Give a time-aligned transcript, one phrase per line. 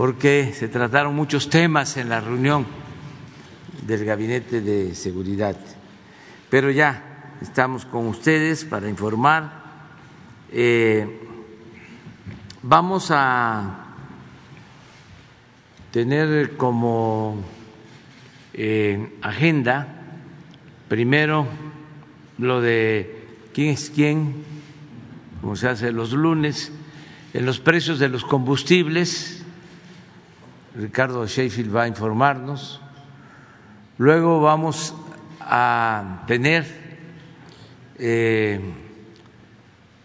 [0.00, 2.64] porque se trataron muchos temas en la reunión
[3.82, 5.54] del Gabinete de Seguridad.
[6.48, 9.62] Pero ya estamos con ustedes para informar.
[10.52, 11.06] Eh,
[12.62, 13.88] vamos a
[15.90, 17.44] tener como
[18.54, 19.86] eh, agenda
[20.88, 21.46] primero
[22.38, 24.44] lo de quién es quién,
[25.42, 26.72] como se hace los lunes,
[27.34, 29.39] en los precios de los combustibles.
[30.74, 32.80] Ricardo Sheffield va a informarnos.
[33.98, 34.94] Luego vamos
[35.40, 36.64] a tener
[37.98, 38.60] eh,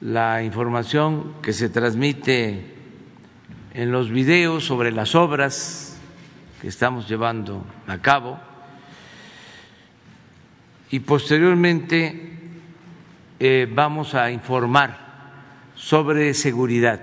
[0.02, 2.74] la información que se transmite
[3.74, 5.98] en los videos sobre las obras
[6.62, 8.40] que estamos llevando a cabo
[10.90, 12.40] y posteriormente
[13.40, 14.98] eh, vamos a informar
[15.76, 17.02] sobre seguridad,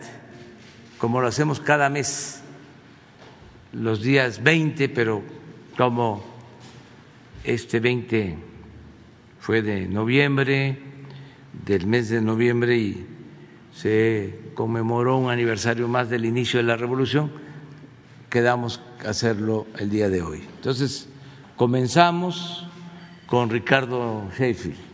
[0.98, 2.41] como lo hacemos cada mes,
[3.72, 5.22] los días 20, pero
[5.76, 6.22] como
[7.44, 8.36] este 20
[9.40, 10.78] fue de noviembre,
[11.64, 13.06] del mes de noviembre y
[13.74, 17.32] se conmemoró un aniversario más del inicio de la revolución,
[18.30, 20.42] quedamos a hacerlo el día de hoy.
[20.56, 21.08] Entonces,
[21.56, 22.66] comenzamos
[23.26, 24.91] con Ricardo Sheffield.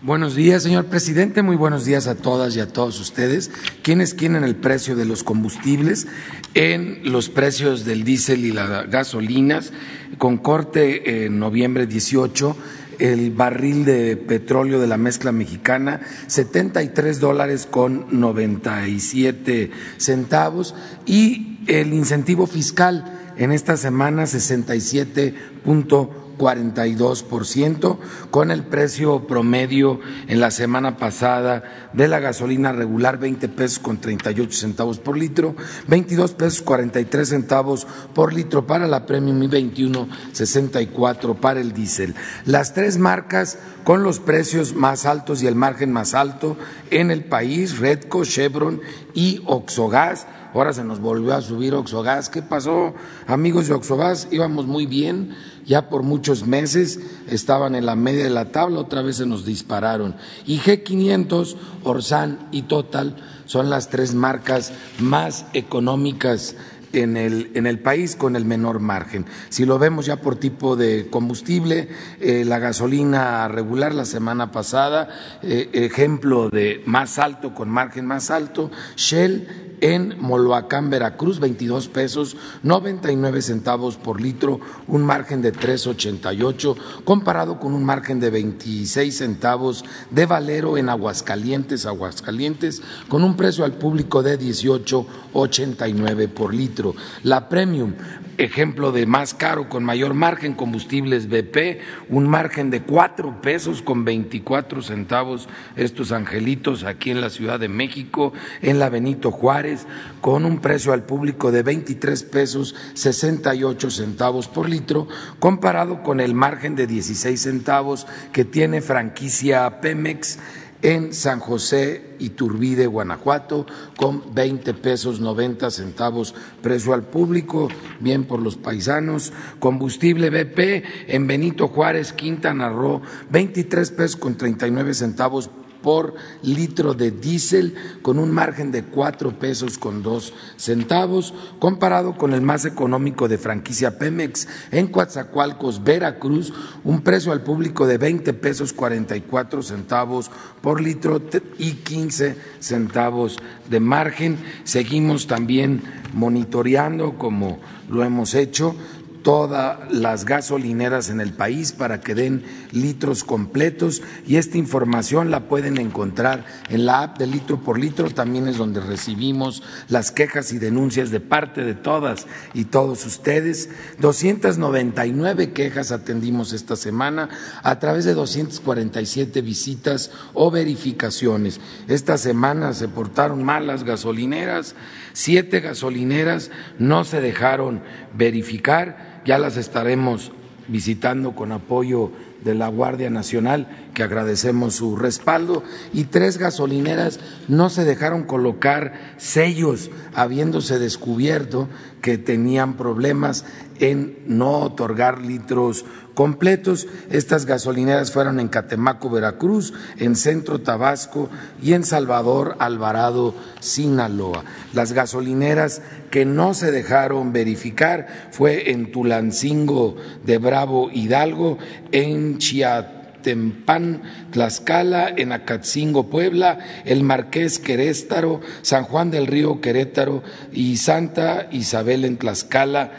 [0.00, 1.42] Buenos días, señor presidente.
[1.42, 3.50] Muy buenos días a todas y a todos ustedes.
[3.82, 6.06] ¿Quiénes quieren el precio de los combustibles?
[6.54, 9.72] En los precios del diésel y las gasolinas,
[10.16, 12.56] con corte en noviembre 18
[13.00, 20.76] el barril de petróleo de la mezcla mexicana, 73 dólares con 97 centavos
[21.06, 27.98] y el incentivo fiscal en esta semana 67.4 42%,
[28.30, 33.98] con el precio promedio en la semana pasada de la gasolina regular 20 pesos con
[34.00, 35.56] 38 centavos por litro,
[35.88, 42.14] 22 pesos 43 centavos por litro para la premium y 21.64 para el diésel.
[42.44, 46.56] Las tres marcas con los precios más altos y el margen más alto
[46.90, 48.80] en el país, Redco, Chevron
[49.14, 52.28] y Oxogas ahora se nos volvió a subir Oxogas.
[52.28, 52.94] ¿Qué pasó,
[53.26, 54.28] amigos de Oxogas?
[54.30, 55.34] Íbamos muy bien,
[55.68, 56.98] ya por muchos meses
[57.28, 60.16] estaban en la media de la tabla, otra vez se nos dispararon.
[60.46, 63.14] Y G500, Orsan y Total
[63.44, 66.56] son las tres marcas más económicas
[66.94, 69.26] en el, en el, país con el menor margen.
[69.50, 75.08] Si lo vemos ya por tipo de combustible, eh, la gasolina regular la semana pasada,
[75.42, 82.36] eh, ejemplo de más alto con margen más alto, Shell en Moloacán, Veracruz, 22 pesos
[82.62, 89.84] 99 centavos por litro, un margen de 3.88, comparado con un margen de 26 centavos
[90.10, 96.94] de Valero en Aguascalientes, Aguascalientes, con un precio al público de 18.89 por litro.
[97.22, 97.94] La Premium
[98.38, 104.04] ejemplo de más caro con mayor margen, combustibles BP, un margen de cuatro pesos con
[104.04, 108.32] veinticuatro centavos estos angelitos aquí en la Ciudad de México,
[108.62, 109.86] en la Benito Juárez,
[110.20, 115.08] con un precio al público de 23 pesos sesenta y ocho centavos por litro,
[115.40, 120.38] comparado con el margen de 16 centavos que tiene franquicia Pemex
[120.82, 123.66] en San José Iturbide, Guanajuato,
[123.96, 127.68] con 20 pesos 90 centavos precio al público,
[128.00, 129.32] bien por los paisanos.
[129.58, 135.50] Combustible BP en Benito Juárez, Quintana Roo, 23 pesos con 39 centavos
[135.88, 136.12] por
[136.42, 142.42] litro de diésel con un margen de cuatro pesos con dos centavos, comparado con el
[142.42, 146.52] más económico de franquicia Pemex en Coatzacoalcos, Veracruz,
[146.84, 151.22] un precio al público de 20 pesos 44 centavos por litro
[151.58, 153.38] y 15 centavos
[153.70, 154.36] de margen.
[154.64, 155.82] Seguimos también
[156.12, 158.74] monitoreando, como lo hemos hecho,
[159.22, 165.48] todas las gasolineras en el país para que den litros completos y esta información la
[165.48, 170.52] pueden encontrar en la app de litro por litro, también es donde recibimos las quejas
[170.52, 173.70] y denuncias de parte de todas y todos ustedes.
[173.98, 177.28] 299 quejas atendimos esta semana
[177.62, 181.60] a través de 247 visitas o verificaciones.
[181.88, 184.74] Esta semana se portaron mal las gasolineras,
[185.12, 187.82] siete gasolineras no se dejaron
[188.16, 190.32] verificar ya las estaremos
[190.68, 192.12] visitando con apoyo
[192.44, 197.18] de la Guardia Nacional, que agradecemos su respaldo, y tres gasolineras
[197.48, 201.68] no se dejaron colocar sellos, habiéndose descubierto
[202.00, 203.44] que tenían problemas
[203.80, 205.84] en no otorgar litros
[206.18, 206.88] completos.
[207.10, 211.30] Estas gasolineras fueron en Catemaco, Veracruz, en Centro Tabasco
[211.62, 214.44] y en Salvador Alvarado, Sinaloa.
[214.72, 215.80] Las gasolineras
[216.10, 219.94] que no se dejaron verificar fue en Tulancingo
[220.24, 221.58] de Bravo Hidalgo,
[221.92, 224.02] en Chiatempán,
[224.32, 232.04] Tlaxcala, en Acatzingo, Puebla, el Marqués Querétaro, San Juan del Río Querétaro y Santa Isabel
[232.04, 232.90] en Tlaxcala.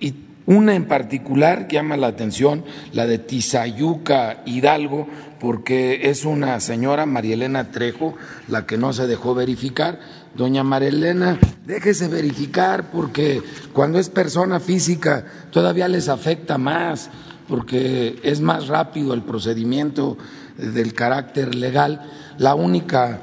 [0.00, 0.14] Y
[0.46, 5.08] una en particular llama la atención, la de Tizayuca Hidalgo,
[5.40, 8.14] porque es una señora, María Elena Trejo,
[8.46, 9.98] la que no se dejó verificar.
[10.36, 13.42] Doña María Elena, déjese verificar porque
[13.72, 17.10] cuando es persona física todavía les afecta más,
[17.48, 20.16] porque es más rápido el procedimiento
[20.56, 22.08] del carácter legal.
[22.38, 23.20] La única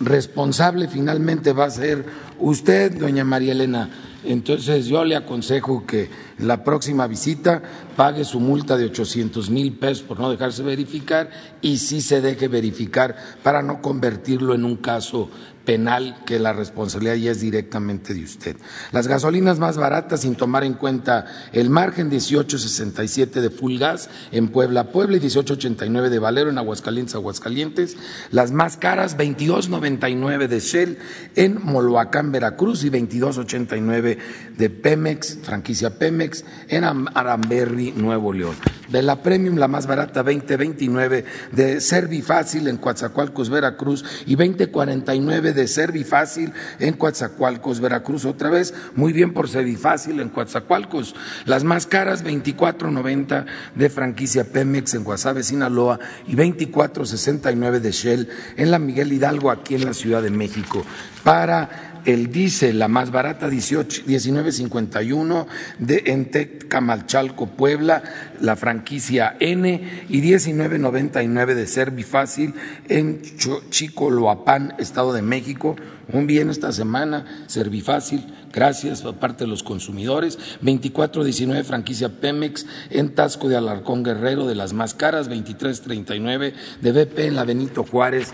[0.00, 2.04] responsable finalmente va a ser
[2.38, 3.88] usted, doña María Elena.
[4.24, 6.08] Entonces yo le aconsejo que
[6.38, 7.62] la próxima visita
[7.96, 11.30] pague su multa de 800 mil pesos por no dejarse verificar
[11.60, 15.30] y sí se deje verificar para no convertirlo en un caso
[15.64, 18.56] penal que la responsabilidad ya es directamente de usted.
[18.90, 24.48] Las gasolinas más baratas sin tomar en cuenta el margen 1867 de Full Gas en
[24.48, 27.96] Puebla, Puebla y 1889 de Valero en Aguascalientes, Aguascalientes.
[28.30, 30.98] Las más caras 2299 de Shell
[31.36, 34.18] en Moloacán, Veracruz y 2289
[34.56, 36.21] de Pemex, franquicia Pemex
[36.68, 38.54] en Aramberri, Nuevo León.
[38.88, 45.66] De la Premium la más barata 2029 de Servifácil en Coatzacoalcos, Veracruz y 2049 de
[45.66, 48.24] Servifácil en Coatzacoalcos, Veracruz.
[48.24, 51.14] Otra vez, muy bien por Servifácil en Coatzacoalcos.
[51.46, 58.70] Las más caras, 24.90 de franquicia Pemex en Guasave, Sinaloa y 24.69 de Shell en
[58.70, 60.84] la Miguel Hidalgo, aquí en la Ciudad de México.
[61.24, 65.46] Para el diésel, la más barata, 19.51
[65.78, 68.02] de Entec Camalchalco, Puebla,
[68.40, 72.54] la franquicia N, y 19.99 de Servifácil
[72.88, 73.22] en
[73.70, 75.76] Chicoloapán, Estado de México.
[76.12, 80.38] Un bien esta semana, Servifácil, gracias a parte de los consumidores.
[80.62, 85.30] 24.19 franquicia Pemex en Tasco de Alarcón Guerrero, de las más caras.
[85.30, 88.30] 23.39 de BP en la Benito Juárez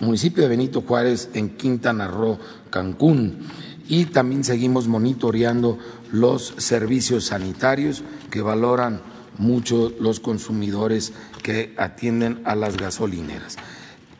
[0.00, 2.38] municipio de Benito Juárez en Quintana Roo,
[2.70, 3.46] Cancún.
[3.88, 5.78] Y también seguimos monitoreando
[6.12, 9.00] los servicios sanitarios que valoran
[9.38, 11.12] mucho los consumidores
[11.42, 13.56] que atienden a las gasolineras.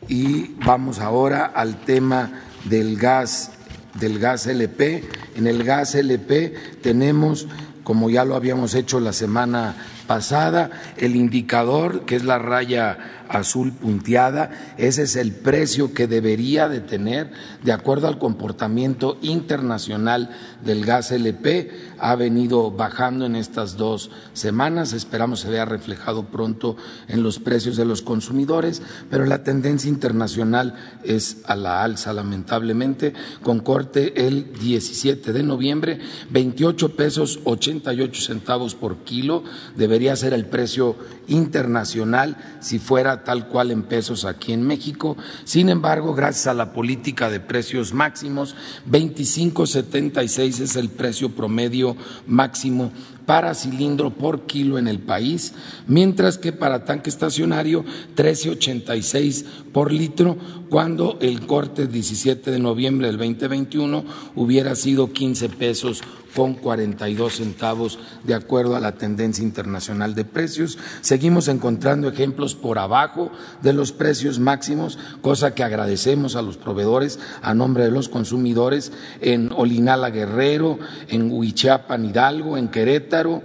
[0.07, 3.51] Y vamos ahora al tema del gas,
[3.99, 5.03] del gas LP.
[5.35, 7.47] En el gas LP tenemos,
[7.83, 9.75] como ya lo habíamos hecho la semana
[10.11, 16.67] pasada, el indicador, que es la raya azul punteada, ese es el precio que debería
[16.67, 17.31] de tener
[17.63, 20.29] de acuerdo al comportamiento internacional
[20.65, 21.71] del gas LP.
[21.97, 26.75] Ha venido bajando en estas dos semanas, esperamos se vea reflejado pronto
[27.07, 30.75] en los precios de los consumidores, pero la tendencia internacional
[31.05, 35.99] es a la alza, lamentablemente, con corte el 17 de noviembre,
[36.31, 39.43] 28 pesos 88 centavos por kilo,
[39.77, 40.95] debería ser el precio
[41.27, 45.17] internacional si fuera tal cual en pesos aquí en México.
[45.43, 48.55] Sin embargo, gracias a la política de precios máximos,
[48.89, 51.95] 25.76 es el precio promedio
[52.27, 52.91] máximo
[53.25, 55.53] para cilindro por kilo en el país,
[55.87, 60.37] mientras que para tanque estacionario 13.86 por litro,
[60.69, 64.03] cuando el corte 17 de noviembre del 2021
[64.35, 66.01] hubiera sido 15 pesos
[66.35, 70.77] con 42 centavos de acuerdo a la tendencia internacional de precios.
[71.01, 77.19] Seguimos encontrando ejemplos por abajo de los precios máximos, cosa que agradecemos a los proveedores
[77.41, 83.41] a nombre de los consumidores en Olinala Guerrero, en Huichapan Hidalgo, en Querétaro,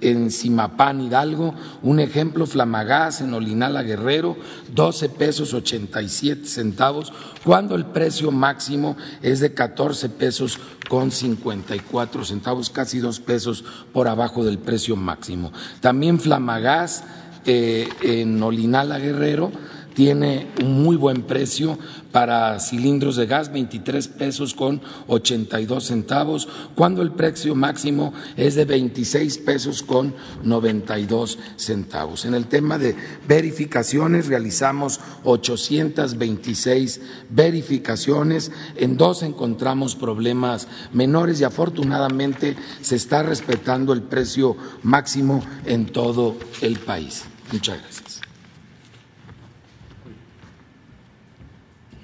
[0.00, 4.36] en Simapán Hidalgo, un ejemplo Flamagás en Olinala Guerrero,
[4.74, 7.12] 12 pesos 87 centavos,
[7.44, 14.08] cuando el precio máximo es de 14 pesos con 54 centavos, casi dos pesos por
[14.08, 15.52] abajo del precio máximo.
[15.80, 17.04] También Flamagás
[17.44, 19.52] eh, en Olinala Guerrero
[19.98, 21.76] tiene un muy buen precio
[22.12, 28.64] para cilindros de gas, 23 pesos con 82 centavos, cuando el precio máximo es de
[28.64, 30.14] 26 pesos con
[30.44, 32.26] 92 centavos.
[32.26, 32.94] En el tema de
[33.26, 37.00] verificaciones realizamos 826
[37.30, 45.86] verificaciones, en dos encontramos problemas menores y afortunadamente se está respetando el precio máximo en
[45.86, 47.24] todo el país.
[47.50, 48.28] Muchas gracias.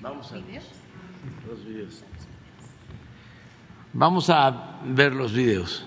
[0.05, 2.03] Vamos a los videos.
[3.95, 5.87] Vamos a ver los videos.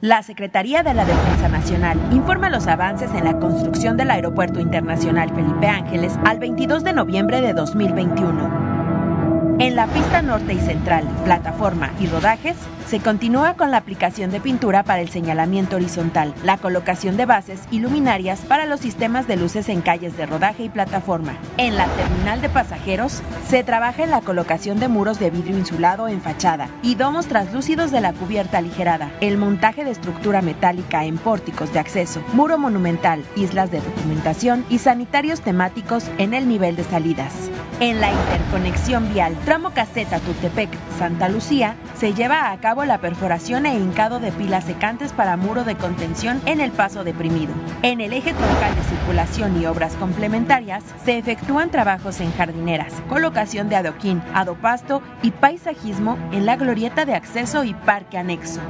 [0.00, 5.32] La Secretaría de la Defensa Nacional informa los avances en la construcción del Aeropuerto Internacional
[5.32, 9.56] Felipe Ángeles al 22 de noviembre de 2021.
[9.60, 14.40] En la pista norte y central, plataforma y rodajes, se continúa con la aplicación de
[14.40, 19.36] pintura para el señalamiento horizontal, la colocación de bases y luminarias para los sistemas de
[19.36, 21.34] luces en calles de rodaje y plataforma.
[21.56, 26.08] En la terminal de pasajeros, se trabaja en la colocación de muros de vidrio insulado
[26.08, 31.16] en fachada y domos translúcidos de la cubierta aligerada, el montaje de estructura metálica en
[31.16, 36.84] pórticos de acceso, muro monumental, islas de documentación y sanitarios temáticos en el nivel de
[36.84, 37.32] salidas.
[37.80, 43.66] En la interconexión vial tramo caseta Tutepec, Santa Lucía, se lleva a cabo la perforación
[43.66, 47.54] e hincado de pilas secantes para muro de contención en el paso deprimido.
[47.82, 53.68] En el eje troncal de circulación y obras complementarias, se efectúan trabajos en jardineras, colocación
[53.68, 58.60] de adoquín, adopasto y paisajismo en la glorieta de acceso y parque anexo.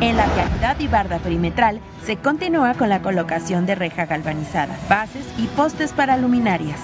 [0.00, 5.24] En la vialidad y barda perimetral se continúa con la colocación de reja galvanizada, bases
[5.38, 6.80] y postes para luminarias.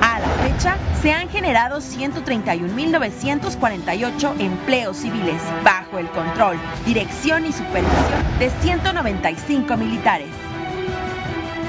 [0.00, 8.22] A la fecha, se han generado 131.948 empleos civiles bajo el control, dirección y supervisión
[8.38, 10.28] de 195 militares.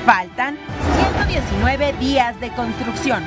[0.05, 0.59] Faltan
[1.27, 3.23] 119 días de construcción.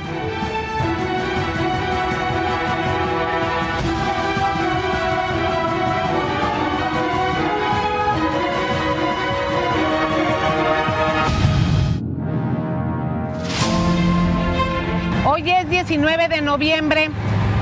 [15.43, 17.09] Hoy es 19 de noviembre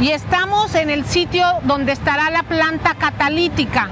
[0.01, 3.89] y estamos en el sitio donde estará la planta catalítica.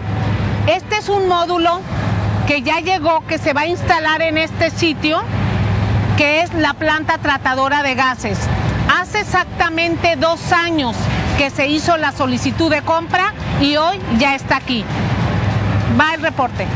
[0.66, 1.80] Este es un módulo
[2.48, 5.22] que ya llegó, que se va a instalar en este sitio,
[6.16, 8.40] que es la planta tratadora de gases.
[9.00, 10.96] Hace exactamente dos años
[11.38, 14.84] que se hizo la solicitud de compra y hoy ya está aquí.
[15.96, 16.66] Va el reporte.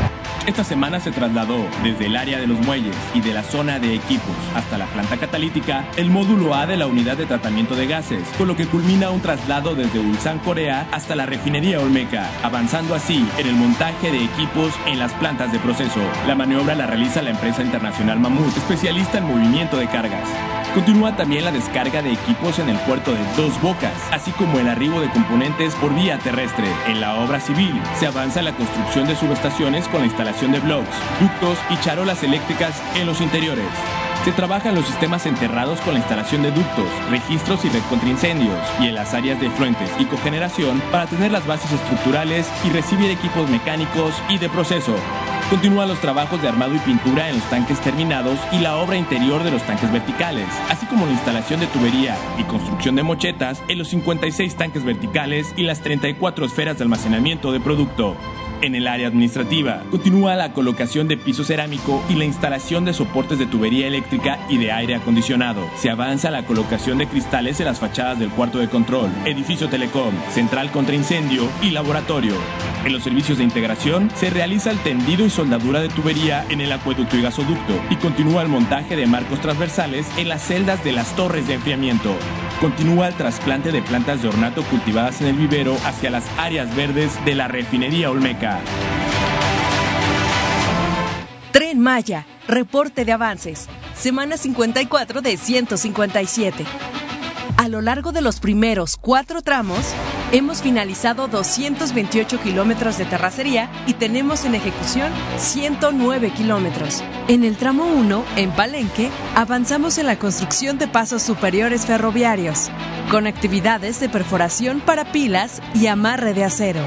[0.46, 3.94] Esta semana se trasladó desde el área de los muelles y de la zona de
[3.94, 8.26] equipos hasta la planta catalítica el módulo A de la unidad de tratamiento de gases,
[8.38, 13.24] con lo que culmina un traslado desde Ulsan, Corea, hasta la refinería Olmeca, avanzando así
[13.38, 16.00] en el montaje de equipos en las plantas de proceso.
[16.26, 20.28] La maniobra la realiza la empresa internacional Mamut, especialista en movimiento de cargas.
[20.74, 24.68] Continúa también la descarga de equipos en el puerto de Dos Bocas, así como el
[24.68, 26.68] arribo de componentes por vía terrestre.
[26.86, 30.96] En la obra civil se avanza la construcción de subestaciones con la instalación de blocks,
[31.20, 33.66] ductos y charolas eléctricas en los interiores.
[34.24, 38.08] Se trabaja en los sistemas enterrados con la instalación de ductos, registros y red contra
[38.08, 42.70] incendios, y en las áreas de fluentes y cogeneración para tener las bases estructurales y
[42.70, 44.94] recibir equipos mecánicos y de proceso.
[45.50, 49.42] Continúan los trabajos de armado y pintura en los tanques terminados y la obra interior
[49.42, 53.78] de los tanques verticales, así como la instalación de tubería y construcción de mochetas en
[53.78, 58.16] los 56 tanques verticales y las 34 esferas de almacenamiento de producto.
[58.62, 63.38] En el área administrativa, continúa la colocación de piso cerámico y la instalación de soportes
[63.38, 65.66] de tubería eléctrica y de aire acondicionado.
[65.76, 70.12] Se avanza la colocación de cristales en las fachadas del cuarto de control, edificio telecom,
[70.30, 72.34] central contra incendio y laboratorio.
[72.84, 76.72] En los servicios de integración se realiza el tendido y soldadura de tubería en el
[76.72, 81.16] acueducto y gasoducto y continúa el montaje de marcos transversales en las celdas de las
[81.16, 82.14] torres de enfriamiento.
[82.60, 87.12] Continúa el trasplante de plantas de ornato cultivadas en el vivero hacia las áreas verdes
[87.24, 88.60] de la refinería Olmeca.
[91.52, 93.66] Tren Maya, reporte de avances.
[93.94, 96.66] Semana 54 de 157.
[97.56, 99.94] A lo largo de los primeros cuatro tramos,
[100.32, 107.02] hemos finalizado 228 kilómetros de terracería y tenemos en ejecución 109 kilómetros.
[107.28, 112.70] En el tramo 1, en Palenque, avanzamos en la construcción de pasos superiores ferroviarios,
[113.10, 116.80] con actividades de perforación para pilas y amarre de acero.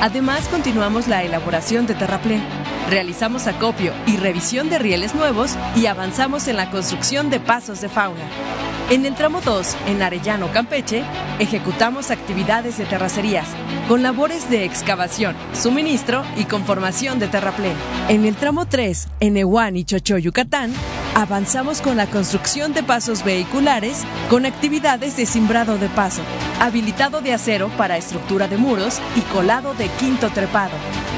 [0.00, 2.42] Además, continuamos la elaboración de terraplén.
[2.88, 7.88] Realizamos acopio y revisión de rieles nuevos y avanzamos en la construcción de pasos de
[7.88, 8.24] fauna.
[8.90, 11.04] En el tramo 2, en Arellano, Campeche,
[11.38, 13.46] ejecutamos actividades de terracerías,
[13.86, 17.76] con labores de excavación, suministro y conformación de terraplén.
[18.08, 20.72] En el tramo 3, en Ehuán y Chocho, Yucatán,
[21.14, 26.22] Avanzamos con la construcción de pasos vehiculares con actividades de simbrado de paso,
[26.60, 30.72] habilitado de acero para estructura de muros y colado de quinto trepado.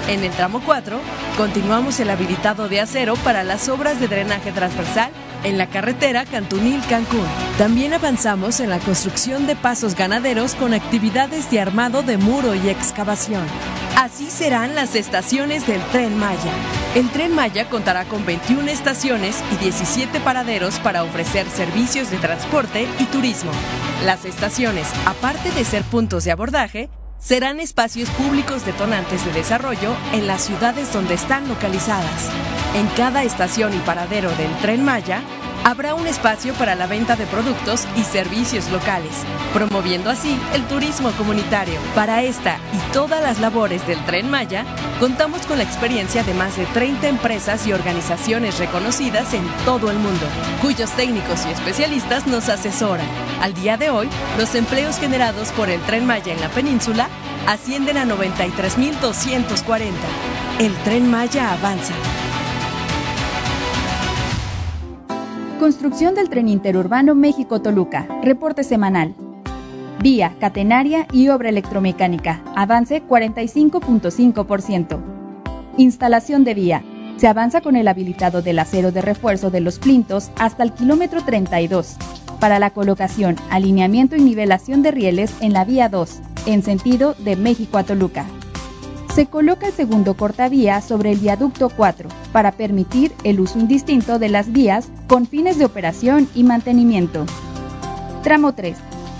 [0.08, 0.98] En el tramo 4,
[1.36, 1.61] continuamos
[2.00, 5.10] el habilitado de acero para las obras de drenaje transversal
[5.44, 7.24] en la carretera Cantunil-Cancún.
[7.56, 12.68] También avanzamos en la construcción de pasos ganaderos con actividades de armado de muro y
[12.68, 13.46] excavación.
[13.96, 16.52] Así serán las estaciones del tren Maya.
[16.96, 22.86] El tren Maya contará con 21 estaciones y 17 paraderos para ofrecer servicios de transporte
[22.98, 23.52] y turismo.
[24.04, 26.90] Las estaciones, aparte de ser puntos de abordaje,
[27.22, 32.28] serán espacios públicos detonantes de desarrollo en las ciudades donde están localizadas.
[32.74, 35.22] En cada estación y paradero del tren Maya
[35.64, 39.12] habrá un espacio para la venta de productos y servicios locales,
[39.52, 41.78] promoviendo así el turismo comunitario.
[41.94, 44.64] Para esta y todas las labores del tren Maya,
[45.00, 49.98] contamos con la experiencia de más de 30 empresas y organizaciones reconocidas en todo el
[49.98, 50.26] mundo,
[50.60, 53.06] cuyos técnicos y especialistas nos asesoran.
[53.40, 57.08] Al día de hoy, los empleos generados por el tren Maya en la península
[57.46, 59.90] ascienden a 93.240.
[60.58, 61.94] El tren Maya avanza.
[65.62, 68.08] Construcción del tren interurbano México-Toluca.
[68.20, 69.14] Reporte semanal.
[70.00, 72.42] Vía, catenaria y obra electromecánica.
[72.56, 74.98] Avance 45.5%.
[75.76, 76.82] Instalación de vía.
[77.16, 81.22] Se avanza con el habilitado del acero de refuerzo de los plintos hasta el kilómetro
[81.24, 81.94] 32
[82.40, 87.36] para la colocación, alineamiento y nivelación de rieles en la vía 2, en sentido de
[87.36, 88.26] México a Toluca
[89.14, 94.30] se coloca el segundo cortavía sobre el viaducto 4 para permitir el uso indistinto de
[94.30, 97.26] las vías con fines de operación y mantenimiento.
[98.22, 98.74] Tramo 3.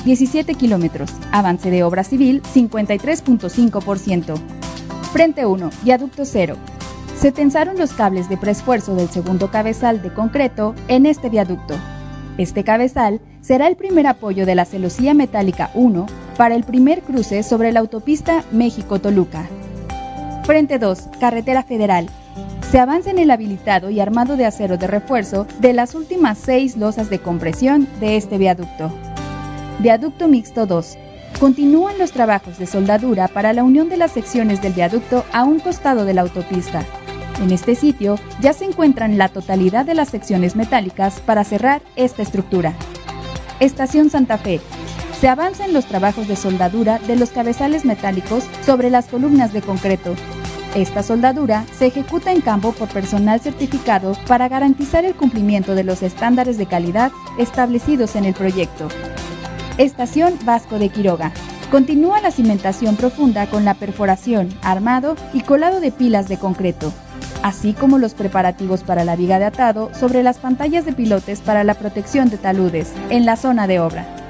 [0.06, 1.10] 17 kilómetros.
[1.30, 4.34] Avance de obra civil 53.5%.
[5.12, 5.70] Frente 1.
[5.82, 6.56] Viaducto 0.
[7.14, 11.74] Se tensaron los cables de preesfuerzo del segundo cabezal de concreto en este viaducto.
[12.38, 16.06] Este cabezal será el primer apoyo de la celosía metálica 1
[16.38, 19.46] para el primer cruce sobre la autopista México-Toluca.
[20.44, 22.08] Frente 2, Carretera Federal.
[22.68, 26.76] Se avanza en el habilitado y armado de acero de refuerzo de las últimas seis
[26.76, 28.90] losas de compresión de este viaducto.
[29.78, 30.98] Viaducto Mixto 2.
[31.38, 35.60] Continúan los trabajos de soldadura para la unión de las secciones del viaducto a un
[35.60, 36.84] costado de la autopista.
[37.40, 42.22] En este sitio ya se encuentran la totalidad de las secciones metálicas para cerrar esta
[42.22, 42.74] estructura.
[43.60, 44.60] Estación Santa Fe,
[45.22, 49.62] se avanza en los trabajos de soldadura de los cabezales metálicos sobre las columnas de
[49.62, 50.16] concreto.
[50.74, 56.02] Esta soldadura se ejecuta en campo por personal certificado para garantizar el cumplimiento de los
[56.02, 58.88] estándares de calidad establecidos en el proyecto.
[59.78, 61.30] Estación Vasco de Quiroga.
[61.70, 66.92] Continúa la cimentación profunda con la perforación, armado y colado de pilas de concreto,
[67.44, 71.62] así como los preparativos para la viga de atado sobre las pantallas de pilotes para
[71.62, 74.21] la protección de taludes en la zona de obra.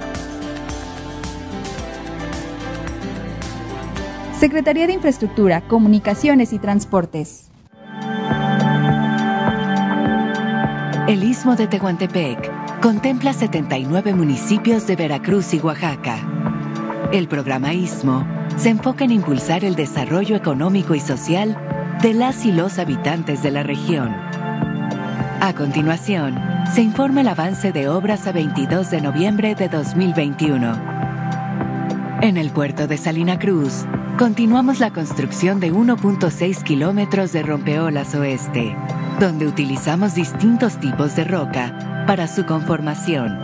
[4.43, 7.49] Secretaría de Infraestructura, Comunicaciones y Transportes.
[11.07, 16.17] El Istmo de Tehuantepec contempla 79 municipios de Veracruz y Oaxaca.
[17.13, 18.27] El programa Istmo
[18.57, 21.57] se enfoca en impulsar el desarrollo económico y social
[22.03, 24.13] de las y los habitantes de la región.
[25.41, 26.37] A continuación,
[26.75, 30.92] se informa el avance de obras a 22 de noviembre de 2021.
[32.23, 33.85] En el puerto de Salina Cruz,
[34.19, 38.77] Continuamos la construcción de 1.6 kilómetros de rompeolas oeste,
[39.19, 43.37] donde utilizamos distintos tipos de roca para su conformación.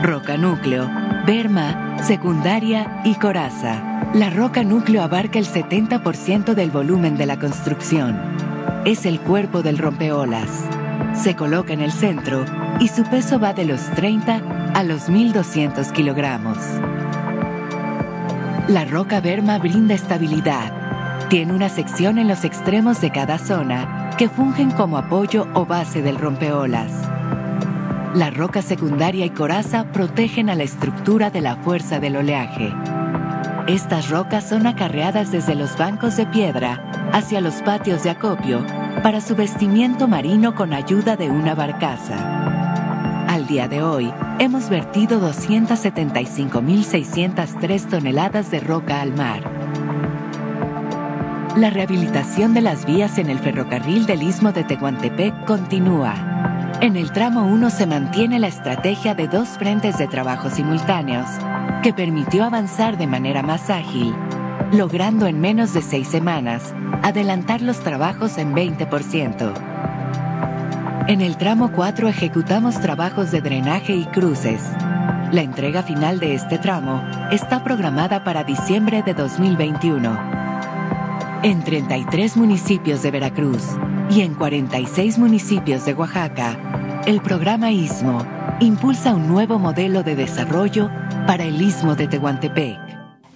[0.00, 0.88] Roca núcleo,
[1.26, 4.10] berma, secundaria y coraza.
[4.14, 8.18] La roca núcleo abarca el 70% del volumen de la construcción.
[8.86, 10.48] Es el cuerpo del rompeolas.
[11.14, 12.44] Se coloca en el centro
[12.80, 16.56] y su peso va de los 30 a los 1.200 kilogramos.
[18.68, 21.28] La roca berma brinda estabilidad.
[21.28, 26.00] Tiene una sección en los extremos de cada zona que fungen como apoyo o base
[26.00, 26.92] del rompeolas.
[28.14, 32.72] La roca secundaria y coraza protegen a la estructura de la fuerza del oleaje.
[33.66, 38.64] Estas rocas son acarreadas desde los bancos de piedra hacia los patios de acopio
[39.02, 42.41] para su vestimiento marino con ayuda de una barcaza.
[43.52, 49.42] De hoy, hemos vertido 275.603 toneladas de roca al mar.
[51.56, 56.78] La rehabilitación de las vías en el ferrocarril del Istmo de Tehuantepec continúa.
[56.80, 61.28] En el tramo 1 se mantiene la estrategia de dos frentes de trabajo simultáneos,
[61.82, 64.14] que permitió avanzar de manera más ágil,
[64.72, 69.71] logrando en menos de seis semanas adelantar los trabajos en 20%.
[71.12, 74.62] En el tramo 4 ejecutamos trabajos de drenaje y cruces.
[75.30, 80.18] La entrega final de este tramo está programada para diciembre de 2021.
[81.42, 83.62] En 33 municipios de Veracruz
[84.08, 88.26] y en 46 municipios de Oaxaca, el programa ISMO
[88.60, 90.90] impulsa un nuevo modelo de desarrollo
[91.26, 92.78] para el Istmo de Tehuantepec.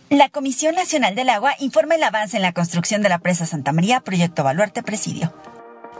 [0.09, 3.73] La Comisión Nacional del Agua informa el avance en la construcción de la presa Santa
[3.73, 5.31] María, proyecto Baluarte Presidio.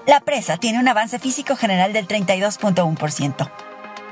[0.07, 3.51] La presa tiene un avance físico general del 32.1%.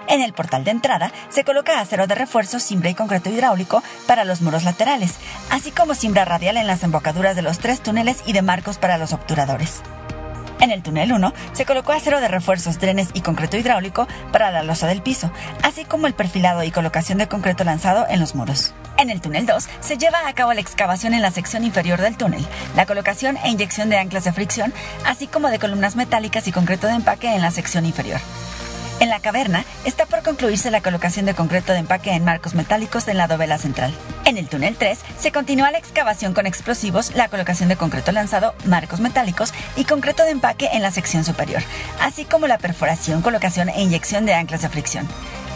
[0.08, 4.24] En el portal de entrada se coloca acero de refuerzo, cimbra y concreto hidráulico para
[4.24, 5.14] los muros laterales,
[5.50, 8.98] así como cimbra radial en las embocaduras de los tres túneles y de marcos para
[8.98, 9.82] los obturadores.
[10.64, 14.62] En el túnel 1 se colocó acero de refuerzos, drenes y concreto hidráulico para la
[14.62, 15.30] losa del piso,
[15.62, 18.72] así como el perfilado y colocación de concreto lanzado en los muros.
[18.96, 22.16] En el túnel 2 se lleva a cabo la excavación en la sección inferior del
[22.16, 22.46] túnel,
[22.76, 24.72] la colocación e inyección de anclas de fricción,
[25.04, 28.22] así como de columnas metálicas y concreto de empaque en la sección inferior.
[29.04, 33.06] En la caverna está por concluirse la colocación de concreto de empaque en marcos metálicos
[33.06, 33.92] en la dovela central.
[34.24, 38.54] En el túnel 3 se continúa la excavación con explosivos, la colocación de concreto lanzado,
[38.64, 41.62] marcos metálicos y concreto de empaque en la sección superior,
[42.00, 45.06] así como la perforación, colocación e inyección de anclas de fricción.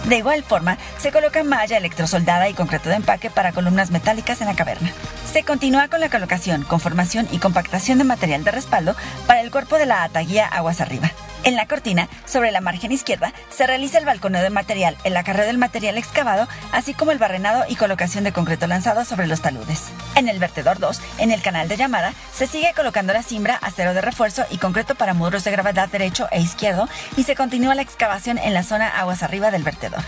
[0.04, 4.48] De igual forma, se coloca malla electrosoldada y concreto de empaque para columnas metálicas en
[4.48, 4.92] la caverna.
[5.32, 8.94] Se continúa con la colocación, conformación y compactación de material de respaldo
[9.26, 11.10] para el cuerpo de la ataguía aguas arriba.
[11.44, 15.46] En la cortina, sobre la margen izquierda, se realiza el balconeo de material, el acarreo
[15.46, 19.84] del material excavado, así como el barrenado y colocación de concreto lanzado sobre los taludes.
[20.14, 23.94] En el vertedor 2, en el canal de llamada, se sigue colocando la cimbra, acero
[23.94, 27.82] de refuerzo y concreto para muros de gravedad derecho e izquierdo y se continúa la
[27.82, 30.02] excavación en la zona aguas arriba del vertedor.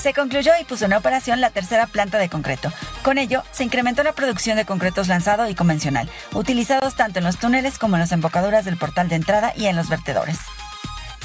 [0.00, 2.72] Se concluyó y puso en operación la tercera planta de concreto.
[3.02, 7.38] Con ello, se incrementó la producción de concretos lanzado y convencional, utilizados tanto en los
[7.38, 10.38] túneles como en las embocaduras del portal de entrada y en los vertedores.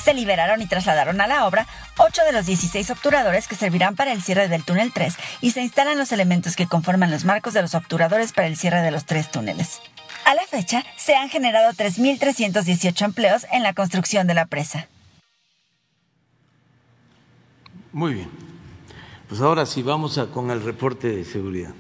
[0.04, 4.12] Se liberaron y trasladaron a la obra 8 de los 16 obturadores que servirán para
[4.12, 7.62] el cierre del túnel 3 y se instalan los elementos que conforman los marcos de
[7.62, 9.82] los obturadores para el cierre de los tres túneles.
[10.26, 14.88] A la fecha, se han generado 3.318 empleos en la construcción de la presa.
[17.94, 18.53] Muy bien.
[19.30, 21.74] Pues ahora sí, vamos a, con el reporte de seguridad.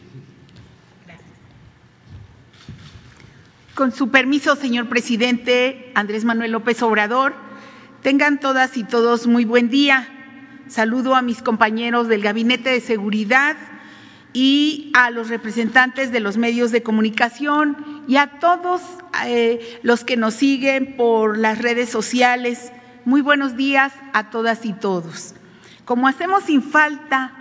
[3.75, 7.33] Con su permiso, señor presidente Andrés Manuel López Obrador,
[8.03, 10.07] tengan todas y todos muy buen día.
[10.67, 13.57] Saludo a mis compañeros del Gabinete de Seguridad
[14.31, 18.81] y a los representantes de los medios de comunicación y a todos
[19.25, 22.71] eh, los que nos siguen por las redes sociales.
[23.05, 25.35] Muy buenos días a todas y todos.
[25.85, 27.33] Como hacemos sin falta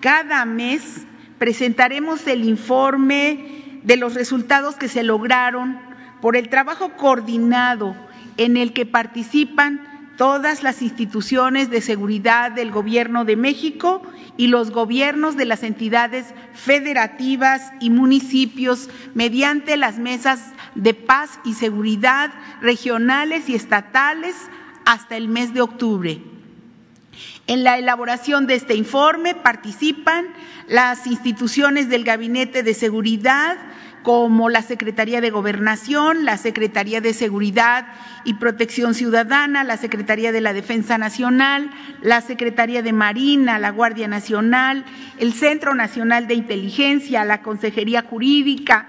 [0.00, 1.06] cada mes,
[1.38, 5.78] presentaremos el informe de los resultados que se lograron
[6.20, 7.94] por el trabajo coordinado
[8.36, 14.02] en el que participan todas las instituciones de seguridad del Gobierno de México
[14.36, 21.54] y los gobiernos de las entidades federativas y municipios mediante las mesas de paz y
[21.54, 24.34] seguridad regionales y estatales
[24.84, 26.33] hasta el mes de octubre.
[27.46, 30.24] En la elaboración de este informe participan
[30.66, 33.58] las instituciones del Gabinete de Seguridad,
[34.02, 37.86] como la Secretaría de Gobernación, la Secretaría de Seguridad
[38.24, 44.08] y Protección Ciudadana, la Secretaría de la Defensa Nacional, la Secretaría de Marina, la Guardia
[44.08, 44.84] Nacional,
[45.18, 48.86] el Centro Nacional de Inteligencia, la Consejería Jurídica.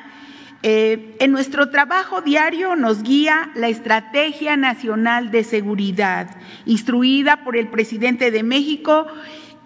[0.67, 7.67] Eh, en nuestro trabajo diario nos guía la Estrategia Nacional de Seguridad, instruida por el
[7.67, 9.05] presidente de México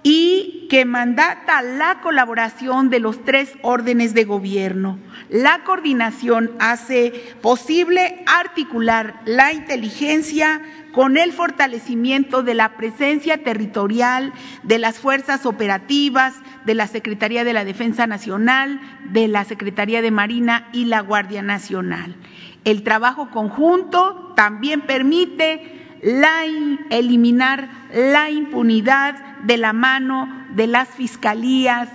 [0.04, 5.00] y que mandata la colaboración de los tres órdenes de gobierno.
[5.30, 10.62] La coordinación hace posible articular la inteligencia
[11.00, 14.34] con el fortalecimiento de la presencia territorial
[14.64, 16.34] de las fuerzas operativas,
[16.66, 21.42] de la Secretaría de la Defensa Nacional, de la Secretaría de Marina y la Guardia
[21.42, 22.18] Nacional.
[22.66, 25.88] El trabajo conjunto también permite
[26.90, 31.88] eliminar la impunidad de la mano de las fiscalías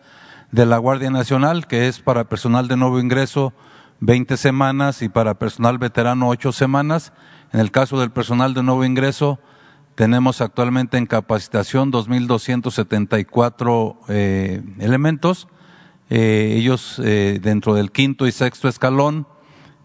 [0.51, 3.51] de la Guardia Nacional, que es para personal de nuevo ingreso
[4.01, 7.13] 20 semanas y para personal veterano 8 semanas.
[7.51, 9.39] En el caso del personal de nuevo ingreso,
[9.99, 15.49] tenemos actualmente en capacitación 2.274 eh, elementos,
[16.09, 19.27] eh, ellos eh, dentro del quinto y sexto escalón,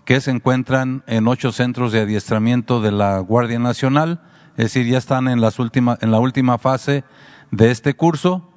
[0.04, 4.22] que se encuentran en ocho centros de adiestramiento de la Guardia Nacional,
[4.56, 7.02] es decir, ya están en, las última, en la última fase
[7.50, 8.52] de este curso,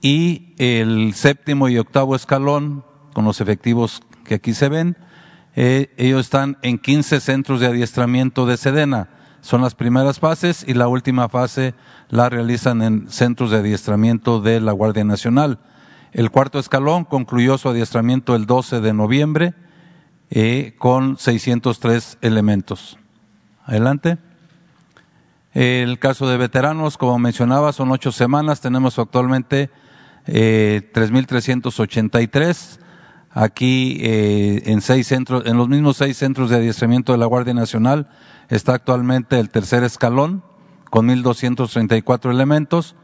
[0.00, 4.96] y el séptimo y octavo escalón, con los efectivos que aquí se ven,
[5.56, 9.08] ellos están en 15 centros de adiestramiento de Sedena
[9.40, 11.74] son las primeras fases y la última fase
[12.08, 15.58] la realizan en centros de adiestramiento de la Guardia Nacional.
[16.12, 19.54] El cuarto escalón concluyó su adiestramiento el 12 de noviembre
[20.30, 22.98] eh, con 603 elementos.
[23.64, 24.18] Adelante.
[25.52, 28.60] El caso de veteranos, como mencionaba, son ocho semanas.
[28.60, 29.70] Tenemos actualmente
[30.26, 32.78] eh, 3.383.
[33.32, 37.54] Aquí eh, en seis centros, en los mismos seis centros de adiestramiento de la Guardia
[37.54, 38.08] Nacional
[38.48, 40.42] está actualmente el tercer escalón
[40.90, 42.96] con 1.234 elementos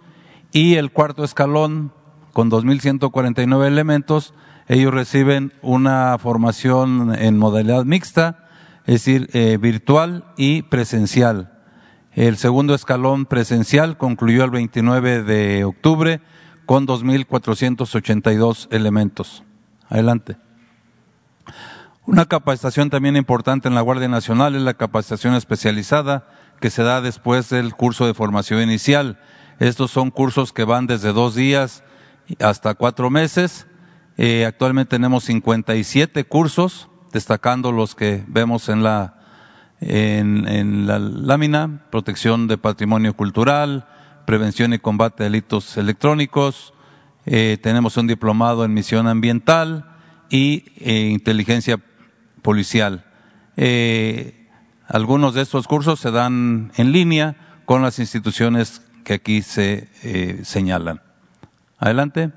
[0.50, 1.92] y el cuarto escalón
[2.32, 4.34] con 2.149 elementos.
[4.66, 8.48] Ellos reciben una formación en modalidad mixta,
[8.84, 11.52] es decir, eh, virtual y presencial.
[12.12, 16.20] El segundo escalón presencial concluyó el 29 de octubre
[16.64, 19.45] con 2.482 elementos.
[19.88, 20.36] Adelante.
[22.06, 26.28] Una capacitación también importante en la Guardia Nacional es la capacitación especializada
[26.60, 29.18] que se da después del curso de formación inicial.
[29.58, 31.82] Estos son cursos que van desde dos días
[32.40, 33.66] hasta cuatro meses.
[34.18, 39.16] Eh, actualmente tenemos 57 cursos, destacando los que vemos en la,
[39.80, 43.86] en, la lámina, protección de patrimonio cultural,
[44.26, 46.72] prevención y combate de delitos electrónicos,
[47.26, 49.84] eh, tenemos un diplomado en misión ambiental
[50.30, 51.78] y eh, inteligencia
[52.40, 53.04] policial.
[53.56, 54.48] Eh,
[54.86, 59.88] algunos de estos cursos se dan en línea con las instituciones que aquí se
[60.44, 61.02] señalan.
[61.78, 62.30] Adelante.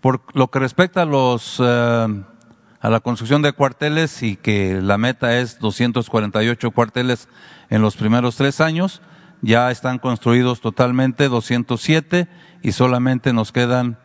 [0.00, 5.38] Por lo que respecta a los a la construcción de cuarteles y que la meta
[5.38, 7.28] es 248 cuarteles
[7.70, 9.00] en los primeros tres años,
[9.40, 12.28] ya están construidos totalmente 207
[12.62, 13.98] y solamente nos quedan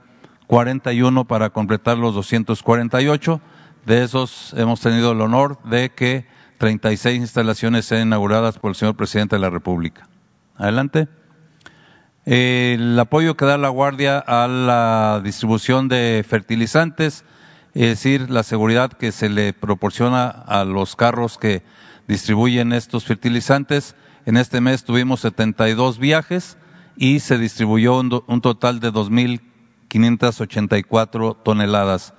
[0.50, 3.40] 41 para completar los 248
[3.86, 6.26] de esos hemos tenido el honor de que
[6.58, 10.10] 36 instalaciones sean inauguradas por el señor presidente de la República.
[10.56, 11.08] Adelante.
[12.26, 17.26] El apoyo que da la Guardia a la distribución de fertilizantes,
[17.76, 21.62] es decir, la seguridad que se le proporciona a los carros que
[22.08, 23.96] distribuyen estos fertilizantes.
[24.26, 26.58] En este mes tuvimos 72 viajes
[26.98, 28.90] y se distribuyó un, un total de
[29.90, 32.14] 2.584 toneladas.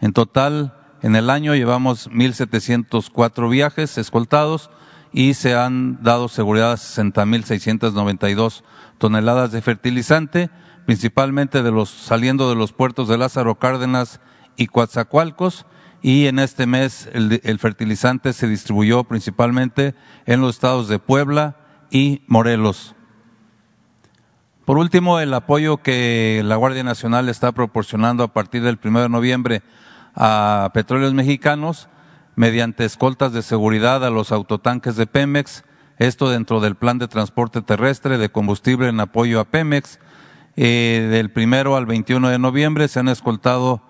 [0.00, 4.70] En total, en el año llevamos 1.704 viajes escoltados
[5.12, 8.62] y se han dado seguridad a 60.692
[8.98, 10.50] toneladas de fertilizante,
[10.86, 14.20] principalmente de los, saliendo de los puertos de Lázaro Cárdenas
[14.56, 15.66] y Coatzacoalcos,
[16.02, 19.94] y en este mes el, fertilizante se distribuyó principalmente
[20.26, 21.56] en los estados de Puebla
[21.90, 22.96] y Morelos.
[24.64, 29.08] Por último, el apoyo que la Guardia Nacional está proporcionando a partir del 1 de
[29.08, 29.62] noviembre
[30.14, 31.88] a petróleos mexicanos
[32.36, 35.64] mediante escoltas de seguridad a los autotanques de Pemex,
[35.98, 39.98] esto dentro del plan de transporte terrestre de combustible en apoyo a Pemex.
[40.54, 43.82] Eh, del primero al 21 de noviembre se han escoltado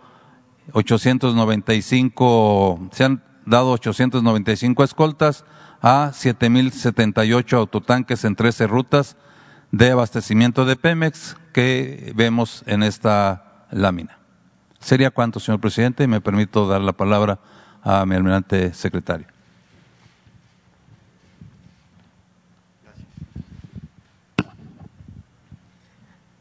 [0.73, 5.45] 895, se han dado 895 escoltas
[5.83, 9.19] a 7.078 autotanques en 13 rutas
[9.73, 14.19] de abastecimiento de Pemex que vemos en esta lámina.
[14.79, 16.07] ¿Sería cuánto, señor presidente?
[16.07, 17.39] Me permito dar la palabra
[17.83, 19.27] a mi almirante secretario.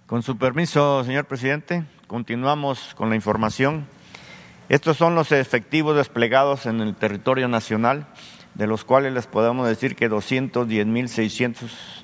[0.08, 3.88] Con su permiso, señor presidente, continuamos con la información.
[4.68, 8.08] Estos son los efectivos desplegados en el territorio nacional,
[8.56, 10.10] de los cuales les podemos decir que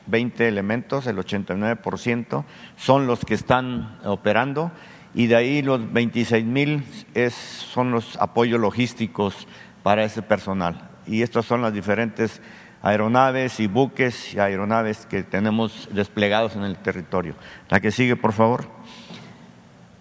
[0.07, 2.43] 210.620 elementos, el 89%,
[2.75, 4.71] son los que están operando
[5.13, 9.47] y de ahí los 26.000 son los apoyos logísticos
[9.83, 10.89] para ese personal.
[11.05, 12.41] Y estas son las diferentes
[12.81, 17.35] aeronaves y buques y aeronaves que tenemos desplegados en el territorio.
[17.69, 18.67] La que sigue, por favor.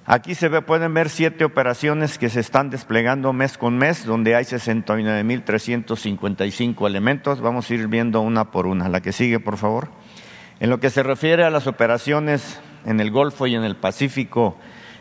[0.09, 4.37] Aquí se ve, pueden ver siete operaciones que se están desplegando mes con mes, donde
[4.37, 7.40] hay 69.355 elementos.
[7.40, 8.88] Vamos a ir viendo una por una.
[8.88, 9.88] La que sigue, por favor.
[10.61, 14.57] En lo que se refiere a las operaciones en el Golfo y en el Pacífico,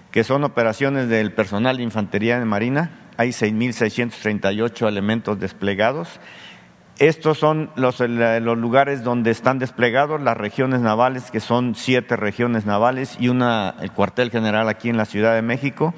[0.09, 6.19] que son operaciones del personal de infantería de Marina, hay 6.638 elementos desplegados.
[6.97, 12.65] Estos son los, los, lugares donde están desplegados las regiones navales, que son siete regiones
[12.65, 15.93] navales y una, el cuartel general aquí en la Ciudad de México.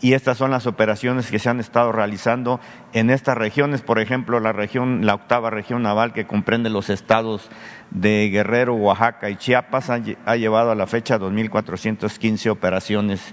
[0.00, 2.58] Y estas son las operaciones que se han estado realizando
[2.92, 3.82] en estas regiones.
[3.82, 7.48] Por ejemplo, la región, la octava región naval que comprende los estados
[7.92, 13.32] de Guerrero, Oaxaca y Chiapas ha, ha llevado a la fecha 2.415 operaciones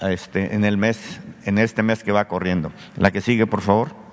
[0.00, 2.70] este, en el mes, en este mes que va corriendo.
[2.96, 4.05] La que sigue, por favor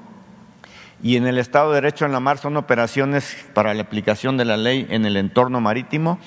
[1.04, 4.46] y en el Estado de Derecho en la Mar son operaciones para la aplicación de
[4.46, 6.18] la ley en el entorno marítimo.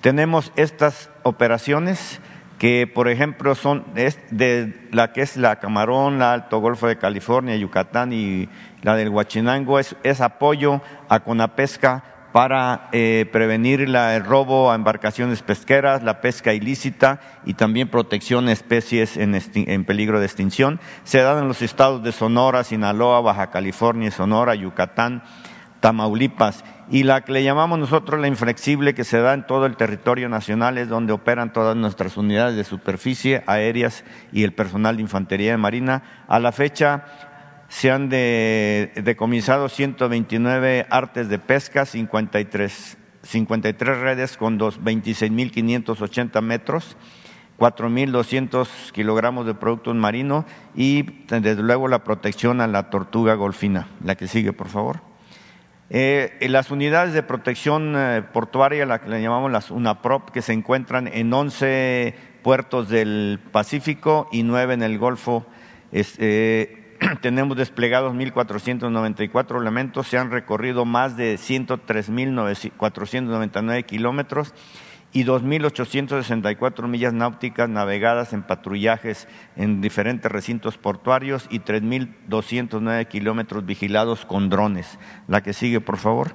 [0.00, 2.20] Tenemos estas operaciones
[2.58, 7.56] que, por ejemplo, son de la que es la Camarón, la Alto Golfo de California,
[7.56, 8.48] Yucatán y
[8.82, 12.02] la del Huachinango, es, apoyo a Conapesca
[12.34, 18.52] para eh, prevenir el robo a embarcaciones pesqueras, la pesca ilícita y también protección de
[18.52, 20.80] especies en, en, peligro de extinción.
[21.04, 25.22] Se dan en los estados de Sonora, Sinaloa, Baja California, Sonora, Yucatán,
[25.78, 26.64] Tamaulipas.
[26.90, 30.28] Y la que le llamamos nosotros la inflexible que se da en todo el territorio
[30.28, 35.52] nacional es donde operan todas nuestras unidades de superficie, aéreas y el personal de infantería
[35.52, 36.02] de marina.
[36.26, 37.04] A la fecha
[37.74, 46.96] se han decomisado 129 artes de pesca, 53, 53 redes con 26.580 metros,
[47.58, 50.44] 4.200 kilogramos de productos marinos
[50.76, 53.88] y desde luego la protección a la tortuga golfina.
[54.04, 55.00] La que sigue, por favor.
[55.90, 60.52] Eh, las unidades de protección eh, portuaria, la que le llamamos las UNAPROP, que se
[60.52, 65.44] encuentran en 11 puertos del Pacífico y 9 en el Golfo.
[65.90, 66.83] Eh,
[67.20, 74.52] tenemos desplegados 1.494 elementos, se han recorrido más de 103.499 kilómetros
[75.12, 84.26] y 2.864 millas náuticas navegadas en patrullajes en diferentes recintos portuarios y 3.209 kilómetros vigilados
[84.26, 84.98] con drones.
[85.28, 86.34] La que sigue, por favor.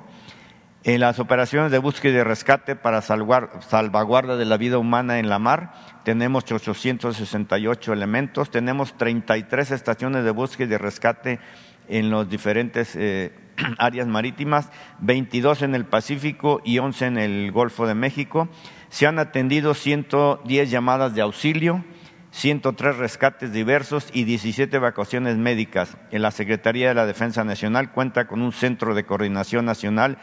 [0.86, 5.38] En las operaciones de búsqueda y rescate para salvaguarda de la vida humana en la
[5.38, 5.74] mar,
[6.10, 11.40] tenemos 868 elementos, tenemos 33 estaciones de búsqueda y de rescate
[11.88, 13.32] en las diferentes eh,
[13.78, 18.50] áreas marítimas, 22 en el Pacífico y 11 en el Golfo de México.
[18.90, 21.86] Se han atendido 110 llamadas de auxilio,
[22.32, 25.96] 103 rescates diversos y 17 evacuaciones médicas.
[26.10, 30.18] En la Secretaría de la Defensa Nacional cuenta con un centro de coordinación nacional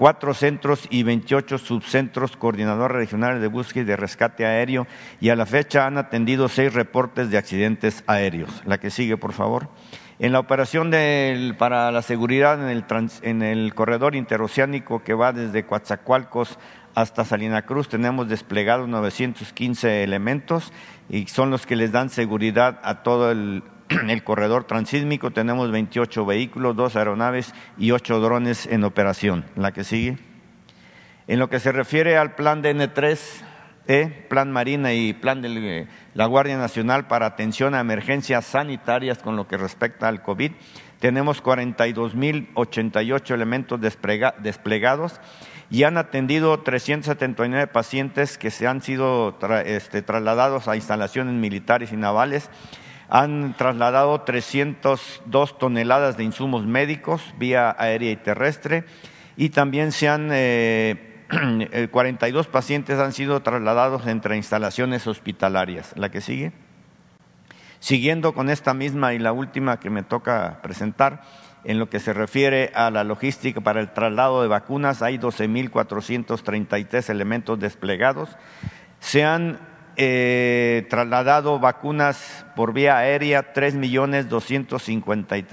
[0.00, 4.86] cuatro centros y 28 subcentros coordinadores regionales de búsqueda y de rescate aéreo
[5.20, 8.62] y a la fecha han atendido seis reportes de accidentes aéreos.
[8.64, 9.68] La que sigue, por favor.
[10.18, 10.90] En la operación
[11.58, 12.84] para la seguridad en el,
[13.20, 16.58] en el corredor interoceánico que va desde Coatzacoalcos
[16.94, 20.72] hasta Salina Cruz tenemos desplegados 915 elementos
[21.10, 23.62] y son los que les dan seguridad a todo el
[24.08, 29.44] el corredor transísmico tenemos 28 vehículos, dos aeronaves y ocho drones en operación.
[29.56, 30.18] La que sigue.
[31.26, 33.18] En lo que se refiere al plan de N3,
[33.86, 39.36] e, Plan Marina y Plan de la Guardia Nacional para atención a emergencias sanitarias con
[39.36, 40.52] lo que respecta al COVID,
[41.00, 45.20] tenemos 42.088 elementos desplegados
[45.70, 51.96] y han atendido 379 pacientes que se han sido este, trasladados a instalaciones militares y
[51.96, 52.50] navales
[53.10, 58.84] han trasladado 302 toneladas de insumos médicos vía aérea y terrestre
[59.36, 61.26] y también se han, eh,
[61.90, 65.92] 42 pacientes han sido trasladados entre instalaciones hospitalarias.
[65.96, 66.52] La que sigue.
[67.80, 71.22] Siguiendo con esta misma y la última que me toca presentar,
[71.64, 77.10] en lo que se refiere a la logística para el traslado de vacunas, hay 12.433
[77.10, 78.36] elementos desplegados.
[78.98, 79.58] Se han
[80.02, 85.44] eh, trasladado vacunas por vía aérea tres millones doscientos cincuenta y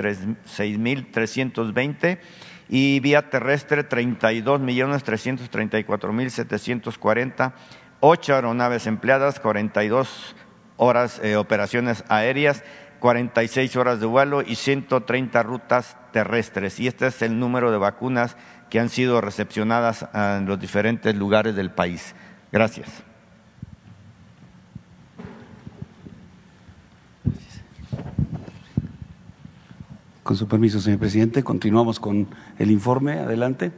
[3.01, 7.55] vía terrestre treinta y dos millones trescientos treinta y cuatro mil setecientos cuarenta
[7.99, 10.33] ocho aeronaves empleadas cuarenta y dos
[10.77, 12.63] horas eh, operaciones aéreas
[13.01, 16.79] 46 horas de vuelo y 130 rutas terrestres.
[16.79, 18.37] Y este es el número de vacunas
[18.71, 22.15] que han sido recepcionadas en los diferentes lugares del país.
[22.51, 23.06] Gracias.
[30.27, 32.27] Con su permiso, señor presidente, continuamos con
[32.59, 33.13] el informe.
[33.13, 33.71] Adelante.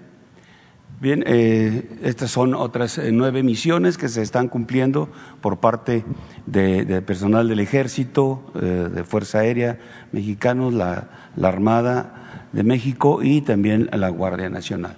[1.00, 5.10] Bien, eh, estas son otras eh, nueve misiones que se están cumpliendo
[5.42, 6.04] por parte
[6.48, 9.78] de, personal del Ejército, eh, de Fuerza Aérea
[10.12, 14.98] Mexicanos, la, la Armada de México y también la Guardia Nacional.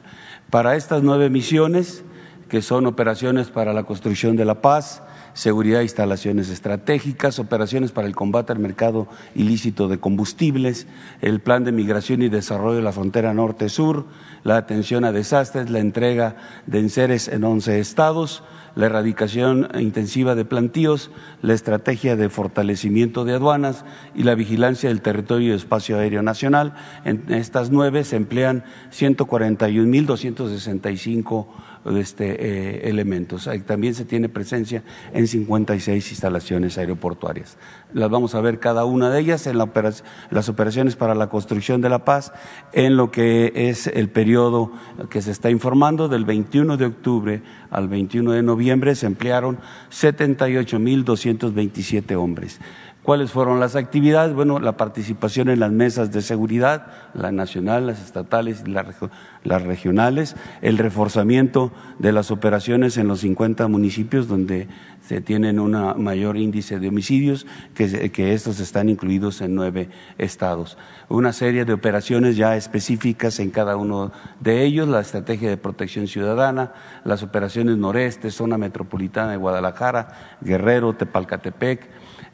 [0.50, 2.06] Para estas nueve misiones,
[2.48, 8.16] que son operaciones para la construcción de la paz, seguridad instalaciones estratégicas, operaciones para el
[8.16, 10.88] combate al mercado ilícito de combustibles,
[11.22, 14.06] el plan de migración y desarrollo de la frontera norte-sur,
[14.44, 18.44] la atención a desastres, la entrega de enseres en once estados,
[18.76, 21.12] la erradicación intensiva de plantíos,
[21.42, 23.84] la estrategia de fortalecimiento de aduanas
[24.16, 26.76] y la vigilancia del territorio y espacio aéreo nacional.
[27.04, 31.48] En estas nueve se emplean 141.265
[31.96, 33.50] este, eh, elementos.
[33.66, 37.58] También se tiene presencia en 56 instalaciones aeroportuarias.
[37.94, 41.90] Las vamos a ver cada una de ellas en las operaciones para la construcción de
[41.90, 42.32] la paz,
[42.74, 44.72] en lo que es el periodo
[45.10, 49.58] que se está informando del 21 de octubre al 21 de noviembre se emplearon
[49.90, 52.60] 78.227 hombres.
[53.04, 54.36] ¿Cuáles fueron las actividades?
[54.36, 56.86] Bueno, la participación en las mesas de seguridad,
[57.16, 63.68] la nacional, las estatales y las regionales, el reforzamiento de las operaciones en los 50
[63.68, 64.68] municipios donde
[65.02, 65.72] se tienen un
[66.04, 69.90] mayor índice de homicidios, que, que estos están incluidos en nueve
[70.20, 70.78] estados.
[71.10, 76.08] Una serie de operaciones ya específicas en cada uno de ellos, la estrategia de protección
[76.08, 76.74] ciudadana,
[77.04, 81.90] las operaciones noreste, zona metropolitana de Guadalajara, Guerrero, Tepalcatepec,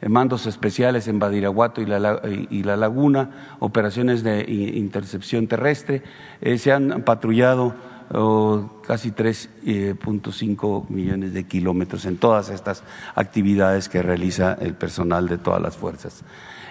[0.06, 2.20] mandos especiales en Badiraguato y la,
[2.50, 6.02] y la Laguna, operaciones de intercepción terrestre.
[6.40, 7.74] Eh, se han patrullado
[8.12, 12.84] oh, casi 3.5 eh, millones de kilómetros en todas estas
[13.14, 16.22] actividades que realiza el personal de todas las fuerzas.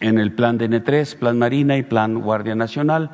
[0.00, 3.10] En el plan de N3, Plan Marina y Plan Guardia Nacional,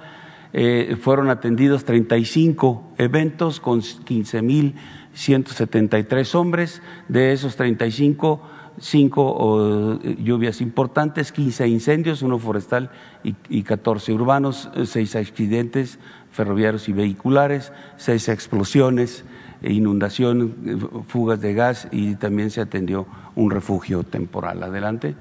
[0.56, 8.40] eh, fueron atendidos 35 eventos con 15.173 hombres, de esos 35,
[8.78, 12.92] cinco lluvias importantes, 15 incendios, uno forestal
[13.24, 15.98] y, y 14 urbanos, seis accidentes
[16.30, 19.24] ferroviarios y vehiculares, seis explosiones,
[19.62, 24.62] inundación, fugas de gas y también se atendió un refugio temporal.
[24.62, 25.16] Adelante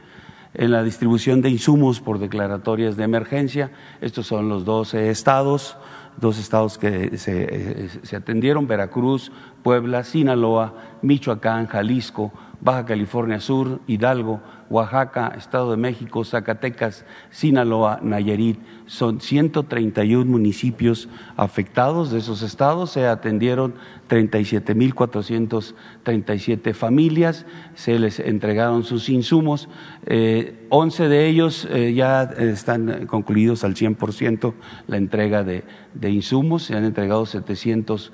[0.54, 3.72] en la distribución de insumos por declaratorias de emergencia.
[4.02, 5.78] Estos son los 12 estados
[6.18, 9.32] dos estados que se, se atendieron, Veracruz,
[9.64, 12.32] Puebla, Sinaloa, Michoacán, Jalisco,
[12.64, 14.40] Baja California Sur, Hidalgo,
[14.70, 18.58] Oaxaca, Estado de México, Zacatecas, Sinaloa, Nayarit.
[18.86, 22.92] Son 131 municipios afectados de esos estados.
[22.92, 23.74] Se atendieron
[24.10, 27.46] 37.437 familias,
[27.76, 29.68] se les entregaron sus insumos.
[30.06, 34.54] Eh, 11 de ellos eh, ya están concluidos al 100%
[34.88, 36.64] la entrega de, de insumos.
[36.64, 38.14] Se han entregado 700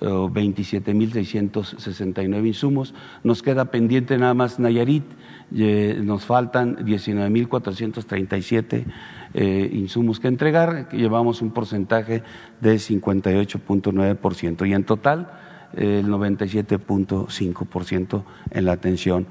[0.00, 2.94] 27.669 insumos.
[3.22, 5.04] Nos queda pendiente nada más Nayarit,
[5.50, 8.86] nos faltan 19.437
[9.34, 12.22] eh, insumos que entregar, llevamos un porcentaje
[12.60, 15.32] de 58.9% y en total
[15.74, 19.26] el 97.5% en la atención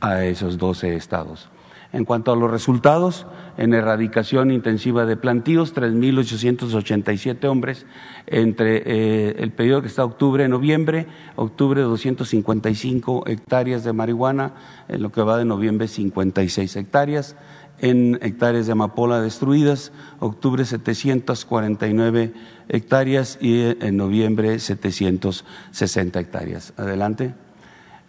[0.00, 1.48] a esos 12 estados.
[1.92, 3.26] En cuanto a los resultados,
[3.56, 7.84] en erradicación intensiva de plantíos, 3.887 hombres
[8.26, 14.54] entre eh, el periodo que está octubre-noviembre, octubre 255 hectáreas de marihuana,
[14.88, 17.34] en lo que va de noviembre 56 hectáreas,
[17.80, 22.32] en hectáreas de amapola destruidas, octubre 749
[22.68, 26.72] hectáreas y en noviembre 760 hectáreas.
[26.76, 27.34] Adelante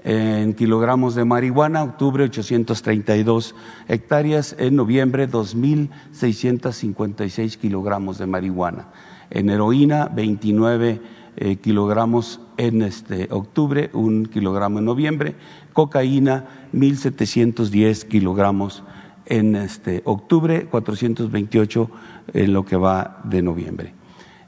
[0.03, 3.55] en kilogramos de marihuana, octubre 832
[3.87, 8.87] hectáreas, en noviembre 2.656 kilogramos de marihuana,
[9.29, 11.01] en heroína 29
[11.37, 15.35] eh, kilogramos en este octubre, un kilogramo en noviembre,
[15.73, 18.83] cocaína 1.710 kilogramos
[19.25, 21.91] en este octubre, 428
[22.33, 23.93] en lo que va de noviembre.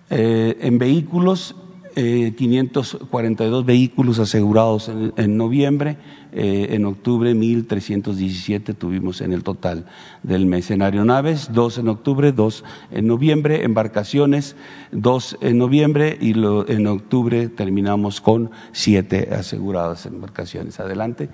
[0.10, 1.56] Eh, en vehículos,
[1.96, 5.98] eh, 542 vehículos asegurados en, noviembre,
[6.34, 9.86] eh, en octubre 1.317 tuvimos en el total
[10.22, 10.72] del mes.
[10.72, 14.56] En aeronaves, dos en octubre, dos en noviembre, embarcaciones,
[14.92, 20.80] dos en noviembre y en octubre terminamos con siete aseguradas embarcaciones.
[20.80, 21.30] Adelante.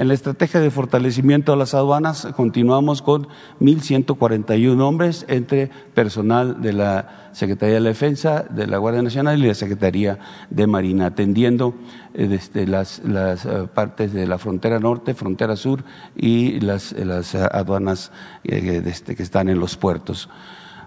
[0.00, 3.28] En la estrategia de fortalecimiento de las aduanas continuamos con
[3.60, 9.46] 1.141 hombres entre personal de la Secretaría de la Defensa, de la Guardia Nacional y
[9.46, 11.74] la Secretaría de Marina, atendiendo
[12.14, 15.84] eh, desde las, las eh, partes de la frontera norte, frontera sur
[16.16, 18.10] y las, las aduanas
[18.44, 20.30] eh, desde, que están en los puertos.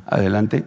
[0.08, 0.64] Adelante.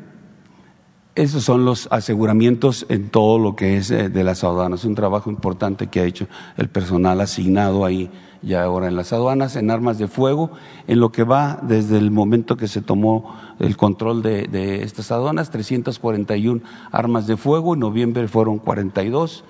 [1.16, 4.84] Esos son los aseguramientos en todo lo que es de las aduanas.
[4.84, 6.28] Un trabajo importante que ha hecho
[6.58, 8.10] el personal asignado ahí
[8.42, 10.50] ya ahora en las aduanas, en armas de fuego,
[10.86, 15.50] en lo que va desde el momento que se tomó el control de, estas aduanas,
[15.50, 16.62] 341
[16.92, 19.44] armas de fuego, en noviembre fueron 42,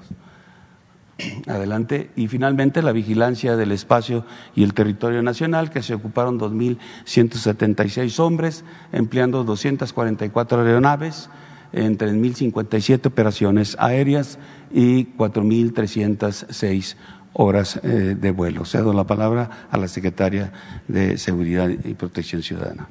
[1.48, 2.10] Adelante.
[2.16, 4.26] Y finalmente la vigilancia del espacio
[4.56, 11.30] y el territorio nacional, que se ocuparon 2.176 hombres, empleando 244 aeronaves
[11.76, 14.40] en 3.057 operaciones aéreas
[14.72, 16.96] y 4.306
[17.34, 18.64] horas eh, de vuelo.
[18.64, 20.54] Cedo la palabra a la secretaria
[20.88, 22.88] de Seguridad y Protección Ciudadana.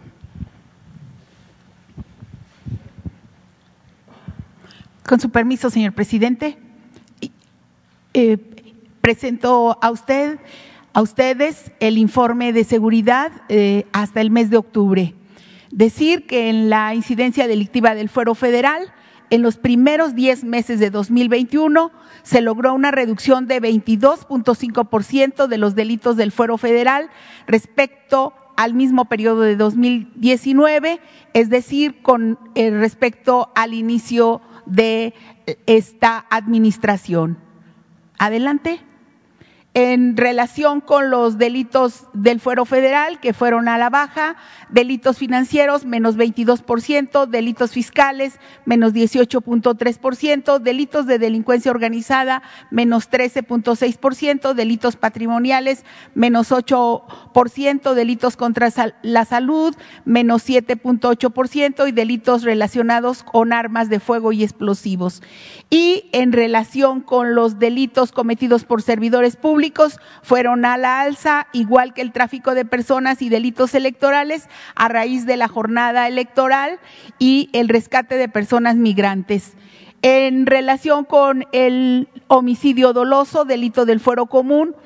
[5.07, 6.59] Con su permiso, señor presidente,
[8.13, 8.39] eh,
[9.01, 10.39] presento a usted,
[10.93, 15.15] a ustedes, el informe de seguridad eh, hasta el mes de octubre.
[15.75, 18.93] Decir que en la incidencia delictiva del Fuero Federal
[19.31, 21.91] en los primeros 10 meses de 2021
[22.23, 27.11] se logró una reducción de 22.5% de los delitos del fuero federal
[27.49, 31.01] respecto al mismo periodo de 2019,
[31.33, 35.13] es decir, con eh, respecto al inicio de
[35.67, 37.37] esta administración.
[38.17, 38.79] Adelante
[39.75, 44.37] en relación con los delitos del fuero federal, que fueron a la baja,
[44.69, 54.95] delitos financieros menos 22%, delitos fiscales menos 18.3%, delitos de delincuencia organizada menos 13.6%, delitos
[54.95, 58.69] patrimoniales menos 8%, delitos contra
[59.03, 65.21] la salud menos 7.8% y delitos relacionados con armas de fuego y explosivos.
[65.69, 69.64] Y en relación con los delitos cometidos por servidores públicos,
[70.23, 75.27] fueron a la alza, igual que el tráfico de personas y delitos electorales a raíz
[75.27, 76.79] de la jornada electoral
[77.19, 79.55] y el rescate de personas migrantes.
[80.03, 84.77] En relación con el homicidio doloso, delito del fuero común,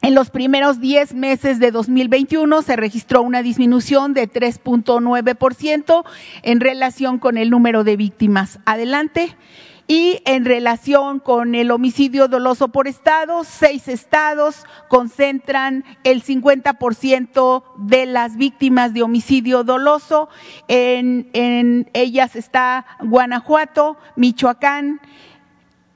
[0.00, 6.04] en los primeros 10 meses de 2021 se registró una disminución de 3.9%
[6.42, 8.60] en relación con el número de víctimas.
[8.64, 9.36] Adelante.
[9.90, 18.04] Y en relación con el homicidio doloso por estado, seis estados concentran el 50% de
[18.04, 20.28] las víctimas de homicidio doloso.
[20.68, 25.00] En, ellas está Guanajuato, Michoacán,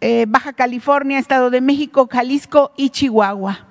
[0.01, 3.67] eh, Baja California, Estado de México, Jalisco y Chihuahua.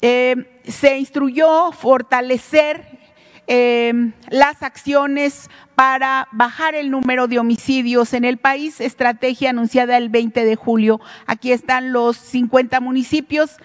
[0.00, 3.01] Eh, se instruyó fortalecer
[3.46, 10.08] eh, las acciones para bajar el número de homicidios en el país, estrategia anunciada el
[10.08, 11.00] 20 de julio.
[11.26, 13.56] Aquí están los 50 municipios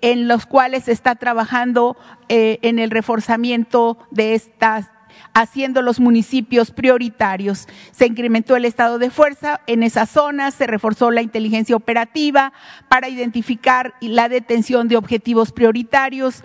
[0.00, 1.96] en los cuales se está trabajando
[2.28, 4.90] eh, en el reforzamiento de estas
[5.32, 7.68] haciendo los municipios prioritarios.
[7.90, 12.54] Se incrementó el estado de fuerza en esas zonas, se reforzó la inteligencia operativa
[12.88, 16.42] para identificar la detención de objetivos prioritarios,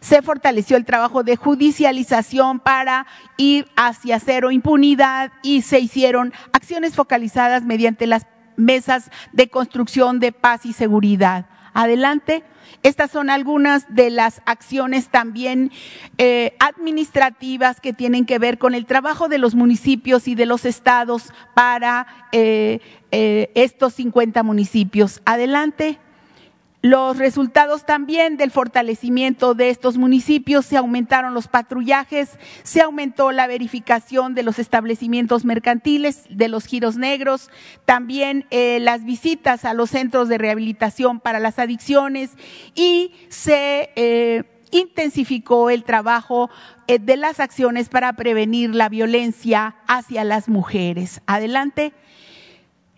[0.00, 3.06] se fortaleció el trabajo de judicialización para
[3.36, 8.26] ir hacia cero impunidad y se hicieron acciones focalizadas mediante las
[8.56, 11.46] mesas de construcción de paz y seguridad.
[11.74, 12.44] Adelante.
[12.82, 15.70] Estas son algunas de las acciones también
[16.18, 20.64] eh, administrativas que tienen que ver con el trabajo de los municipios y de los
[20.64, 22.80] estados para eh,
[23.12, 25.22] eh, estos 50 municipios.
[25.24, 25.98] Adelante.
[26.82, 32.30] Los resultados también del fortalecimiento de estos municipios, se aumentaron los patrullajes,
[32.64, 37.50] se aumentó la verificación de los establecimientos mercantiles, de los giros negros,
[37.84, 42.32] también eh, las visitas a los centros de rehabilitación para las adicciones
[42.74, 46.50] y se eh, intensificó el trabajo
[46.88, 51.20] eh, de las acciones para prevenir la violencia hacia las mujeres.
[51.26, 51.92] Adelante.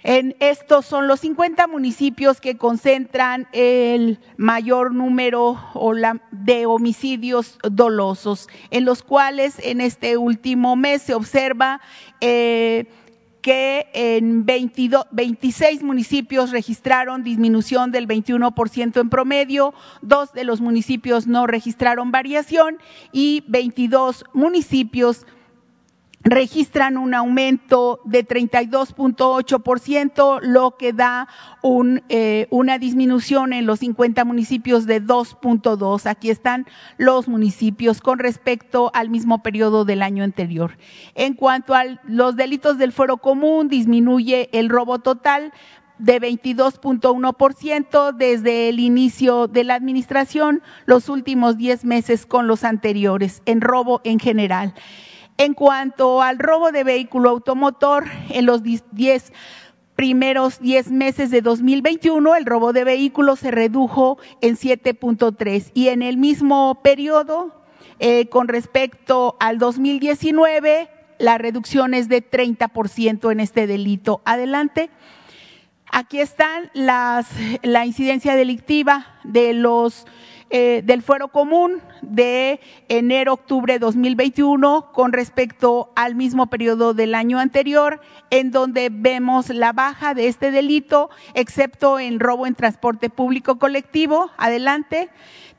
[0.07, 5.59] En estos son los 50 municipios que concentran el mayor número
[6.31, 11.81] de homicidios dolosos, en los cuales en este último mes se observa
[12.21, 12.85] eh,
[13.41, 21.47] que en 26 municipios registraron disminución del 21% en promedio, dos de los municipios no
[21.47, 22.77] registraron variación
[23.11, 25.25] y 22 municipios
[26.25, 31.29] registran un aumento de 32.8%, lo que da
[31.63, 36.07] un, eh, una disminución en los 50 municipios de 2.2.
[36.07, 36.67] Aquí están
[36.97, 40.79] los municipios con respecto al mismo periodo del año anterior.
[41.15, 45.53] En cuanto a los delitos del fuero común, disminuye el robo total
[45.99, 53.43] de 22.1% desde el inicio de la administración, los últimos 10 meses con los anteriores,
[53.47, 54.75] en robo en general.
[55.37, 59.33] En cuanto al robo de vehículo automotor, en los 10
[59.97, 66.03] primeros 10 meses de 2021, el robo de vehículos se redujo en 7.3 y en
[66.03, 67.53] el mismo periodo,
[67.99, 74.21] eh, con respecto al 2019, la reducción es de 30% en este delito.
[74.25, 74.91] Adelante.
[75.91, 77.29] Aquí están las,
[77.63, 80.07] la incidencia delictiva de los
[80.51, 88.01] eh, del fuero común de enero-octubre 2021 con respecto al mismo periodo del año anterior,
[88.31, 94.31] en donde vemos la baja de este delito, excepto en robo en transporte público colectivo.
[94.37, 95.11] Adelante.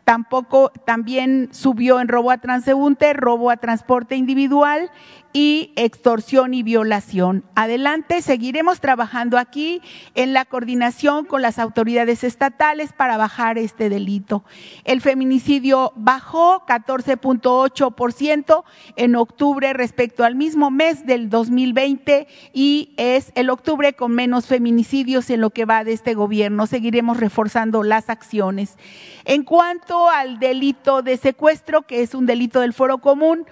[0.03, 4.91] Tampoco, también subió en robo a transeúnte, robo a transporte individual
[5.35, 7.43] y extorsión y violación.
[7.55, 9.81] Adelante, seguiremos trabajando aquí
[10.13, 14.45] en la coordinación con las autoridades estatales para bajar este delito.
[14.85, 18.63] El feminicidio bajó 14.8%
[18.95, 25.29] en octubre respecto al mismo mes del 2020 y es el octubre con menos feminicidios
[25.29, 26.65] en lo que va de este gobierno.
[26.65, 28.77] Seguiremos reforzando las acciones.
[29.25, 33.45] En cuanto al delito de secuestro, que es un delito del foro común,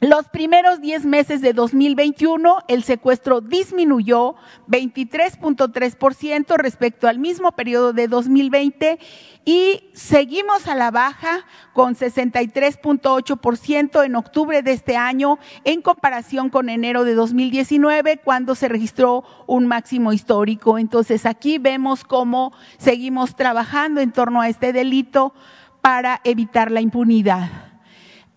[0.00, 4.36] los primeros 10 meses de 2021, el secuestro disminuyó
[4.68, 9.00] 23.3% respecto al mismo periodo de 2020
[9.44, 16.68] y seguimos a la baja con 63.8% en octubre de este año en comparación con
[16.68, 20.78] enero de 2019 cuando se registró un máximo histórico.
[20.78, 25.34] Entonces aquí vemos cómo seguimos trabajando en torno a este delito
[25.80, 27.67] para evitar la impunidad.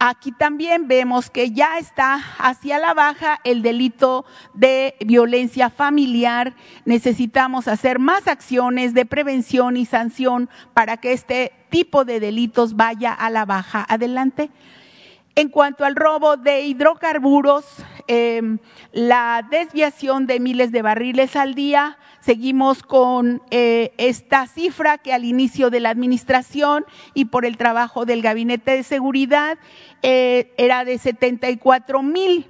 [0.04, 4.26] Aquí también vemos que ya está hacia la baja el delito
[4.56, 6.56] de violencia familiar.
[6.86, 13.14] Necesitamos hacer más acciones de prevención y sanción para que este tipo de delitos vaya
[13.14, 13.86] a la baja.
[13.88, 14.50] Adelante.
[15.36, 17.66] En cuanto al robo de hidrocarburos,
[18.08, 18.60] em,
[18.92, 25.24] la desviación de miles de barriles al día, seguimos con eh, esta cifra que al
[25.24, 29.58] inicio de la administración y por el trabajo del Gabinete de Seguridad
[30.02, 32.48] eh, era de 74 mil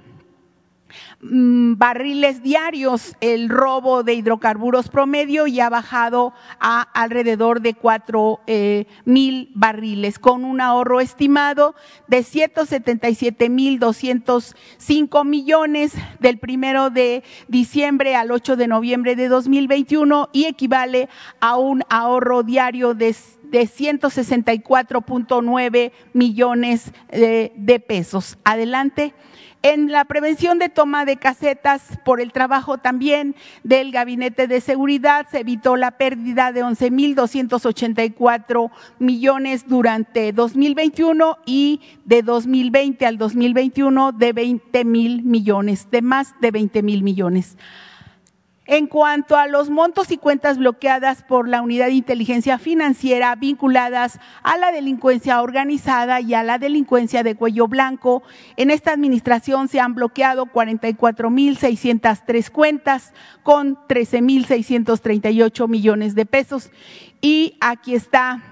[1.20, 8.86] barriles diarios el robo de hidrocarburos promedio y ha bajado a alrededor de cuatro eh,
[9.04, 11.74] mil barriles con un ahorro estimado
[12.08, 20.30] de 177 mil 205 millones del primero de diciembre al 8 de noviembre de 2021
[20.32, 21.08] y equivale
[21.40, 23.14] a un ahorro diario de
[23.52, 28.38] de 164.9 millones de, de pesos.
[28.44, 29.12] Adelante.
[29.64, 35.28] En la prevención de toma de casetas, por el trabajo también del Gabinete de Seguridad,
[35.30, 44.32] se evitó la pérdida de 11.284 millones durante 2021 y de 2020 al 2021 de
[44.32, 47.56] 20 mil millones, de más de 20 mil millones.
[48.64, 54.20] En cuanto a los montos y cuentas bloqueadas por la Unidad de Inteligencia Financiera vinculadas
[54.44, 58.22] a la delincuencia organizada y a la delincuencia de cuello blanco,
[58.56, 66.70] en esta administración se han bloqueado 44.603 cuentas con 13.638 millones de pesos.
[67.20, 68.44] Y aquí está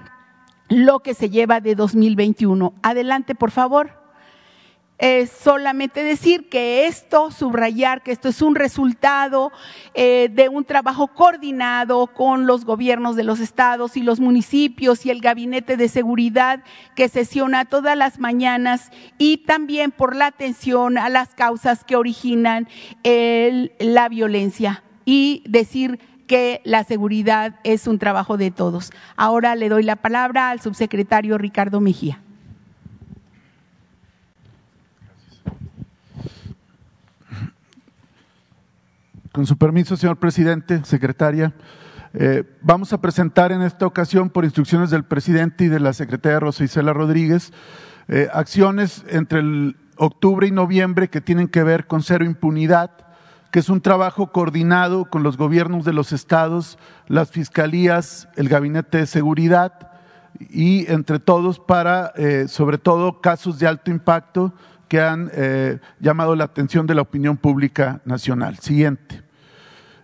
[0.69, 2.75] lo que se lleva de 2021.
[2.83, 4.00] Adelante, por favor
[5.01, 9.51] es solamente decir que esto, subrayar que esto es un resultado
[9.95, 15.11] eh, de un trabajo coordinado con los gobiernos de los estados y los municipios y
[15.11, 16.63] el gabinete de seguridad
[16.95, 22.69] que sesiona todas las mañanas y también por la atención a las causas que originan
[23.03, 28.93] la violencia y decir que la seguridad es un trabajo de todos.
[29.17, 32.21] Ahora le doy la palabra al subsecretario Ricardo Mejía.
[39.33, 41.53] Con su permiso, señor presidente, secretaria,
[42.15, 46.41] eh, vamos a presentar en esta ocasión, por instrucciones del presidente y de la secretaria
[46.41, 47.53] Rosa Isela Rodríguez,
[48.09, 52.91] eh, acciones entre el octubre y noviembre que tienen que ver con cero impunidad,
[53.53, 56.77] que es un trabajo coordinado con los gobiernos de los estados,
[57.07, 59.93] las fiscalías, el gabinete de seguridad
[60.41, 64.53] y entre todos para, eh, sobre todo, casos de alto impacto
[64.91, 68.59] que han eh, llamado la atención de la opinión pública nacional.
[68.59, 69.23] Siguiente.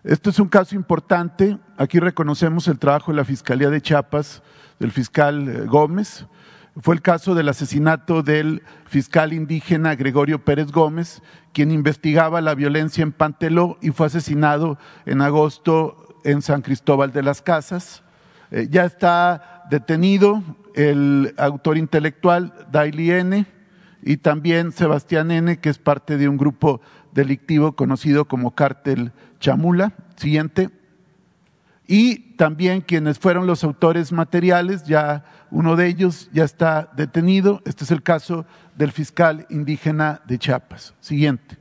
[0.05, 1.59] Este es un caso importante.
[1.76, 4.45] Aquí reconocemos el trabajo de la Fiscalía de Chiapas,
[4.78, 6.26] del fiscal eh, Gómez.
[6.76, 11.20] Fue el caso del asesinato del fiscal indígena Gregorio Pérez Gómez,
[11.53, 17.24] quien investigaba la violencia en Panteló y fue asesinado en agosto en San Cristóbal de
[17.24, 18.05] las Casas.
[18.53, 20.45] Eh, ya está detenido
[20.76, 23.56] el autor intelectual Daily N
[24.07, 26.81] y también Sebastián N, que es parte de un grupo
[27.11, 29.95] delictivo conocido como Cártel Chamula.
[30.15, 30.71] Siguiente.
[31.89, 37.63] Y también quienes fueron los autores materiales, ya uno de ellos ya está detenido.
[37.65, 38.47] Este es el caso
[38.77, 40.95] del fiscal indígena de Chiapas.
[41.01, 41.59] Siguiente.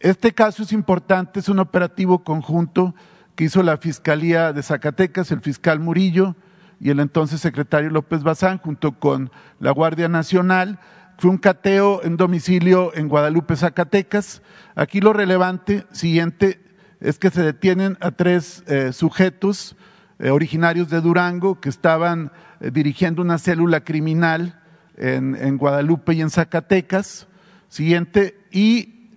[0.00, 2.92] Este caso es importante, es un operativo conjunto
[3.36, 6.34] que hizo la Fiscalía de Zacatecas, el fiscal Murillo
[6.80, 10.80] y el entonces secretario López Bazán, junto con la Guardia Nacional.
[11.16, 14.42] Fue un cateo en domicilio en Guadalupe, Zacatecas.
[14.74, 16.60] Aquí lo relevante, siguiente,
[17.00, 19.76] es que se detienen a tres eh, sujetos
[20.18, 24.60] eh, originarios de Durango que estaban eh, dirigiendo una célula criminal
[24.96, 27.28] en, en, Guadalupe y en Zacatecas.
[27.68, 29.10] Siguiente, y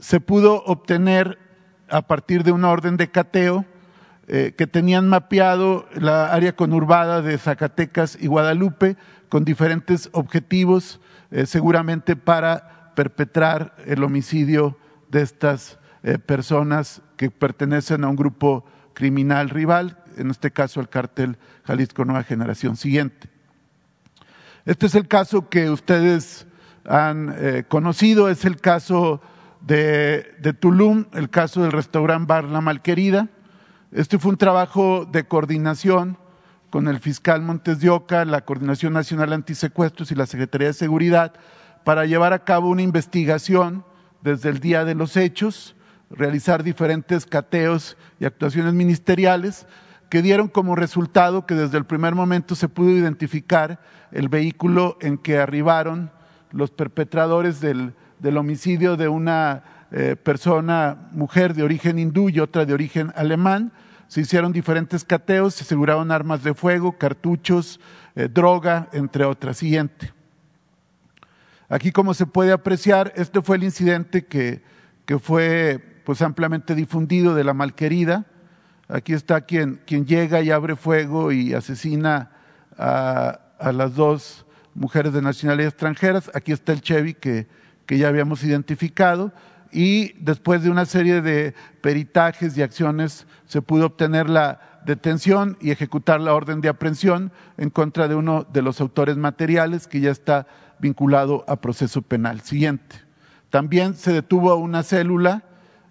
[0.00, 1.38] se pudo obtener
[1.88, 3.64] a partir de una orden de cateo
[4.26, 8.96] que tenían mapeado la área conurbada de Zacatecas y Guadalupe
[9.34, 11.00] con diferentes objetivos,
[11.44, 14.78] seguramente para perpetrar el homicidio
[15.10, 20.88] de estas eh, personas que pertenecen a un grupo criminal rival, en este caso el
[20.88, 22.76] cártel Jalisco Nueva Generación.
[22.76, 23.28] Siguiente.
[24.66, 26.46] Este es el caso que ustedes
[26.84, 29.20] han eh, conocido, es el caso
[29.62, 33.28] de, de, Tulum, el caso del restaurante Bar La Malquerida.
[33.90, 36.18] Este fue un trabajo de coordinación
[36.74, 41.32] con el fiscal Montes de Oca, la Coordinación Nacional Antisecuestros y la Secretaría de Seguridad
[41.84, 43.84] para llevar a cabo una investigación
[44.22, 45.76] desde el día de los hechos,
[46.10, 49.68] realizar diferentes cateos y actuaciones ministeriales
[50.08, 55.16] que dieron como resultado que desde el primer momento se pudo identificar el vehículo en
[55.16, 56.10] que arribaron
[56.50, 59.62] los perpetradores del, del homicidio de una
[59.92, 63.70] eh, persona, mujer de origen hindú y otra de origen alemán.
[64.08, 67.80] Se hicieron diferentes cateos, se aseguraron armas de fuego, cartuchos,
[68.14, 69.56] eh, droga, entre otras.
[69.56, 70.12] Siguiente.
[71.68, 74.62] Aquí, como se puede apreciar, este fue el incidente que,
[75.06, 78.26] que fue pues ampliamente difundido de la malquerida.
[78.88, 82.30] Aquí está quien, quien llega y abre fuego y asesina
[82.76, 84.44] a, a, las dos
[84.74, 86.30] mujeres de nacionalidad extranjeras.
[86.34, 87.46] Aquí está el Chevy que,
[87.86, 89.32] que ya habíamos identificado.
[89.74, 95.72] Y después de una serie de peritajes y acciones se pudo obtener la detención y
[95.72, 100.12] ejecutar la orden de aprehensión en contra de uno de los autores materiales que ya
[100.12, 100.46] está
[100.78, 102.40] vinculado a proceso penal.
[102.42, 102.96] Siguiente.
[103.50, 105.42] También se detuvo a una célula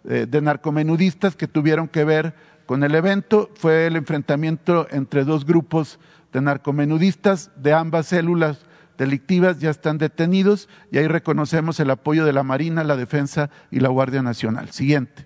[0.06, 2.34] eh, de narcomenudistas que tuvieron que ver
[2.66, 3.50] con el evento.
[3.56, 6.00] Fue el enfrentamiento entre dos grupos
[6.32, 8.66] de narcomenudistas de ambas células
[9.04, 13.82] delictivas ya están detenidos y ahí reconocemos el apoyo de la Marina, la Defensa y
[13.82, 14.72] la Guardia Nacional.
[14.72, 15.26] Siguiente.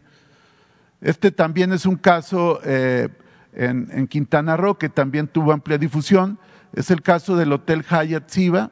[1.00, 3.10] Este también es un caso eh,
[3.54, 6.40] en, Quintana Roo que también tuvo amplia difusión.
[6.74, 8.72] Es el caso del Hotel Hyatt Siva,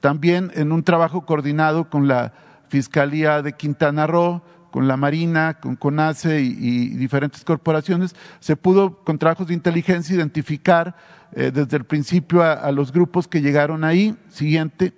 [0.00, 2.32] también en un trabajo coordinado con la
[2.68, 9.04] Fiscalía de Quintana Roo, con la Marina, con CONACE y, y, diferentes corporaciones, se pudo
[9.04, 10.96] con trabajos de inteligencia identificar
[11.36, 14.92] eh, desde el principio a, los grupos que llegaron ahí, siguiente,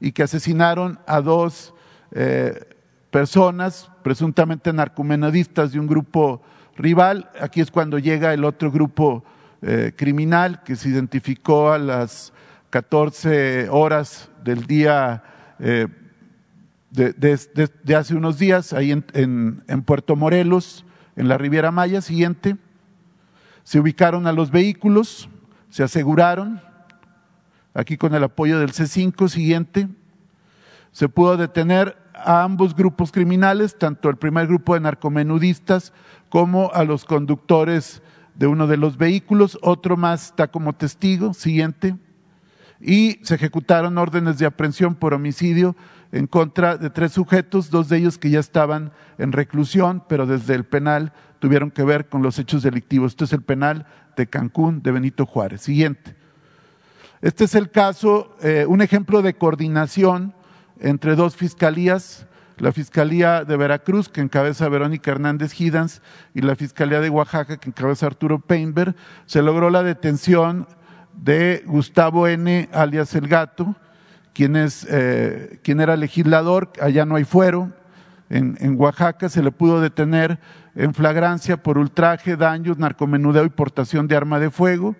[0.00, 1.74] y que asesinaron a dos
[2.10, 2.74] eh,
[3.10, 6.42] personas, presuntamente narcomenadistas de un grupo
[6.76, 7.30] rival.
[7.40, 9.24] Aquí es cuando llega el otro grupo
[9.62, 12.32] eh, criminal que se identificó a las
[12.70, 15.22] 14 horas del día
[16.90, 20.84] de, hace unos días, ahí en, Puerto Morelos,
[21.14, 22.56] en la Riviera Maya, siguiente.
[23.62, 25.28] Se ubicaron a los vehículos,
[25.76, 26.62] se aseguraron,
[27.74, 29.88] aquí con el apoyo del C5, siguiente.
[30.90, 35.92] Se pudo detener a ambos grupos criminales, tanto el primer grupo de narcomenudistas
[36.30, 38.00] como a los conductores
[38.36, 39.58] de uno de los vehículos.
[39.60, 41.94] Otro más está como testigo, siguiente.
[42.80, 45.76] Y se ejecutaron órdenes de aprehensión por homicidio
[46.10, 50.54] en contra de tres sujetos, dos de ellos que ya estaban en reclusión, pero desde
[50.54, 51.12] el penal
[51.46, 53.12] tuvieron que ver con los hechos delictivos.
[53.12, 53.86] Esto es el penal
[54.16, 55.60] de Cancún de Benito Juárez.
[55.60, 56.16] Siguiente.
[57.20, 60.34] Este es el caso, eh, un ejemplo de coordinación
[60.80, 62.26] entre dos fiscalías,
[62.58, 66.02] la Fiscalía de Veracruz, que encabeza Verónica Hernández Gidans,
[66.34, 70.66] y la Fiscalía de Oaxaca, que encabeza Arturo Peinberg, se logró la detención
[71.12, 73.76] de Gustavo N., alias El Gato,
[74.34, 77.70] quien, es, eh, quien era legislador, allá no hay fuero,
[78.28, 80.38] en, Oaxaca se le pudo detener
[80.74, 84.96] en flagrancia por ultraje, daños, narcomenudeo y portación de arma de fuego,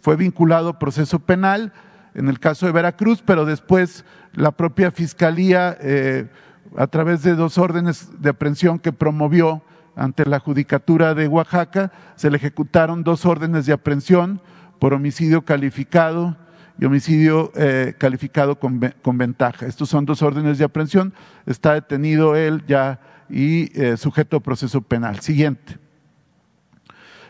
[0.00, 1.72] fue vinculado a proceso penal
[2.14, 6.28] en el caso de Veracruz, pero después la propia Fiscalía, eh,
[6.76, 9.62] a través de dos órdenes de aprehensión que promovió
[9.94, 14.40] ante la Judicatura de Oaxaca, se le ejecutaron dos órdenes de aprehensión
[14.78, 16.36] por homicidio calificado
[16.80, 19.66] y homicidio eh, calificado con, con, ventaja.
[19.66, 21.12] Estos son dos órdenes de aprehensión.
[21.44, 25.20] Está detenido él ya y eh, sujeto a proceso penal.
[25.20, 25.76] Siguiente.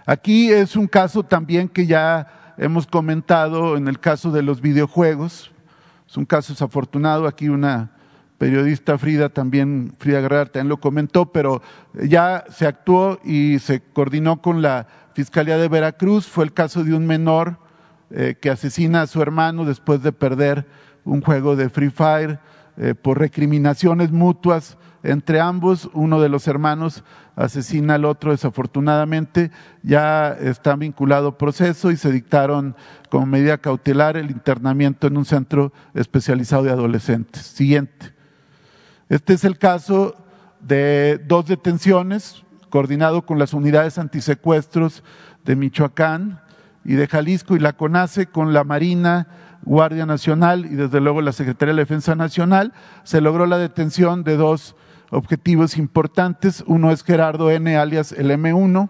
[0.06, 5.50] Aquí es un caso también que ya hemos comentado en el caso de los videojuegos.
[6.08, 7.26] Es un caso desafortunado.
[7.26, 7.90] Aquí una
[8.38, 11.60] periodista Frida también, Frida Guerrero también lo comentó, pero
[11.92, 16.28] ya se actuó y se coordinó con la Fiscalía de Veracruz.
[16.28, 17.58] Fue el caso de un menor
[18.10, 20.66] eh, que asesina a su hermano después de perder
[21.04, 22.40] un juego de Free Fire
[22.76, 25.88] eh, por recriminaciones mutuas entre ambos.
[25.92, 27.04] Uno de los hermanos
[27.36, 29.50] asesina al otro desafortunadamente.
[29.82, 32.74] Ya está vinculado proceso y se dictaron
[33.10, 37.42] como medida cautelar el internamiento en un centro especializado de adolescentes.
[37.42, 38.12] Siguiente.
[39.08, 40.16] Este es el caso
[40.60, 45.02] de dos detenciones coordinado con las unidades antisecuestros
[45.44, 46.40] de Michoacán
[46.84, 49.28] y de Jalisco y la CONACE con la Marina,
[49.62, 52.72] Guardia Nacional y desde luego la Secretaría de Defensa Nacional,
[53.04, 54.76] se logró la detención de dos
[55.10, 56.64] objetivos importantes.
[56.66, 57.76] Uno es Gerardo N.
[57.76, 58.88] alias el M1,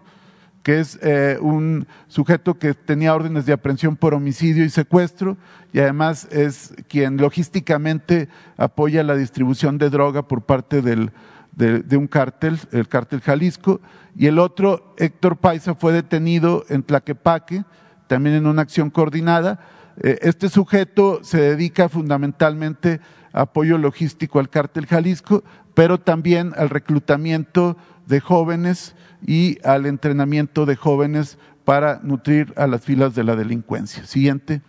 [0.63, 5.37] que es eh, un sujeto que tenía órdenes de aprehensión por homicidio y secuestro
[5.73, 11.11] y además es quien logísticamente apoya la distribución de droga por parte del,
[11.51, 13.81] de, un cártel, el cártel Jalisco.
[14.15, 17.63] Y el otro, Héctor Paisa, fue detenido en Tlaquepaque,
[18.07, 19.59] también en una acción coordinada.
[20.01, 22.99] Eh, este sujeto se dedica fundamentalmente
[23.33, 25.43] a apoyo logístico al cártel Jalisco,
[25.73, 28.95] pero también al reclutamiento de jóvenes
[29.25, 34.05] y al entrenamiento de jóvenes para nutrir a las filas de la delincuencia.
[34.05, 34.61] Siguiente.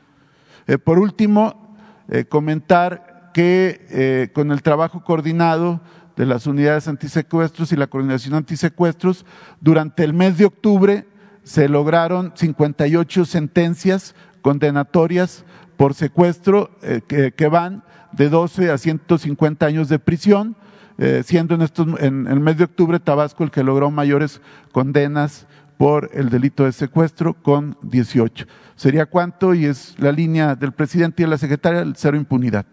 [0.66, 1.76] Eh, por último,
[2.08, 5.80] eh, comentar que con el trabajo coordinado
[6.16, 9.24] de las unidades antisecuestros y la coordinación antisecuestros,
[9.60, 11.06] durante el mes de octubre
[11.42, 15.44] se lograron 58 sentencias condenatorias
[15.76, 16.70] por secuestro
[17.08, 17.82] que, que van
[18.12, 20.56] de 12 a 150 años de prisión
[20.98, 24.40] eh, siendo en, estos, en el mes de octubre Tabasco el que logró mayores
[24.72, 25.46] condenas
[25.78, 28.46] por el delito de secuestro con 18.
[28.76, 29.54] ¿Sería cuánto?
[29.54, 32.66] Y es la línea del presidente y de la secretaria, el cero impunidad.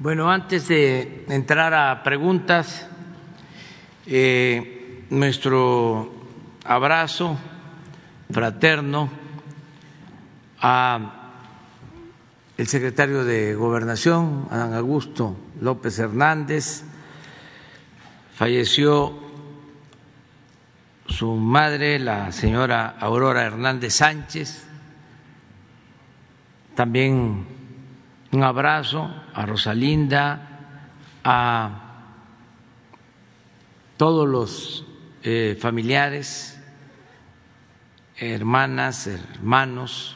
[0.00, 2.86] Bueno, antes de entrar a preguntas,
[4.06, 6.12] eh, nuestro
[6.64, 7.36] abrazo
[8.30, 9.10] fraterno
[10.60, 11.32] a
[12.56, 16.84] el secretario de Gobernación, Adán Augusto López Hernández,
[18.36, 19.18] falleció
[21.08, 24.64] su madre, la señora Aurora Hernández Sánchez,
[26.76, 27.57] también
[28.32, 30.48] un abrazo a Rosalinda,
[31.24, 31.88] a
[33.96, 34.84] todos los
[35.22, 36.60] eh, familiares,
[38.16, 40.14] hermanas, hermanos.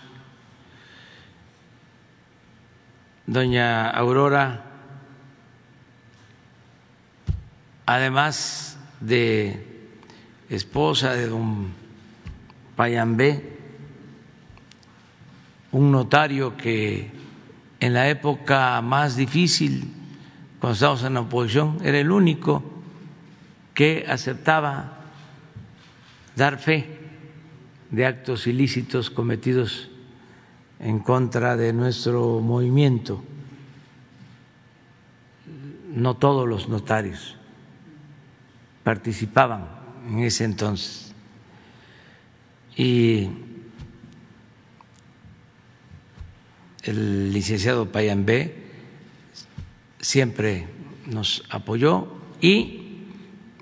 [3.26, 4.64] Doña Aurora,
[7.86, 9.88] además de
[10.50, 11.72] esposa de don
[12.76, 13.58] Payambé,
[15.70, 17.21] un notario que
[17.82, 19.92] en la época más difícil,
[20.60, 22.62] cuando estábamos en la oposición, era el único
[23.74, 25.00] que aceptaba
[26.36, 26.86] dar fe
[27.90, 29.90] de actos ilícitos cometidos
[30.78, 33.20] en contra de nuestro movimiento.
[35.92, 37.36] No todos los notarios
[38.84, 39.66] participaban
[40.08, 41.12] en ese entonces.
[42.76, 43.28] Y
[46.82, 48.56] el licenciado Payambé
[50.00, 50.66] siempre
[51.06, 52.08] nos apoyó
[52.40, 53.06] y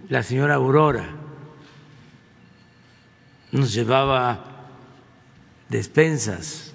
[0.09, 1.09] la señora Aurora
[3.53, 4.45] nos llevaba
[5.68, 6.71] despensas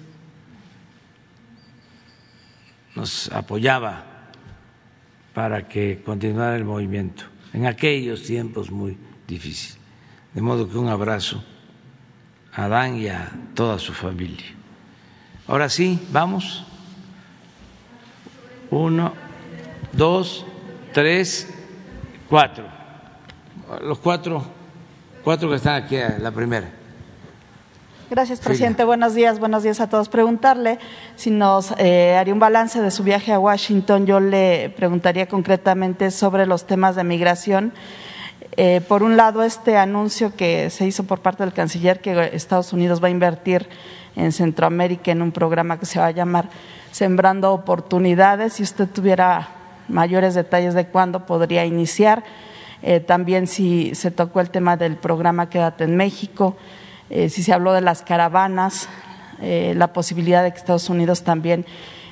[2.96, 4.04] nos apoyaba
[5.34, 8.96] para que continuara el movimiento en aquellos tiempos muy
[9.28, 9.78] difíciles.
[10.32, 11.44] De modo que un abrazo
[12.52, 14.46] a Adán y a toda su familia.
[15.48, 16.64] Ahora sí, vamos.
[18.68, 19.12] Uno,
[19.92, 20.44] dos,
[20.92, 21.48] tres,
[22.28, 22.64] cuatro.
[23.80, 24.44] Los cuatro,
[25.22, 26.68] cuatro que están aquí, la primera.
[28.10, 28.82] Gracias, presidente.
[28.82, 30.08] Buenos días, buenos días a todos.
[30.08, 30.80] Preguntarle
[31.14, 34.06] si nos eh, haría un balance de su viaje a Washington.
[34.06, 37.72] Yo le preguntaría concretamente sobre los temas de migración.
[38.56, 42.72] Eh, por un lado, este anuncio que se hizo por parte del canciller que Estados
[42.72, 43.68] Unidos va a invertir
[44.16, 46.48] en Centroamérica en un programa que se va a llamar
[46.90, 48.54] Sembrando Oportunidades.
[48.54, 49.48] Si usted tuviera
[49.88, 52.24] mayores detalles de cuándo podría iniciar.
[52.82, 56.56] Eh, también si se tocó el tema del programa Quédate en México
[57.08, 58.88] eh, si se habló de las caravanas,
[59.40, 61.64] eh, la posibilidad de que Estados Unidos también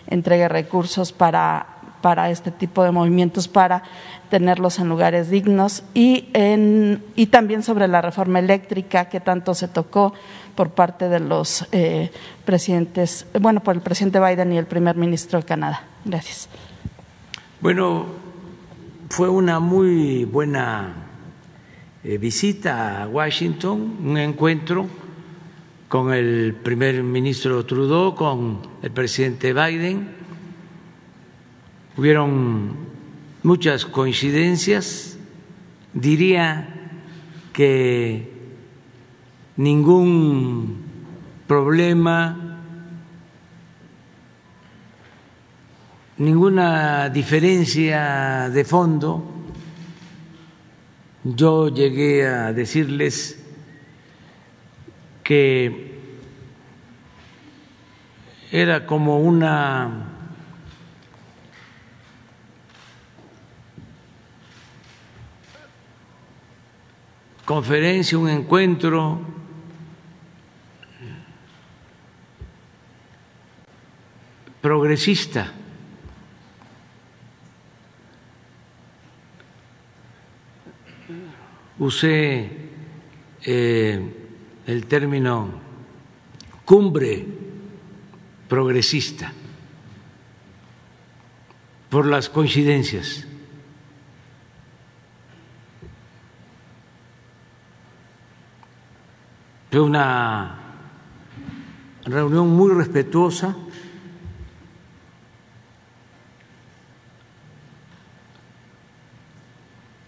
[0.07, 1.67] entregue recursos para,
[2.01, 3.83] para este tipo de movimientos, para
[4.31, 9.67] tenerlos en lugares dignos y, en, y también sobre la reforma eléctrica que tanto se
[9.67, 10.13] tocó
[10.55, 12.11] por parte de los eh,
[12.45, 15.85] presidentes, bueno, por el presidente Biden y el primer ministro de Canadá.
[16.05, 16.49] Gracias.
[17.61, 18.07] Bueno,
[19.09, 20.93] fue una muy buena
[22.03, 24.87] eh, visita a Washington, un encuentro
[25.89, 30.09] con el primer ministro Trudeau, con el presidente Biden.
[31.97, 32.77] Hubieron
[33.43, 35.17] muchas coincidencias,
[35.93, 36.69] diría
[37.53, 38.34] que
[39.57, 40.83] ningún
[41.47, 42.61] problema,
[46.17, 49.35] ninguna diferencia de fondo
[51.25, 53.43] yo llegué a decirles
[55.23, 55.95] que
[58.53, 60.11] era como una
[67.45, 69.44] conferencia, un encuentro
[74.65, 75.53] progresista
[81.79, 82.51] usé
[83.43, 84.15] eh,
[84.67, 85.51] el término
[86.65, 87.27] cumbre
[88.49, 89.35] progresista
[91.91, 93.27] por las coincidencias.
[99.71, 100.59] Fue una
[102.07, 103.55] reunión muy respetuosa.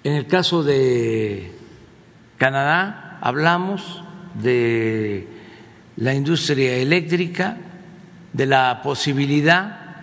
[0.06, 1.50] En el caso de
[2.38, 4.04] Canadá, hablamos
[4.40, 5.26] de
[5.96, 7.56] la industria eléctrica,
[8.32, 9.96] de la posibilidad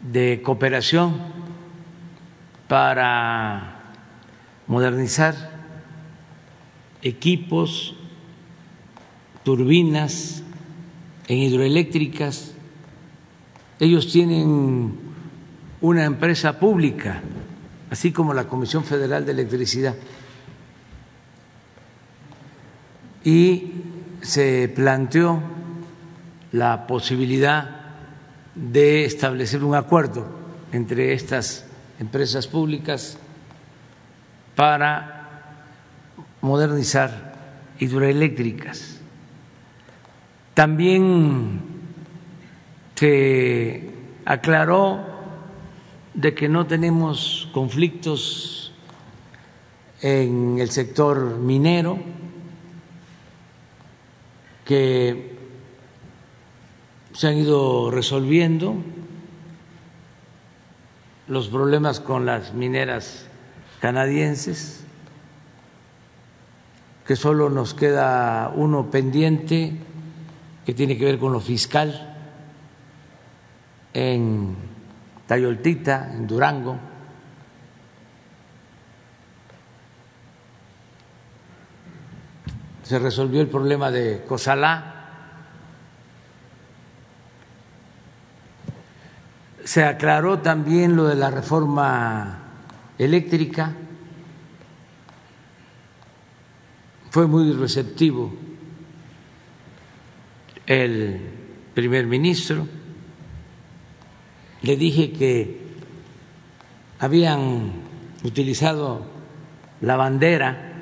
[0.00, 1.18] de cooperación
[2.68, 3.80] para
[4.68, 5.34] modernizar
[7.02, 7.96] equipos,
[9.42, 10.44] turbinas
[11.26, 12.54] en hidroeléctricas.
[13.80, 15.00] Ellos tienen
[15.80, 17.22] una empresa pública,
[17.90, 19.94] así como la Comisión Federal de Electricidad
[23.24, 23.72] y
[24.22, 25.42] se planteó
[26.52, 27.94] la posibilidad
[28.54, 30.26] de establecer un acuerdo
[30.72, 31.66] entre estas
[31.98, 33.18] empresas públicas
[34.54, 35.16] para
[36.40, 37.34] modernizar
[37.80, 39.00] hidroeléctricas.
[40.54, 41.60] También
[42.94, 43.90] se
[44.24, 45.15] aclaró
[46.16, 48.72] de que no tenemos conflictos
[50.00, 51.98] en el sector minero,
[54.64, 55.36] que
[57.12, 58.76] se han ido resolviendo
[61.28, 63.26] los problemas con las mineras
[63.80, 64.84] canadienses,
[67.06, 69.74] que solo nos queda uno pendiente
[70.64, 72.16] que tiene que ver con lo fiscal
[73.92, 74.75] en
[75.26, 76.78] Tayoltita, en Durango.
[82.86, 84.92] se resolvió el problema de Cosalá,
[89.64, 92.38] se aclaró también lo de la reforma
[92.96, 93.72] eléctrica,
[97.10, 98.32] fue muy receptivo
[100.64, 101.20] el
[101.74, 102.68] primer ministro,
[104.62, 105.60] le dije que
[106.98, 107.72] habían
[108.24, 109.04] utilizado
[109.80, 110.72] la bandera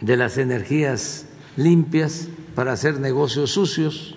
[0.00, 1.26] de las energías
[1.56, 4.16] limpias para hacer negocios sucios.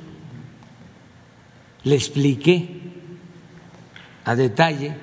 [1.83, 2.81] Le expliqué
[4.23, 4.95] a detalle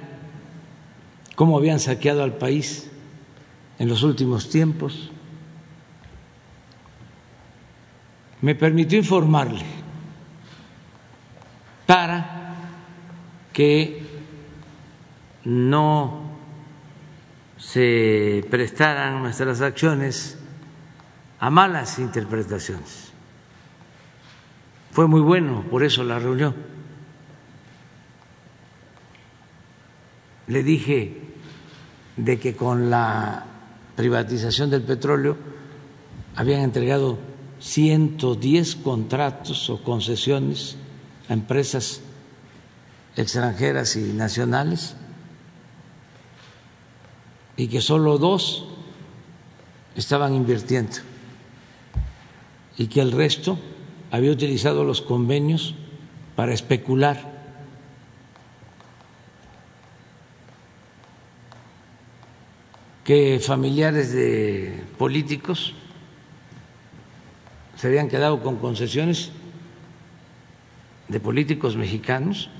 [1.36, 2.90] cómo habían saqueado al país
[3.78, 5.10] en los últimos tiempos.
[8.40, 9.81] Me permitió informarle
[11.86, 12.54] para
[13.52, 14.02] que
[15.44, 16.22] no
[17.58, 20.38] se prestaran nuestras acciones
[21.38, 23.12] a malas interpretaciones.
[24.90, 26.54] Fue muy bueno por eso la reunión.
[30.48, 31.20] Le dije
[32.16, 33.46] de que con la
[33.96, 35.36] privatización del petróleo
[36.36, 37.18] habían entregado
[37.60, 40.76] 110 contratos o concesiones
[41.32, 42.00] empresas
[43.16, 44.96] extranjeras y nacionales
[47.56, 48.66] y que solo dos
[49.94, 50.96] estaban invirtiendo
[52.78, 53.58] y que el resto
[54.10, 55.74] había utilizado los convenios
[56.36, 57.32] para especular.
[63.04, 65.74] que familiares de políticos
[67.76, 69.32] se habían quedado con concesiones
[71.08, 72.50] de políticos mexicanos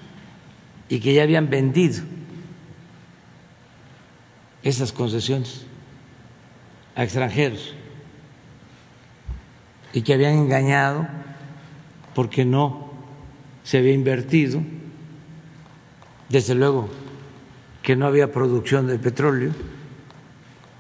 [0.89, 2.03] y que ya habían vendido
[4.63, 5.67] esas concesiones
[6.95, 7.75] a extranjeros
[9.93, 11.07] y que habían engañado
[12.15, 12.91] porque no
[13.65, 14.63] se había invertido,
[16.29, 16.89] desde luego
[17.83, 19.53] que no había producción de petróleo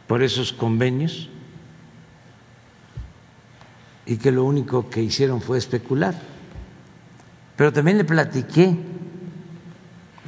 [0.06, 1.28] por esos convenios
[4.06, 6.31] y que lo único que hicieron fue especular.
[7.56, 8.76] Pero también le platiqué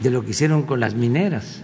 [0.00, 1.62] de lo que hicieron con las mineras,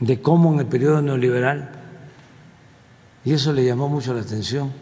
[0.00, 1.70] de cómo en el periodo neoliberal,
[3.24, 4.72] y eso le llamó mucho la atención,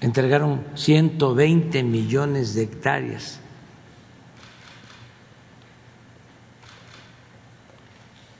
[0.00, 3.38] entregaron 120 millones de hectáreas.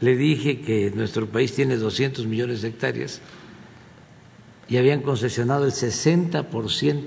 [0.01, 3.21] Le dije que nuestro país tiene 200 millones de hectáreas
[4.71, 7.03] y habían concesionado el 60%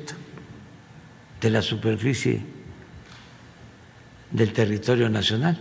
[1.40, 2.42] de la superficie
[4.32, 5.58] del territorio nacional.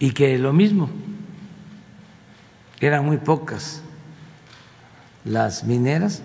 [0.00, 0.90] Y que lo mismo,
[2.80, 3.82] eran muy pocas
[5.24, 6.22] las mineras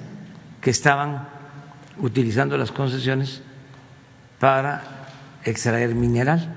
[0.61, 1.27] que estaban
[1.99, 3.43] utilizando las concesiones
[4.39, 5.05] para
[5.43, 6.55] extraer mineral,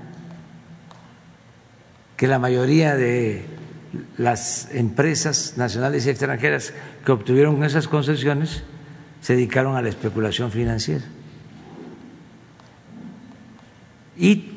[2.17, 3.56] que la mayoría de
[4.17, 6.73] las empresas nacionales y extranjeras
[7.05, 8.63] que obtuvieron esas concesiones
[9.21, 11.05] se dedicaron a la especulación financiera.
[14.17, 14.53] Y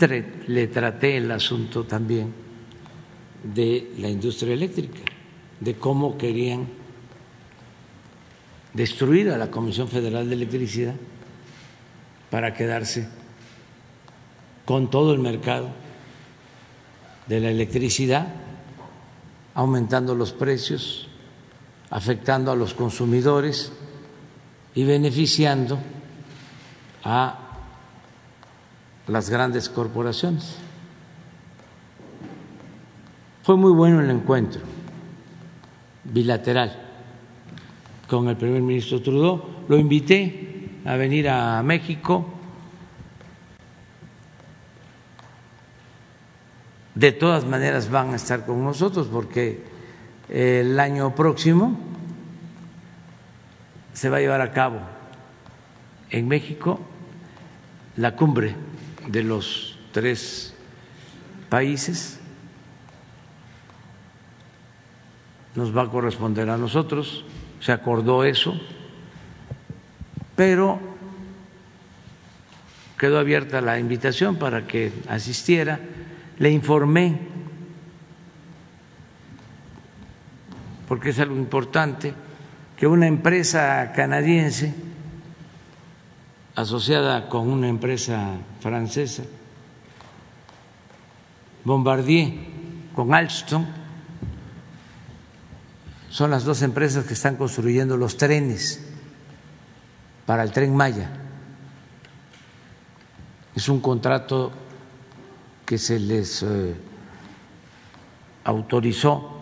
[0.47, 2.33] le traté el asunto también
[3.43, 4.99] de la industria eléctrica,
[5.59, 6.67] de cómo querían
[8.73, 10.95] destruir a la Comisión Federal de Electricidad
[12.29, 13.07] para quedarse
[14.65, 15.71] con todo el mercado
[17.27, 18.27] de la electricidad
[19.59, 21.05] aumentando los precios,
[21.89, 23.73] afectando a los consumidores
[24.73, 25.77] y beneficiando
[27.03, 27.37] a
[29.07, 30.55] las grandes corporaciones.
[33.43, 34.61] Fue muy bueno el encuentro
[36.05, 36.71] bilateral
[38.07, 39.43] con el primer ministro Trudeau.
[39.67, 42.38] Lo invité a venir a México.
[46.99, 49.63] De todas maneras van a estar con nosotros porque
[50.27, 51.79] el año próximo
[53.93, 54.81] se va a llevar a cabo
[56.09, 56.81] en México
[57.95, 58.53] la cumbre
[59.07, 60.53] de los tres
[61.47, 62.19] países.
[65.55, 67.23] Nos va a corresponder a nosotros,
[67.61, 68.59] se acordó eso,
[70.35, 70.81] pero
[72.97, 75.79] quedó abierta la invitación para que asistiera.
[76.39, 77.19] Le informé,
[80.87, 82.13] porque es algo importante,
[82.77, 84.73] que una empresa canadiense
[86.55, 89.23] asociada con una empresa francesa,
[91.63, 92.33] Bombardier,
[92.95, 93.65] con Alstom,
[96.09, 98.85] son las dos empresas que están construyendo los trenes
[100.25, 101.11] para el tren Maya.
[103.55, 104.51] Es un contrato
[105.69, 106.73] que se les eh,
[108.43, 109.37] autorizó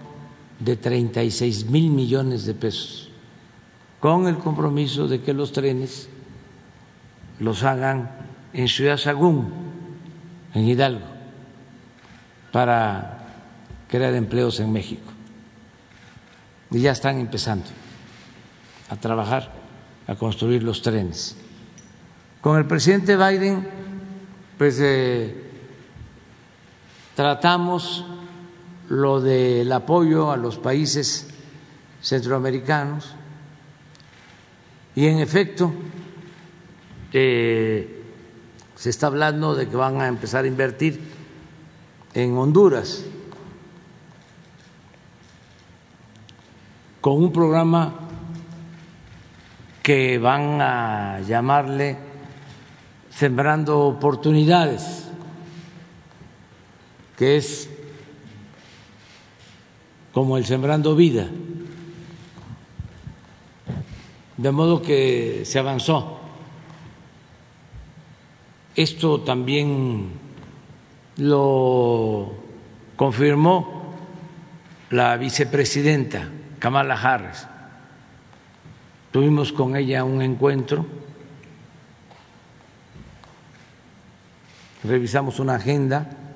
[0.60, 3.10] de 36 mil millones de pesos,
[4.02, 6.10] con el compromiso de que los trenes
[7.40, 8.12] los hagan
[8.52, 9.54] en Ciudad Sagún,
[10.54, 11.06] en Hidalgo,
[12.52, 13.20] para
[13.88, 15.10] crear empleos en México.
[16.72, 17.68] Y ya están empezando
[18.90, 19.54] a trabajar,
[20.08, 21.38] a construir los trenes.
[22.42, 23.66] Con el presidente Biden,
[24.58, 25.47] pues eh,
[27.18, 28.06] Tratamos
[28.90, 31.28] lo del apoyo a los países
[32.00, 33.16] centroamericanos
[34.94, 35.74] y en efecto
[37.12, 38.04] eh,
[38.76, 41.02] se está hablando de que van a empezar a invertir
[42.14, 43.04] en Honduras
[47.02, 47.96] con un programa
[49.82, 51.98] que van a llamarle
[53.10, 55.07] Sembrando Oportunidades
[57.18, 57.70] que es
[60.14, 61.28] como el Sembrando Vida.
[64.38, 66.20] De modo que se avanzó.
[68.76, 70.12] Esto también
[71.18, 72.36] lo
[72.96, 73.96] confirmó
[74.92, 76.30] la vicepresidenta
[76.60, 77.48] Kamala Harris.
[79.12, 80.86] Tuvimos con ella un encuentro,
[84.84, 86.27] revisamos una agenda.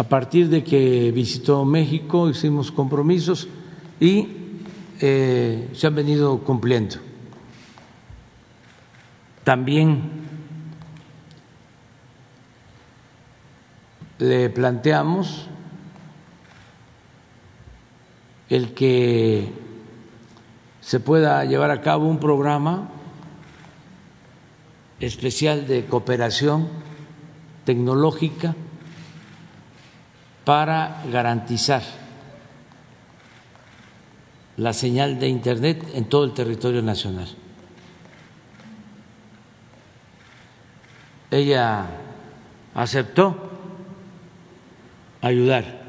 [0.00, 3.48] A partir de que visitó México hicimos compromisos
[4.00, 4.28] y
[4.98, 6.96] eh, se han venido cumpliendo.
[9.44, 10.00] También
[14.16, 15.48] le planteamos
[18.48, 19.52] el que
[20.80, 22.88] se pueda llevar a cabo un programa
[24.98, 26.68] especial de cooperación
[27.66, 28.56] tecnológica
[30.44, 31.82] para garantizar
[34.56, 37.28] la señal de Internet en todo el territorio nacional.
[41.30, 41.86] Ella
[42.74, 43.50] aceptó
[45.22, 45.82] ayudar,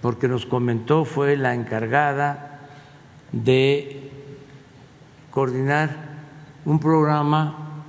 [0.00, 2.60] porque nos comentó fue la encargada
[3.32, 4.10] de
[5.30, 5.90] coordinar
[6.64, 7.84] un programa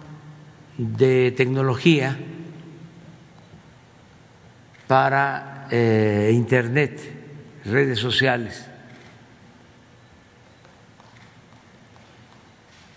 [0.77, 2.17] de tecnología
[4.91, 6.99] para eh, Internet,
[7.63, 8.67] redes sociales.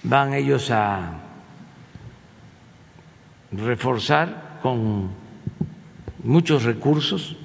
[0.02, 1.20] Van ellos a
[3.52, 5.12] reforzar con
[6.24, 7.36] muchos recursos,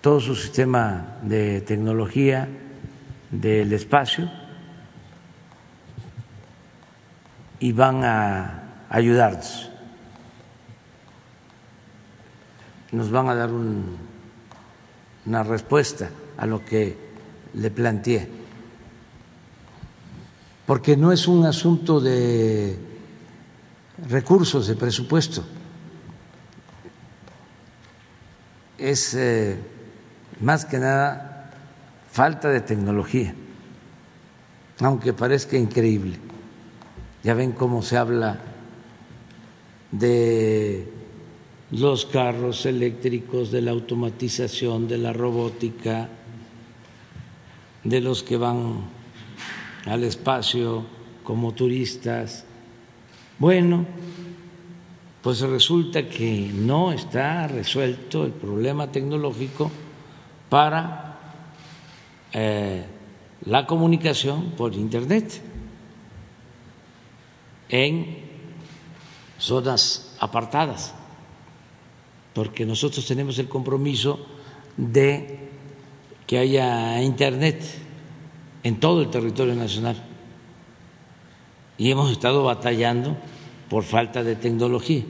[0.00, 2.48] todo su sistema de tecnología
[3.30, 4.28] del espacio
[7.60, 9.73] y van a ayudarnos.
[12.94, 13.50] Nos van a dar
[15.26, 16.96] una respuesta a lo que
[17.54, 18.28] le planteé.
[20.64, 22.78] Porque no es un asunto de
[24.08, 25.44] recursos, de presupuesto
[28.78, 29.56] es eh,
[30.40, 31.50] más que nada
[32.10, 33.34] falta de tecnología,
[34.80, 36.18] aunque parezca increíble.
[37.22, 38.38] Ya ven cómo se habla
[39.90, 40.92] de
[41.74, 46.08] los carros eléctricos, de la automatización, de la robótica,
[47.82, 48.82] de los que van
[49.86, 50.84] al espacio
[51.22, 52.44] como turistas.
[53.38, 53.86] Bueno,
[55.22, 59.70] pues resulta que no está resuelto el problema tecnológico
[60.48, 61.18] para
[62.32, 62.84] eh,
[63.46, 65.40] la comunicación por Internet
[67.68, 68.18] en
[69.38, 70.94] zonas apartadas,
[72.34, 74.18] porque nosotros tenemos el compromiso
[74.76, 75.48] de
[76.26, 77.62] que haya Internet
[78.62, 79.96] en todo el territorio nacional
[81.78, 83.16] y hemos estado batallando
[83.68, 85.04] por falta de tecnología.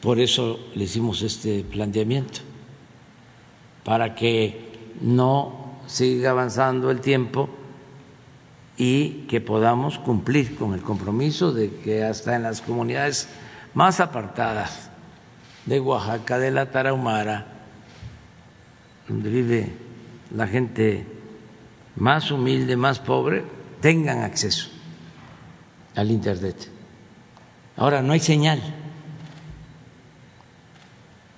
[0.00, 2.40] Por eso le hicimos este planteamiento,
[3.84, 7.48] para que no siga avanzando el tiempo
[8.76, 13.28] y que podamos cumplir con el compromiso de que hasta en las comunidades
[13.74, 14.91] más apartadas
[15.66, 17.46] de Oaxaca, de la Tarahumara,
[19.08, 19.72] donde vive
[20.34, 21.06] la gente
[21.96, 23.44] más humilde, más pobre,
[23.80, 24.70] tengan acceso
[25.94, 26.70] al Internet.
[27.76, 28.60] Ahora no hay señal.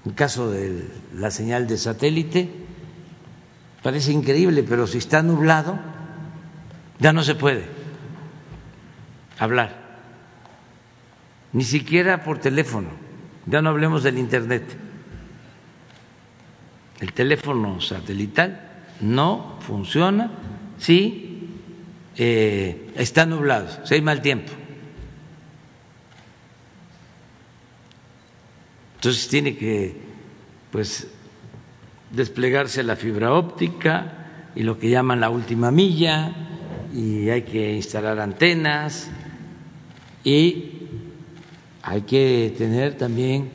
[0.04, 2.50] En el caso de la señal de satélite,
[3.82, 5.78] parece increíble, pero si está nublado,
[6.98, 7.64] ya no se puede
[9.38, 9.98] hablar,
[11.52, 12.88] ni siquiera por teléfono,
[13.46, 14.64] ya no hablemos del Internet.
[17.00, 18.60] El teléfono satelital
[19.00, 20.30] no funciona
[20.78, 21.50] si
[22.16, 24.52] eh, está nublado, si hay mal tiempo.
[28.96, 29.94] Entonces tiene que
[30.70, 31.08] pues
[32.10, 36.32] desplegarse la fibra óptica y lo que llaman la última milla
[36.94, 39.10] y hay que instalar antenas
[40.22, 40.73] y
[41.86, 43.50] hay que tener también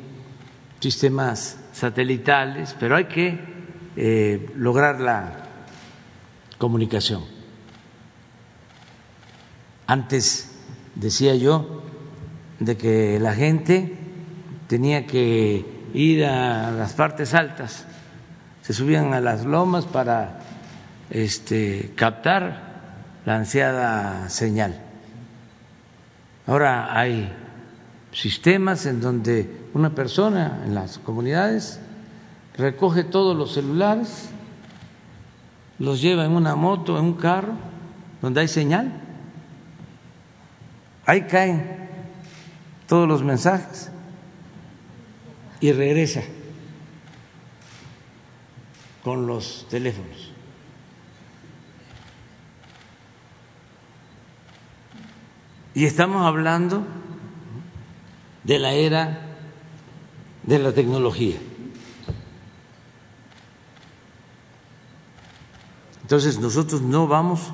[0.80, 3.40] sistemas satelitales, pero hay que
[3.96, 5.46] eh, lograr la
[6.60, 7.24] comunicación.
[9.88, 10.52] Antes
[10.94, 11.82] decía yo
[12.60, 13.98] de que la gente
[14.68, 15.66] tenía que
[15.96, 17.88] ir a las partes altas,
[18.62, 20.42] se subían a las lomas para
[21.10, 24.80] este, captar la ansiada señal.
[26.46, 27.34] Ahora hay
[28.12, 31.80] sistemas en donde una persona en las comunidades
[32.58, 34.30] recoge todos los celulares,
[35.78, 37.54] los lleva en una moto, en un carro,
[38.22, 38.92] donde hay señal.
[41.06, 41.90] Ahí caen
[42.88, 43.90] todos los mensajes
[45.62, 46.22] y regresa
[49.04, 50.32] con los teléfonos.
[55.74, 56.86] Y estamos hablando
[58.50, 59.20] de la era
[60.42, 61.38] de la tecnología.
[66.02, 67.54] Entonces nosotros no vamos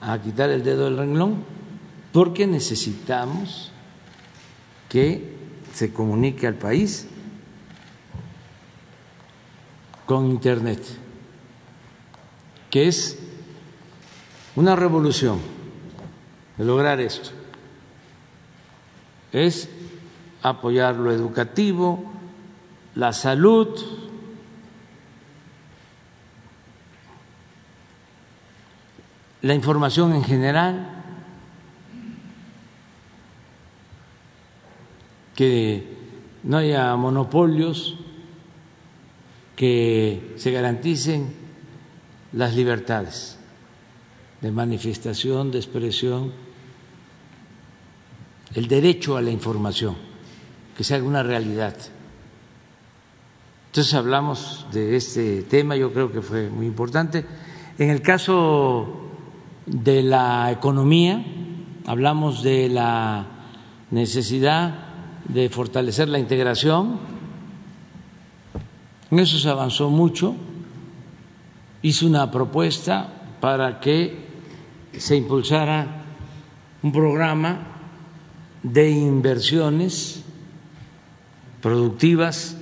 [0.00, 1.44] a quitar el dedo del renglón
[2.12, 3.70] porque necesitamos
[4.88, 5.32] que
[5.72, 7.06] se comunique al país
[10.06, 10.82] con Internet,
[12.68, 13.16] que es
[14.56, 15.38] una revolución
[16.58, 17.30] de lograr esto.
[19.32, 19.68] Es
[20.48, 22.04] apoyar lo educativo,
[22.94, 23.68] la salud,
[29.42, 31.02] la información en general,
[35.34, 35.96] que
[36.44, 37.96] no haya monopolios,
[39.56, 41.34] que se garanticen
[42.32, 43.38] las libertades
[44.40, 46.32] de manifestación, de expresión,
[48.54, 50.15] el derecho a la información
[50.76, 51.74] que sea una realidad.
[53.68, 57.24] Entonces hablamos de este tema, yo creo que fue muy importante.
[57.78, 59.10] En el caso
[59.66, 61.24] de la economía,
[61.86, 63.26] hablamos de la
[63.90, 64.74] necesidad
[65.28, 66.98] de fortalecer la integración.
[69.10, 70.34] En eso se avanzó mucho.
[71.82, 74.26] Hice una propuesta para que
[74.96, 76.02] se impulsara
[76.82, 77.58] un programa
[78.62, 80.25] de inversiones
[81.66, 82.56] productivas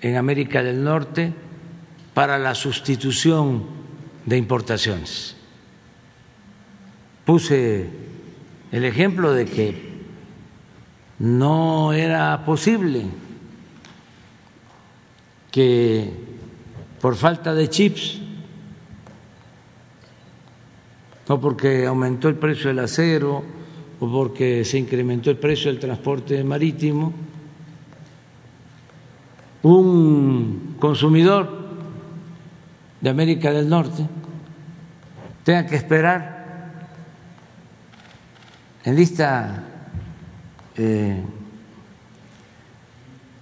[0.00, 1.32] en América del Norte
[2.14, 3.64] para la sustitución
[4.24, 5.34] de importaciones.
[7.24, 7.90] Puse
[8.70, 9.74] el ejemplo de que
[11.18, 13.06] no era posible
[15.50, 16.12] que
[17.00, 18.20] por falta de chips
[21.26, 23.42] o porque aumentó el precio del acero
[23.98, 27.12] o porque se incrementó el precio del transporte marítimo,
[29.62, 31.68] un consumidor
[33.00, 34.06] de América del Norte
[35.44, 36.40] tenga que esperar
[38.84, 39.64] en lista
[40.76, 41.22] eh,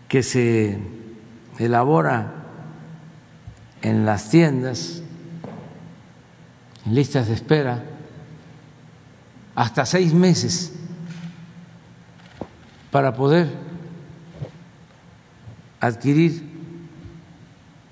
[0.08, 0.78] que se
[1.58, 2.34] elabora
[3.82, 5.02] en las tiendas,
[6.86, 7.84] en listas de espera,
[9.54, 10.72] hasta seis meses
[12.90, 13.67] para poder
[15.80, 16.42] adquirir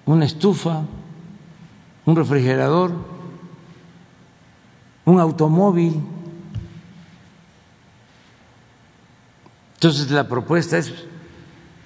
[0.04, 0.82] una estufa,
[2.04, 2.92] un refrigerador,
[5.04, 6.00] un automóvil.
[9.74, 10.92] Entonces la propuesta es,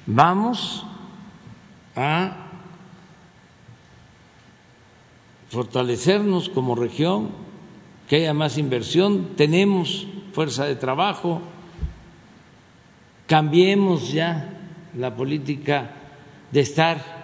[0.07, 0.87] vamos
[1.97, 2.37] a
[5.49, 7.31] fortalecernos como región,
[8.09, 11.41] que haya más inversión, tenemos fuerza de trabajo,
[13.27, 14.60] cambiemos ya
[14.97, 15.91] la política
[16.51, 17.21] de estar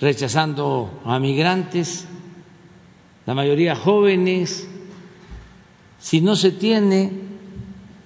[0.00, 2.06] rechazando a migrantes,
[3.24, 4.68] la mayoría jóvenes,
[5.98, 7.12] si no se tiene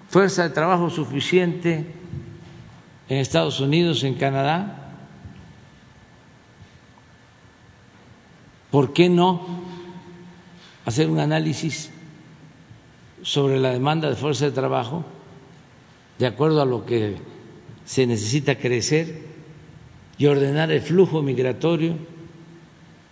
[0.09, 1.87] fuerza de trabajo suficiente
[3.09, 4.95] en Estados Unidos, en Canadá,
[8.71, 9.45] ¿por qué no
[10.87, 11.91] hacer un análisis
[13.23, 15.05] sobre la demanda de fuerza de trabajo
[16.19, 17.17] de acuerdo a lo que
[17.85, 19.23] se necesita crecer
[20.19, 21.97] y ordenar el flujo migratorio,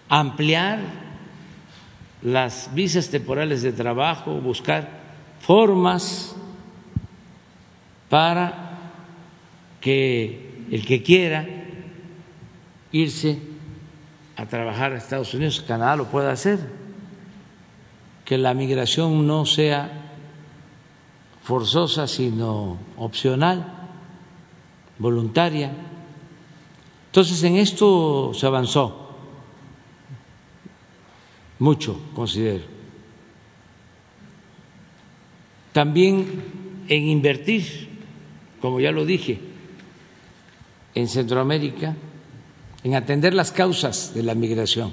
[0.09, 0.81] ampliar
[2.23, 4.89] las visas temporales de trabajo, buscar
[5.41, 6.37] formas
[8.09, 8.79] para
[9.81, 11.47] que el que quiera
[12.93, 13.39] irse
[14.37, 16.59] a trabajar a Estados Unidos, Canadá lo pueda hacer,
[18.25, 19.91] que la migración no sea
[21.43, 23.78] forzosa, sino opcional
[24.99, 25.73] voluntaria.
[27.07, 29.09] Entonces, en esto se avanzó
[31.59, 32.65] mucho, considero.
[35.73, 36.27] También
[36.89, 37.89] en invertir,
[38.61, 39.39] como ya lo dije,
[40.95, 41.97] en Centroamérica,
[42.85, 44.93] en atender las causas de la migración.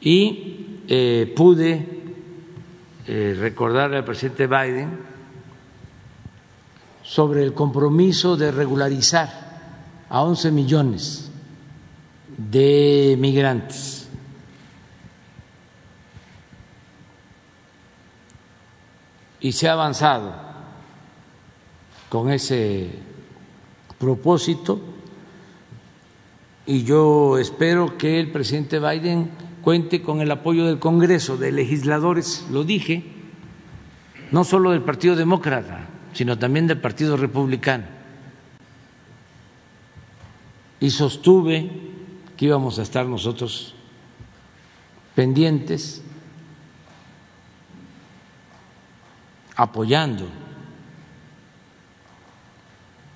[0.00, 1.86] Y eh, pude
[3.06, 5.09] eh, recordarle al presidente Biden
[7.10, 11.28] sobre el compromiso de regularizar a 11 millones
[12.38, 14.08] de migrantes.
[19.40, 20.32] Y se ha avanzado
[22.08, 22.90] con ese
[23.98, 24.78] propósito
[26.64, 29.32] y yo espero que el presidente Biden
[29.62, 33.02] cuente con el apoyo del Congreso, de legisladores, lo dije,
[34.30, 37.84] no solo del Partido Demócrata, sino también del Partido Republicano.
[40.80, 41.70] Y sostuve
[42.36, 43.74] que íbamos a estar nosotros
[45.14, 46.02] pendientes,
[49.56, 50.26] apoyando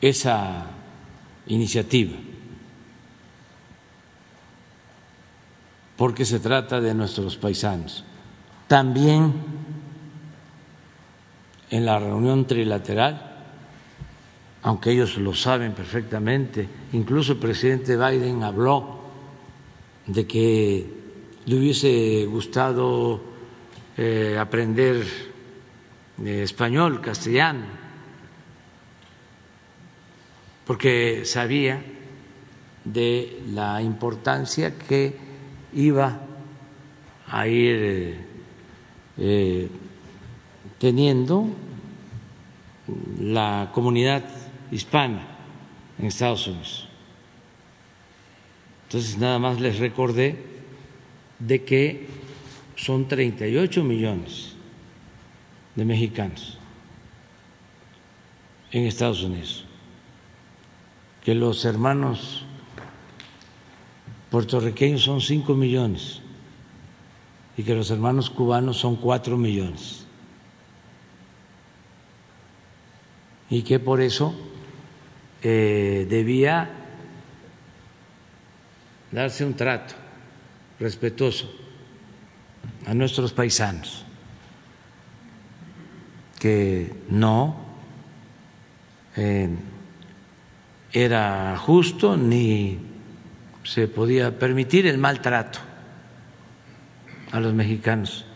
[0.01, 0.66] esa
[1.47, 2.16] iniciativa.
[5.97, 8.05] porque se trata de nuestros paisanos.
[8.66, 9.33] También
[11.74, 13.20] en la reunión trilateral,
[14.62, 19.01] aunque ellos lo saben perfectamente, incluso el presidente Biden habló
[20.06, 20.86] de que
[21.44, 23.20] le hubiese gustado
[23.96, 25.05] eh, aprender
[26.24, 27.64] eh, español, castellano,
[30.64, 31.82] porque sabía
[32.84, 35.12] de la importancia que
[35.72, 36.20] iba
[37.26, 38.16] a ir
[39.18, 39.68] eh,
[40.78, 41.46] teniendo
[43.20, 44.24] la comunidad
[44.70, 45.26] hispana
[45.98, 46.88] en Estados Unidos.
[48.84, 50.36] Entonces nada más les recordé
[51.38, 52.06] de que
[52.76, 54.55] son 38 millones
[55.74, 56.59] de mexicanos
[58.70, 59.64] en Estados Unidos,
[61.22, 62.44] que los hermanos
[64.30, 66.20] puertorriqueños son 5 millones
[67.56, 70.03] y que los hermanos cubanos son 4 millones.
[73.51, 74.35] Y que por eso
[75.43, 76.71] eh, debía
[79.12, 79.95] darse un trato
[80.81, 81.51] respetuoso
[82.87, 84.05] a nuestros paisanos,
[86.39, 87.57] que no
[89.16, 89.49] eh,
[90.93, 92.79] era justo ni
[93.62, 95.59] se podía permitir el maltrato
[97.33, 98.27] a los mexicanos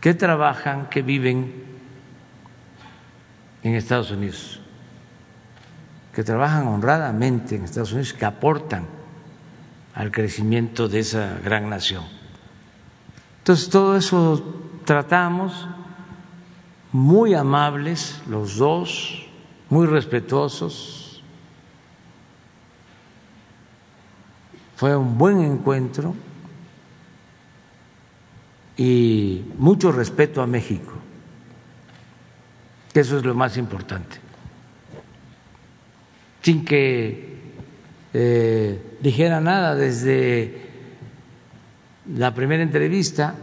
[0.00, 1.69] que trabajan, que viven
[3.62, 4.60] en Estados Unidos,
[6.14, 8.86] que trabajan honradamente en Estados Unidos, que aportan
[9.94, 12.04] al crecimiento de esa gran nación.
[13.38, 14.42] Entonces, todo eso
[14.84, 15.68] tratamos,
[16.92, 19.26] muy amables los dos,
[19.68, 21.00] muy respetuosos,
[24.80, 26.14] Fue un buen encuentro
[28.78, 30.92] y mucho respeto a México,
[32.94, 34.16] eso es lo más importante.
[36.42, 37.38] Sin que
[38.12, 40.68] eh, dijera nada desde
[42.14, 43.34] la primera entrevista,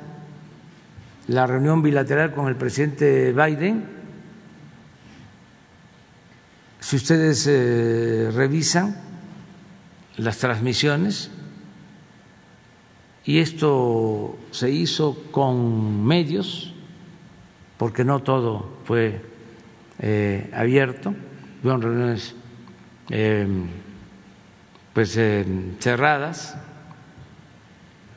[1.27, 3.85] la reunión bilateral con el presidente Biden,
[6.79, 9.07] si ustedes eh, revisan,
[10.17, 11.29] las transmisiones
[13.23, 16.73] y esto se hizo con medios,
[17.77, 19.21] porque no todo fue
[19.99, 21.13] eh, abierto,
[21.61, 22.35] fueron reuniones
[23.09, 23.67] em,
[24.93, 25.19] pues
[25.79, 26.57] cerradas.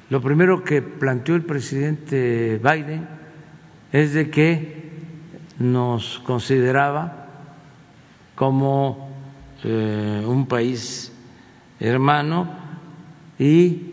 [0.08, 3.06] Lo primero que planteó el presidente Biden
[3.92, 4.90] es de que
[5.58, 7.26] nos consideraba
[8.34, 9.10] como
[9.62, 11.12] eh, un país
[11.78, 12.48] hermano
[13.38, 13.92] y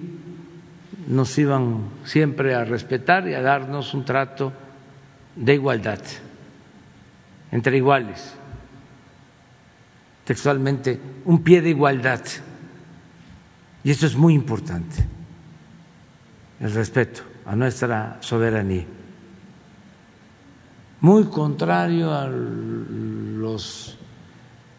[1.07, 4.51] nos iban siempre a respetar y a darnos un trato
[5.35, 5.99] de igualdad,
[7.51, 8.33] entre iguales,
[10.25, 12.21] textualmente, un pie de igualdad.
[13.83, 15.05] Y esto es muy importante,
[16.59, 18.85] el respeto a nuestra soberanía.
[21.01, 23.97] Muy contrario a los...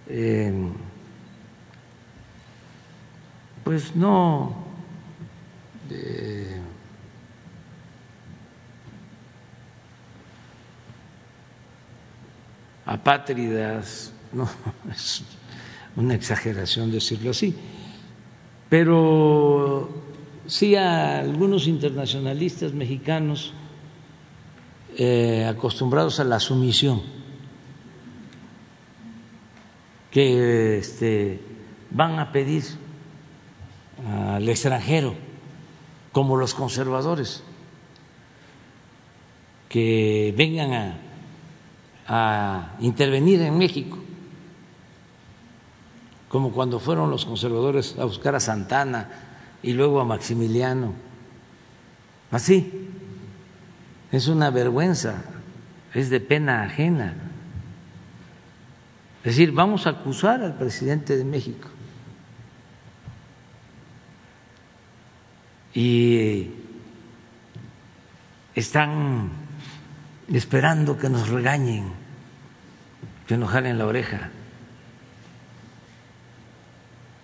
[0.08, 0.72] Eh,
[3.62, 4.68] pues no
[12.88, 14.48] apátridas, no,
[14.90, 15.22] es
[15.94, 17.54] una exageración decirlo así,
[18.70, 19.90] pero
[20.46, 23.52] sí a algunos internacionalistas mexicanos
[24.96, 27.02] eh, acostumbrados a la sumisión,
[30.10, 31.40] que este,
[31.90, 32.64] van a pedir
[34.06, 35.14] al extranjero,
[36.12, 37.42] como los conservadores,
[39.68, 41.07] que vengan a,
[42.08, 43.98] a intervenir en México,
[46.28, 49.08] como cuando fueron los conservadores a buscar a Santana
[49.62, 50.94] y luego a Maximiliano.
[52.30, 52.88] Así,
[54.10, 55.22] es una vergüenza,
[55.94, 57.14] es de pena ajena.
[59.24, 61.68] Es decir, vamos a acusar al presidente de México.
[65.74, 66.50] Y
[68.54, 69.30] están
[70.32, 71.92] esperando que nos regañen,
[73.28, 74.30] que nos jalen la oreja.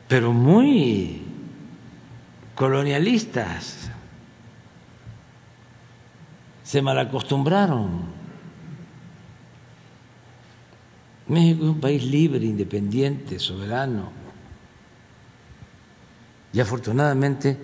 [0.07, 1.23] Pero muy
[2.55, 3.91] colonialistas.
[6.63, 8.03] Se malacostumbraron.
[11.27, 14.13] México es un país libre, independiente, soberano.
[16.53, 17.57] Y afortunadamente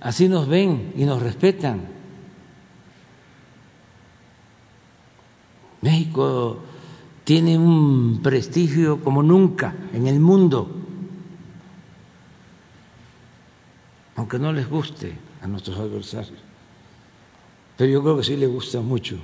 [0.00, 1.82] así nos ven y nos respetan.
[5.82, 6.62] México
[7.26, 10.70] tiene un prestigio como nunca en el mundo,
[14.14, 15.12] aunque no les guste
[15.42, 16.38] a nuestros adversarios,
[17.76, 19.18] pero yo creo que sí les gusta mucho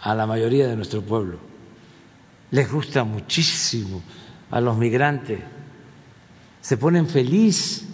[0.00, 1.38] a la mayoría de nuestro pueblo.
[2.52, 4.00] Les gusta muchísimo
[4.50, 5.40] a los migrantes.
[6.62, 7.86] Se ponen feliz.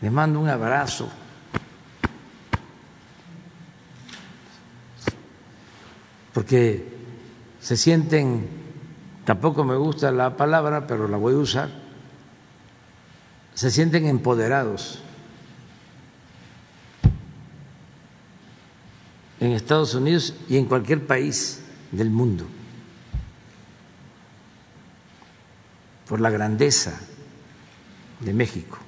[0.00, 1.08] Les mando un abrazo.
[6.32, 6.86] Porque
[7.60, 8.48] se sienten,
[9.24, 11.70] tampoco me gusta la palabra, pero la voy a usar,
[13.54, 15.00] se sienten empoderados
[19.40, 22.46] en Estados Unidos y en cualquier país del mundo
[26.08, 26.98] por la grandeza
[28.20, 28.81] de México.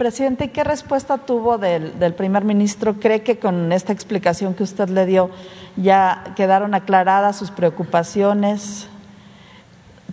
[0.00, 2.98] Presidente, ¿qué respuesta tuvo del, primer ministro?
[2.98, 5.28] ¿Cree que con esta explicación que usted le dio
[5.76, 8.88] ya quedaron aclaradas sus preocupaciones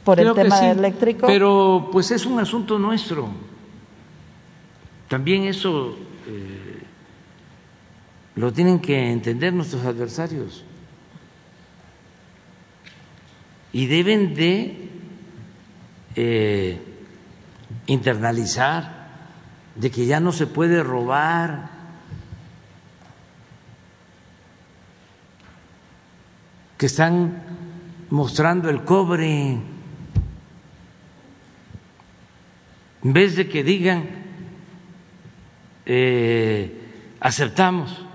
[0.03, 1.25] por el tema eléctrico?
[1.25, 3.29] Pero pues es un asunto nuestro.
[5.07, 5.95] También eso
[6.27, 6.83] eh,
[8.35, 10.65] lo tienen que entender nuestros adversarios.
[13.71, 14.89] Y deben de
[16.13, 16.77] eh,
[17.85, 18.96] internalizar
[19.77, 21.77] de que ya no se puede robar.
[26.77, 27.41] que están
[28.11, 29.57] mostrando el cobre,
[33.03, 34.07] en vez de que digan,
[35.87, 38.05] eh, aceptamos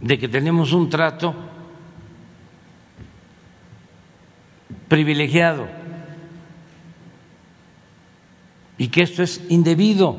[0.00, 1.32] de que tenemos un trato
[4.88, 5.83] privilegiado
[8.78, 10.16] y que esto es indebido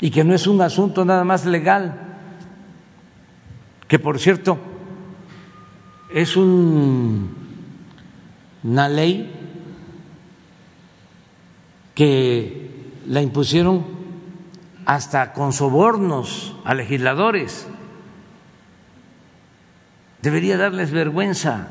[0.00, 2.00] y que no es un asunto nada más legal,
[3.88, 4.58] que por cierto
[6.12, 7.34] es un,
[8.62, 9.34] una ley
[11.94, 12.70] que
[13.06, 13.84] la impusieron
[14.86, 17.66] hasta con sobornos a legisladores.
[20.22, 21.70] Debería darles vergüenza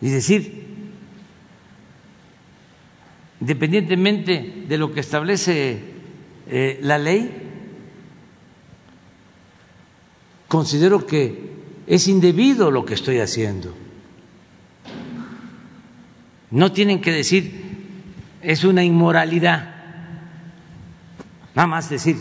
[0.00, 0.66] y decir,
[3.40, 5.80] independientemente de lo que establece
[6.48, 7.30] eh, la ley,
[10.48, 11.56] considero que
[11.86, 13.74] es indebido lo que estoy haciendo.
[16.50, 17.66] No tienen que decir
[18.42, 19.74] es una inmoralidad.
[21.54, 22.16] Nada más decir,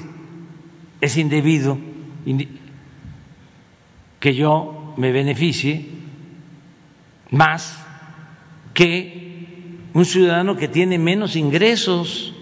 [0.99, 1.77] es indebido
[4.19, 5.94] que yo me beneficie
[7.31, 7.77] más
[8.73, 12.33] que un ciudadano que tiene menos ingresos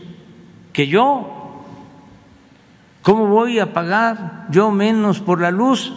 [0.74, 1.64] que yo.
[3.04, 5.94] ¿Cómo voy a pagar yo menos por la luz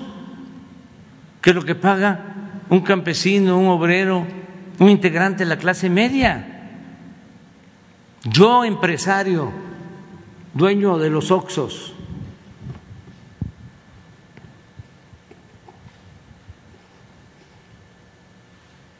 [1.41, 2.35] que lo que paga
[2.69, 4.27] un campesino, un obrero,
[4.79, 6.53] un integrante de la clase media?
[8.25, 9.53] Yo, empresario,
[10.53, 11.95] dueño de los Oxos,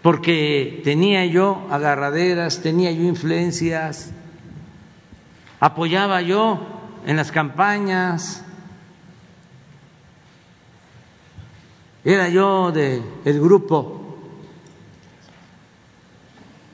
[0.07, 4.13] porque tenía yo agarraderas, tenía yo influencias,
[5.59, 6.61] apoyaba yo
[7.07, 8.45] en las campañas,
[12.05, 14.17] era yo del el grupo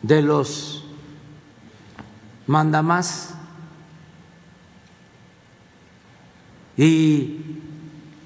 [0.02, 0.84] de los
[2.46, 3.34] manda más.
[6.76, 7.40] Y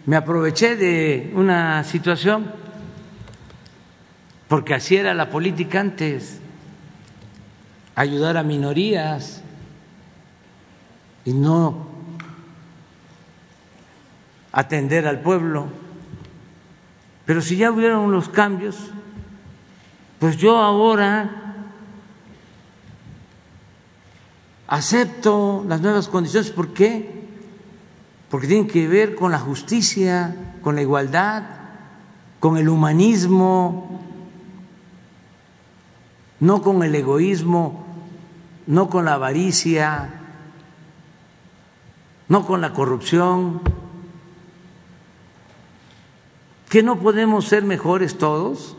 [0.05, 2.66] me aproveché de una situación,
[4.49, 6.41] porque así era la política antes,
[7.95, 9.43] ayudar a minorías
[11.25, 11.89] y no
[14.53, 15.67] atender al pueblo.
[17.25, 18.77] Pero si ya hubieron los cambios,
[20.21, 21.57] pues yo ahora
[24.69, 26.51] acepto las nuevas condiciones.
[26.51, 27.27] ¿Por qué?
[28.31, 31.43] Porque tienen que ver con la justicia, con la igualdad,
[32.39, 34.06] con el humanismo,
[36.41, 37.87] no con el egoísmo,
[38.67, 40.11] no con la avaricia,
[42.29, 43.61] no con la corrupción.
[46.69, 48.77] ¿Que no podemos ser mejores todos?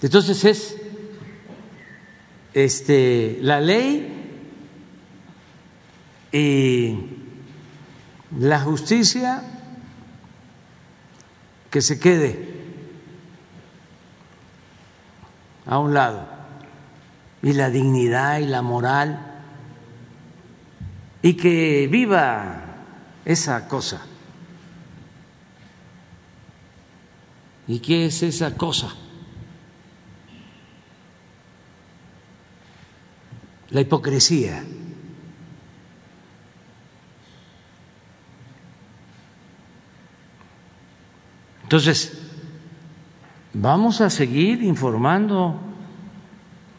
[0.00, 0.76] Entonces es
[2.54, 4.14] este, la ley
[6.30, 6.98] y
[8.38, 9.57] la justicia
[11.70, 12.56] que se quede
[15.66, 16.26] a un lado
[17.42, 19.42] y la dignidad y la moral
[21.22, 22.64] y que viva
[23.24, 24.02] esa cosa.
[27.66, 28.94] ¿Y qué es esa cosa?
[33.70, 34.64] la hipocresía.
[41.68, 42.18] Entonces,
[43.52, 45.54] vamos a seguir informando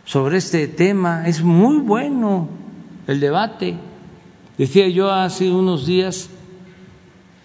[0.04, 1.28] sobre este tema.
[1.28, 2.50] Es muy bueno
[3.06, 3.78] el debate.
[4.58, 6.32] Decía yo hace unos días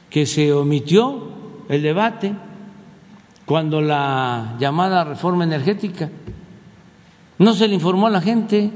[0.08, 1.32] que se omitió
[1.68, 2.34] el debate
[3.44, 6.08] cuando la llamada reforma energética
[7.36, 8.70] no se le informó a la gente.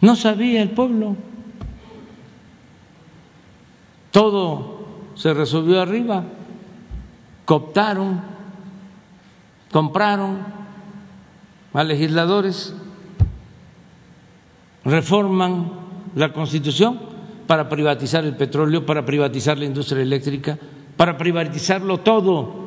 [0.00, 1.16] No sabía el pueblo.
[4.12, 4.74] Todo
[5.14, 6.24] se resolvió arriba.
[7.44, 8.22] Cooptaron,
[9.70, 10.38] compraron
[11.74, 12.74] a legisladores,
[14.84, 15.72] reforman
[16.14, 17.00] la Constitución
[17.46, 20.58] para privatizar el petróleo, para privatizar la industria eléctrica,
[20.96, 22.64] para privatizarlo todo.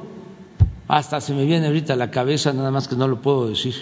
[0.88, 3.76] Hasta se me viene ahorita a la cabeza, nada más que no lo puedo decir,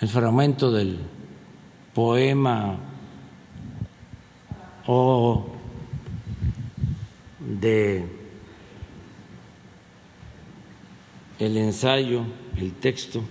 [0.00, 0.98] el fragmento del
[1.94, 2.76] poema
[4.86, 5.46] o
[7.40, 8.17] de
[11.38, 12.22] el ensayo,
[12.56, 13.22] el texto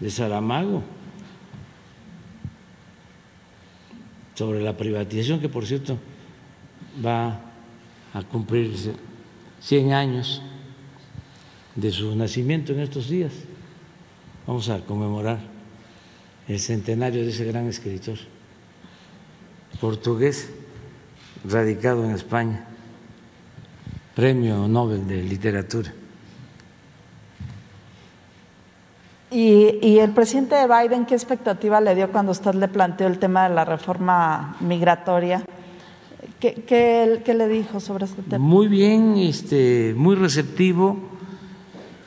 [0.00, 0.82] de Saramago
[4.34, 5.98] sobre la privatización, que por cierto
[7.04, 7.40] va
[8.12, 8.74] a cumplir
[9.60, 10.42] 100 años
[11.74, 13.32] de su nacimiento en estos días.
[14.46, 15.38] Vamos a conmemorar
[16.48, 18.18] el centenario de ese gran escritor
[19.80, 20.50] portugués
[21.44, 22.66] radicado en España,
[24.14, 25.92] premio Nobel de Literatura.
[29.32, 33.54] ¿Y, el presidente Biden qué expectativa le dio cuando usted le planteó el tema de
[33.54, 35.42] la reforma migratoria?
[36.38, 38.44] ¿Qué, le dijo sobre este tema?
[38.44, 40.98] Muy bien, este, muy receptivo.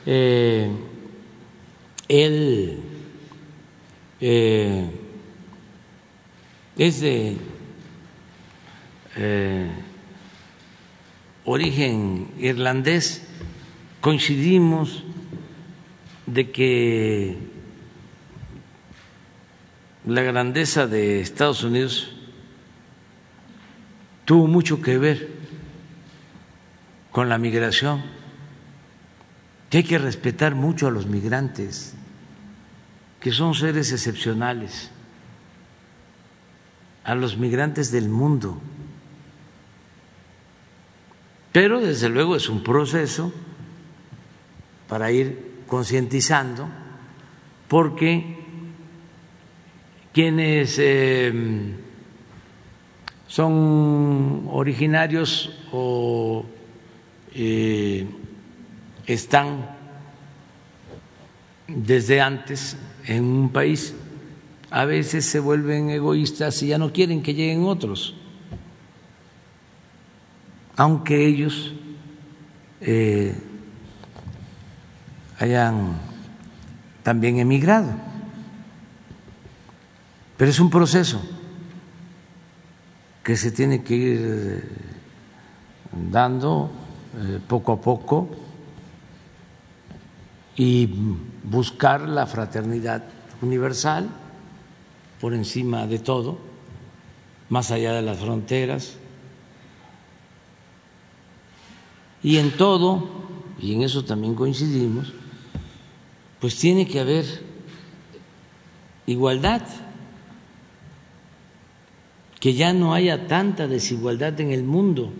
[0.05, 0.69] Eh,
[2.07, 2.79] él
[4.21, 4.85] eh,
[6.77, 7.37] es de
[9.15, 9.71] eh,
[11.45, 13.25] origen irlandés,
[14.01, 15.04] coincidimos
[16.25, 17.37] de que
[20.05, 22.11] la grandeza de Estados Unidos
[24.25, 25.29] tuvo mucho que ver
[27.11, 28.03] con la migración,
[29.69, 31.95] que hay que respetar mucho a los migrantes
[33.25, 34.91] que son seres excepcionales,
[37.03, 38.61] a los migrantes del mundo.
[41.51, 43.33] Pero desde luego es un proceso
[44.87, 46.69] para ir concientizando,
[47.67, 48.23] porque
[50.13, 51.73] quienes em,
[53.27, 56.45] son originarios o
[57.33, 58.07] eh,
[59.05, 59.75] están
[61.67, 63.93] desde antes en un país,
[64.71, 68.15] a veces se vuelven egoístas y ya no quieren que lleguen otros,
[70.77, 71.73] aunque ellos
[72.79, 73.35] eh,
[75.39, 75.97] hayan
[77.03, 77.91] también emigrado.
[80.37, 81.21] Pero es un proceso
[83.23, 84.63] que se tiene que ir eh,
[86.11, 86.69] dando
[87.17, 88.29] eh, poco a poco
[90.55, 90.89] y
[91.43, 93.03] buscar la fraternidad
[93.41, 94.09] universal
[95.19, 96.37] por encima de todo,
[97.49, 98.97] más allá de las fronteras.
[102.21, 103.07] Y en todo,
[103.59, 105.13] y en eso también coincidimos,
[106.45, 107.25] pues tiene que haber
[109.07, 109.63] igualdad,
[112.39, 115.11] que ya no haya tanta desigualdad en el mundo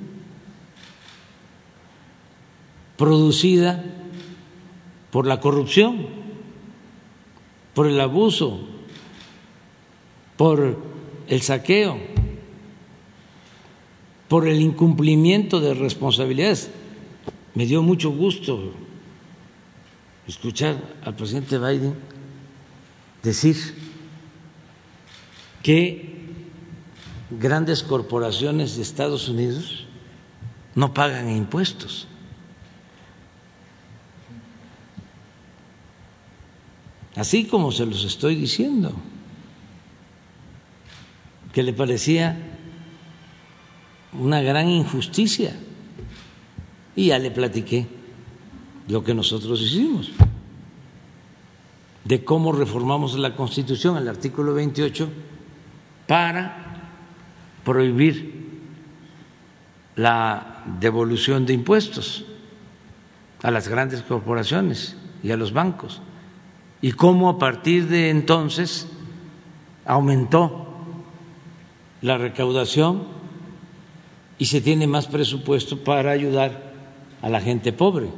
[2.96, 3.84] producida
[5.10, 6.06] por la corrupción,
[7.74, 8.60] por el abuso,
[10.38, 10.78] por
[11.28, 11.98] el saqueo,
[14.28, 16.70] por el incumplimiento de responsabilidades.
[17.56, 18.74] Me dio mucho gusto
[20.28, 21.96] escuchar al presidente Biden
[23.24, 23.58] decir
[25.62, 26.16] que
[27.30, 29.86] grandes corporaciones de Estados Unidos
[30.76, 32.08] no pagan impuestos.
[37.16, 38.94] Así como se los estoy diciendo,
[41.54, 42.38] que le parecía
[44.12, 45.56] una gran injusticia.
[46.98, 47.88] Y ya le platiqué
[48.88, 50.12] lo que nosotros hicimos,
[52.04, 55.10] de cómo reformamos la Constitución, el artículo 28,
[56.08, 56.92] para
[57.64, 58.46] prohibir
[59.96, 62.26] la devolución de impuestos
[63.42, 66.02] a las grandes corporaciones y a los bancos,
[66.82, 68.88] y cómo a partir de entonces
[69.86, 70.68] aumentó
[72.02, 73.04] la recaudación
[74.38, 76.74] y se tiene más presupuesto para ayudar
[77.22, 78.10] a la gente pobre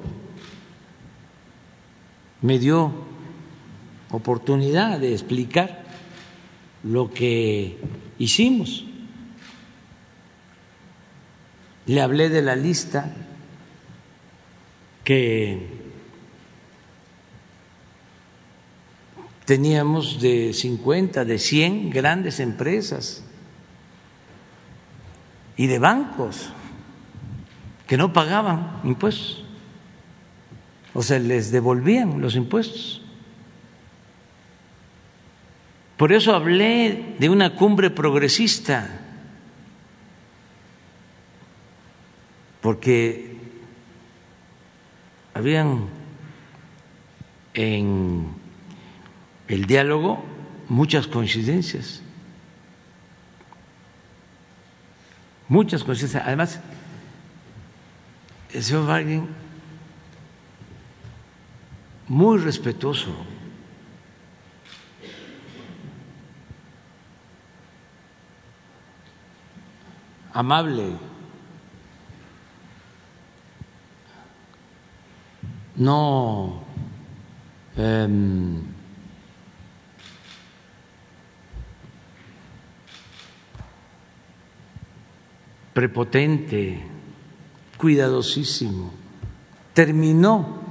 [2.42, 2.92] me dio
[4.12, 5.84] oportunidad de explicar
[6.84, 7.78] lo que
[8.20, 8.86] hicimos.
[11.86, 13.14] Le hablé de la lista
[15.04, 15.78] que
[19.46, 23.24] teníamos de 50, de 100 grandes empresas
[25.56, 26.50] y de bancos
[27.88, 29.47] que no pagaban impuestos
[30.98, 33.04] o se les devolvían los impuestos.
[35.96, 39.00] Por eso hablé de una cumbre progresista,
[42.62, 43.38] porque
[45.36, 45.86] habían
[47.54, 48.30] en
[49.48, 50.26] el diálogo
[50.68, 52.02] muchas coincidencias,
[55.48, 56.24] muchas coincidencias.
[56.26, 56.60] Además,
[58.52, 59.47] el señor Wagner
[62.08, 63.14] muy respetuoso.
[70.38, 70.94] amable,
[75.78, 76.62] no
[77.76, 78.08] eh,
[85.74, 86.84] prepotente,
[87.80, 88.92] cuidadosísimo.
[89.74, 90.67] Terminó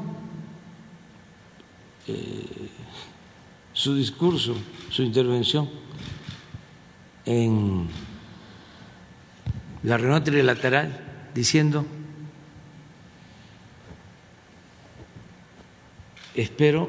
[2.09, 2.69] eh,
[3.73, 4.55] su discurso,
[4.91, 5.69] su intervención
[7.25, 7.89] en
[9.83, 11.01] la reunión trilateral
[11.35, 11.85] diciendo,
[16.35, 16.89] espero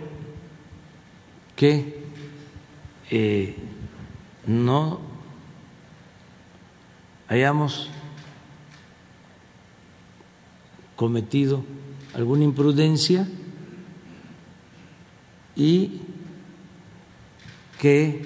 [1.55, 2.03] que
[3.09, 3.55] eh,
[4.45, 4.99] no
[7.27, 7.89] hayamos
[10.95, 11.63] cometido
[12.13, 13.27] alguna imprudencia
[15.57, 15.99] y
[17.81, 18.21] que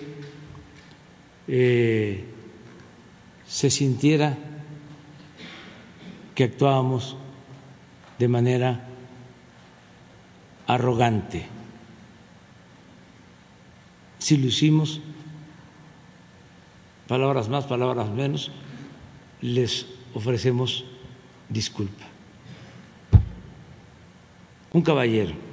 [1.47, 2.25] eh,
[3.47, 4.37] se sintiera
[6.35, 7.15] que actuábamos
[8.19, 8.85] de manera
[10.67, 11.45] arrogante.
[14.19, 15.01] Si lo hicimos,
[17.07, 18.51] palabras más, palabras menos,
[19.41, 20.85] les ofrecemos
[21.49, 22.05] disculpa.
[24.73, 25.50] Un caballero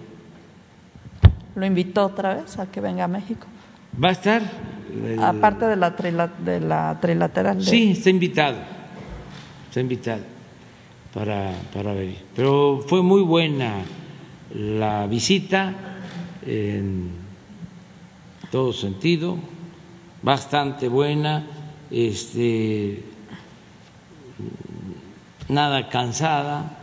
[1.59, 3.47] lo invitó otra vez a que venga a México.
[4.03, 4.43] ¿Va a estar?
[5.21, 7.63] Aparte de la, de la trilateral.
[7.63, 8.59] Sí, está invitado,
[9.69, 10.23] está invitado
[11.13, 12.19] para, para venir.
[12.35, 13.83] Pero fue muy buena
[14.55, 15.75] la visita
[16.47, 17.11] en
[18.51, 19.37] todo sentido,
[20.23, 21.45] bastante buena,
[21.91, 23.05] este,
[25.49, 26.79] nada cansada,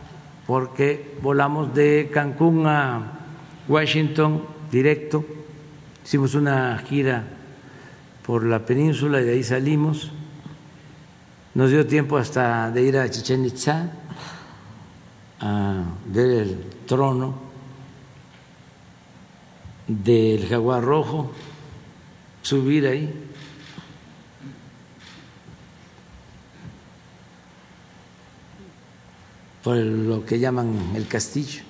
[0.46, 3.12] porque volamos de Cancún a
[3.68, 5.24] Washington directo,
[6.04, 7.24] hicimos una gira
[8.24, 10.10] por la península y de ahí salimos,
[11.54, 13.90] nos dio tiempo hasta de ir a Chichen Itza
[15.40, 17.34] a ver el trono
[19.86, 21.32] del jaguar rojo,
[22.42, 23.26] subir ahí.
[29.66, 31.62] por lo que llaman el castillo,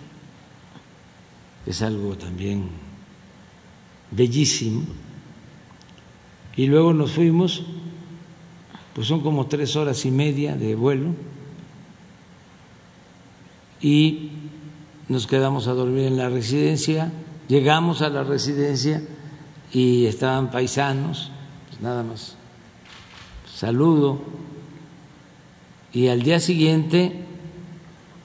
[1.65, 2.69] es algo también
[4.17, 4.83] bellísimo.
[6.57, 7.65] Y luego nos fuimos,
[8.95, 11.11] pues son como tres horas y media de vuelo,
[13.81, 14.31] y
[15.09, 17.13] nos quedamos a dormir en la residencia,
[17.47, 19.03] llegamos a la residencia
[19.71, 21.31] y estaban paisanos,
[21.69, 22.37] pues nada más,
[23.55, 24.19] saludo,
[25.93, 27.25] y al día siguiente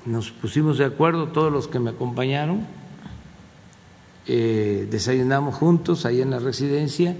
[0.05, 2.65] nos pusimos de acuerdo todos los que me acompañaron,
[4.27, 7.15] eh, desayunamos juntos ahí en la residencia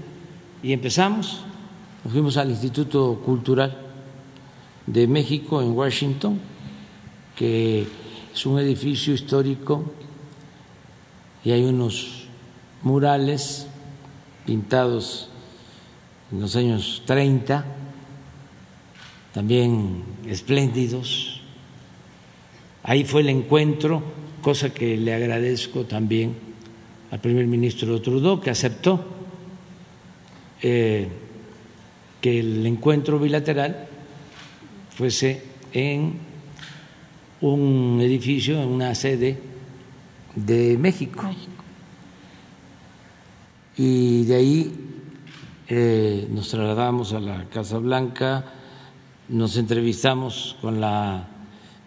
[0.62, 1.40] y empezamos,
[2.04, 3.76] nos fuimos al Instituto Cultural
[4.86, 6.38] de México en Washington,
[7.34, 7.86] que
[8.32, 9.84] es un edificio histórico
[11.44, 12.26] y hay unos
[12.82, 13.66] murales
[14.46, 15.28] pintados
[16.30, 17.64] en los años 30,
[19.34, 21.40] también espléndidos.
[22.84, 24.02] Ahí fue el encuentro,
[24.40, 26.51] cosa que le agradezco también
[27.12, 29.04] al primer ministro Trudeau, que aceptó
[30.62, 31.08] eh,
[32.22, 33.86] que el encuentro bilateral
[34.96, 35.42] fuese
[35.74, 36.14] en
[37.42, 39.38] un edificio, en una sede
[40.34, 41.28] de México.
[43.76, 44.72] Y de ahí
[45.68, 48.46] eh, nos trasladamos a la Casa Blanca,
[49.28, 51.28] nos entrevistamos con la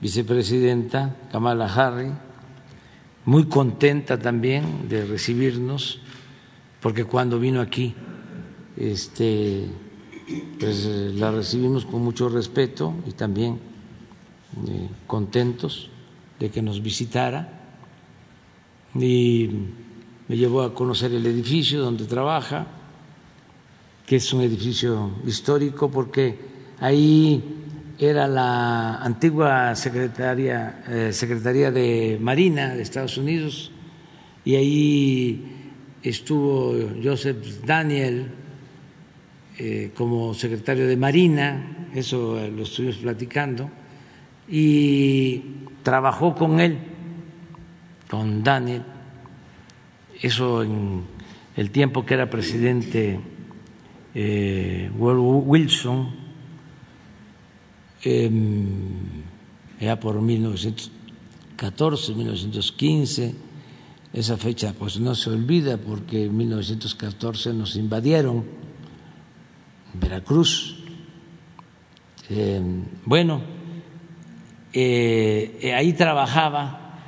[0.01, 2.13] vicepresidenta Kamala Harris,
[3.25, 5.99] muy contenta también de recibirnos,
[6.79, 7.95] porque cuando vino aquí,
[8.77, 9.65] este,
[10.59, 13.59] pues la recibimos con mucho respeto y también
[14.67, 15.89] eh, contentos
[16.39, 17.51] de que nos visitara.
[18.93, 19.49] Y
[20.27, 22.67] me llevó a conocer el edificio donde trabaja,
[24.05, 26.37] que es un edificio histórico porque
[26.79, 27.64] ahí
[27.97, 33.71] era la antigua secretaria, eh, Secretaría de Marina de Estados Unidos
[34.43, 35.71] y ahí
[36.03, 38.27] estuvo Joseph Daniel
[39.57, 43.69] eh, como secretario de Marina, eso lo estuvimos platicando
[44.49, 45.41] y
[45.81, 46.77] trabajó con él,
[48.09, 48.83] con Daniel,
[50.21, 51.03] eso en
[51.55, 53.19] el tiempo que era presidente
[54.13, 56.24] eh, Wilson,
[58.05, 58.29] eh,
[59.81, 63.35] ya por 1914, 1915,
[64.13, 68.45] esa fecha pues no se olvida porque en 1914 nos invadieron
[69.93, 70.77] Veracruz.
[72.29, 73.41] Em, bueno,
[74.71, 76.99] eh, ahí trabajaba,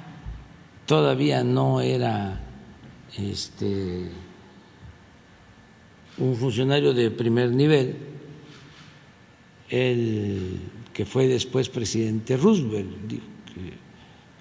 [0.86, 2.42] todavía no era
[3.18, 4.10] este,
[6.18, 7.98] un funcionario de primer nivel,
[9.70, 10.60] el
[10.98, 12.90] que fue después presidente Roosevelt,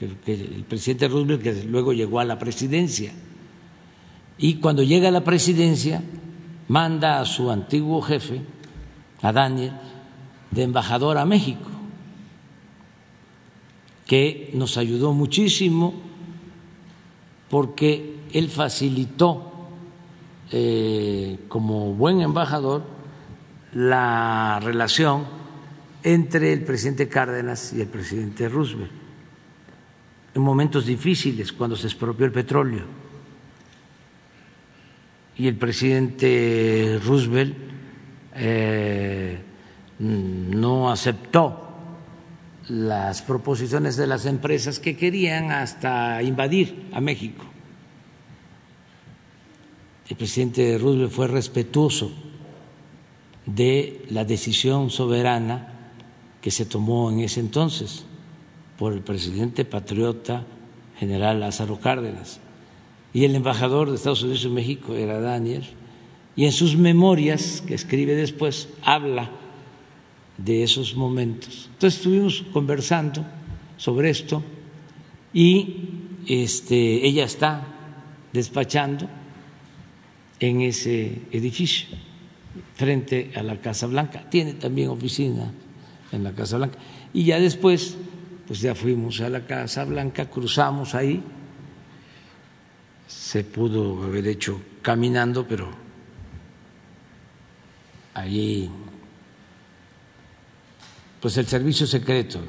[0.01, 3.13] el presidente Roosevelt que luego llegó a la presidencia.
[4.39, 6.03] Y cuando llega a la presidencia,
[6.69, 8.41] manda a su antiguo jefe,
[9.21, 9.73] a Daniel,
[10.51, 11.69] de embajador a México
[14.07, 15.93] que nos ayudó muchísimo
[17.51, 19.53] porque él facilitó
[20.51, 22.83] eh, como buen embajador
[23.75, 25.45] la relación
[26.07, 28.93] entre el presidente Cárdenas y el presidente Roosevelt
[30.37, 32.85] en momentos difíciles cuando se expropió el petróleo
[35.37, 37.57] y el presidente Roosevelt
[38.37, 39.37] eh,
[39.99, 41.75] no aceptó
[42.69, 47.45] las proposiciones de las empresas que querían hasta invadir a México.
[50.09, 52.13] El presidente Roosevelt fue respetuoso
[53.45, 55.73] de la decisión soberana
[56.47, 58.05] que se tomó en ese entonces
[58.79, 60.47] por el presidente patriota
[60.97, 62.39] general Lázaro Cárdenas.
[63.13, 65.65] Y el embajador de Estados Unidos en México era Daniel.
[66.37, 69.29] Y en sus memorias, que escribe después, habla
[70.39, 71.69] de esos momentos.
[71.73, 73.27] Entonces estuvimos conversando
[73.77, 74.41] sobre esto
[75.33, 75.79] y
[76.29, 77.67] este, ella está
[78.33, 79.09] despachando
[80.39, 81.89] en ese edificio
[82.77, 84.31] frente a la Casa Blanca.
[84.31, 85.53] Tiene también oficina
[86.17, 86.79] en la Casa Blanca.
[87.13, 87.97] Y ya después,
[88.47, 91.23] pues ya fuimos a la Casa Blanca, cruzamos ahí.
[93.07, 95.71] Se pudo haber hecho caminando, pero
[98.15, 98.71] ahí
[101.21, 102.41] pues el servicio secreto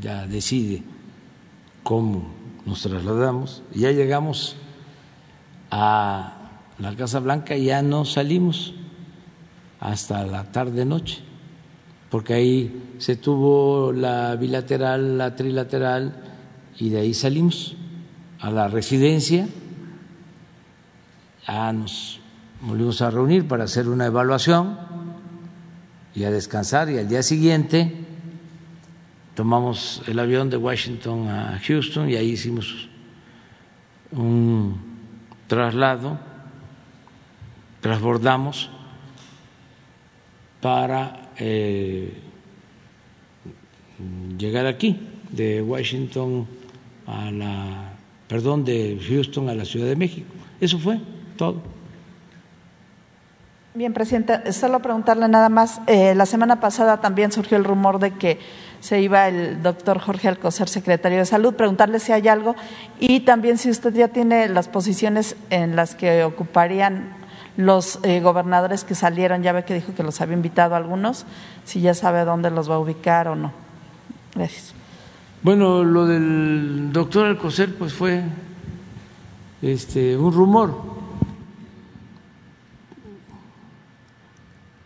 [0.00, 0.82] ya decide
[1.82, 2.32] cómo
[2.64, 3.62] nos trasladamos.
[3.74, 4.56] Ya llegamos
[5.70, 8.74] a la Casa Blanca y ya no salimos
[9.80, 11.22] hasta la tarde noche.
[12.10, 16.12] Porque ahí se tuvo la bilateral, la trilateral,
[16.78, 17.76] y de ahí salimos
[18.40, 19.48] a la residencia,
[21.72, 22.20] nos
[22.62, 24.78] volvimos a reunir para hacer una evaluación
[26.14, 27.94] y a descansar, y al día siguiente
[29.34, 32.88] tomamos el avión de Washington a Houston y ahí hicimos
[34.10, 34.76] un
[35.46, 36.18] traslado,
[37.80, 38.70] transbordamos
[40.60, 42.12] para eh,
[44.38, 45.00] llegar aquí,
[45.30, 46.46] de Washington
[47.06, 47.92] a la,
[48.28, 50.32] perdón, de Houston a la Ciudad de México.
[50.60, 51.00] Eso fue
[51.36, 51.62] todo.
[53.72, 55.80] Bien, presidente, solo preguntarle nada más.
[55.86, 58.38] Eh, la semana pasada también surgió el rumor de que
[58.80, 62.56] se iba el doctor Jorge Alcocer, secretario de Salud, preguntarle si hay algo
[62.98, 67.19] y también si usted ya tiene las posiciones en las que ocuparían
[67.60, 71.26] los eh, gobernadores que salieron, ya ve que dijo que los había invitado algunos,
[71.64, 73.52] si ya sabe dónde los va a ubicar o no.
[74.34, 74.74] Gracias.
[75.42, 78.22] Bueno, lo del doctor Alcocer pues fue
[79.62, 80.74] este, un rumor.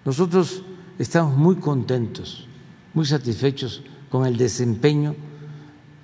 [0.04, 0.62] Nosotros
[0.98, 2.46] estamos muy contentos,
[2.92, 5.16] muy satisfechos con el desempeño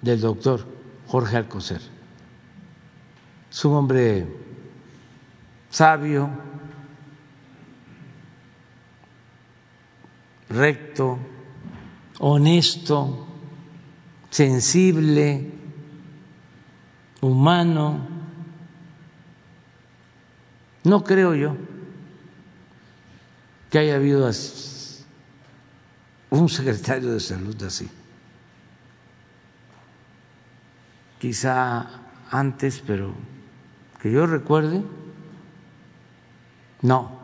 [0.02, 0.66] del doctor
[1.06, 1.80] Jorge Alcocer.
[3.50, 4.26] Es un hombre
[5.70, 6.30] sabio,
[10.50, 11.18] recto,
[12.18, 13.26] honesto,
[14.28, 15.50] sensible,
[17.20, 18.08] humano.
[20.84, 21.56] No creo yo
[23.70, 24.28] que haya habido
[26.30, 27.88] un secretario de salud así.
[31.20, 31.86] Quizá
[32.30, 33.14] antes, pero
[34.00, 34.82] que yo recuerde,
[36.82, 37.19] no.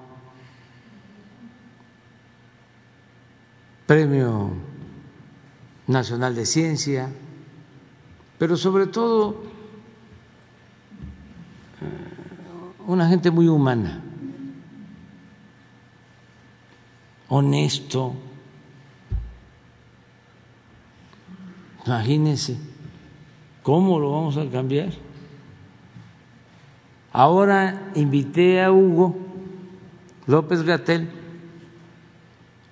[3.86, 4.50] Premio
[5.86, 7.08] Nacional de Ciencia,
[8.38, 9.44] pero sobre todo
[11.80, 14.02] eh, una gente muy humana,
[17.28, 18.14] honesto.
[21.86, 22.58] Imagínense,
[23.62, 24.90] ¿cómo lo vamos a cambiar?
[27.12, 29.16] Ahora invité a Hugo
[30.26, 31.08] López Gatel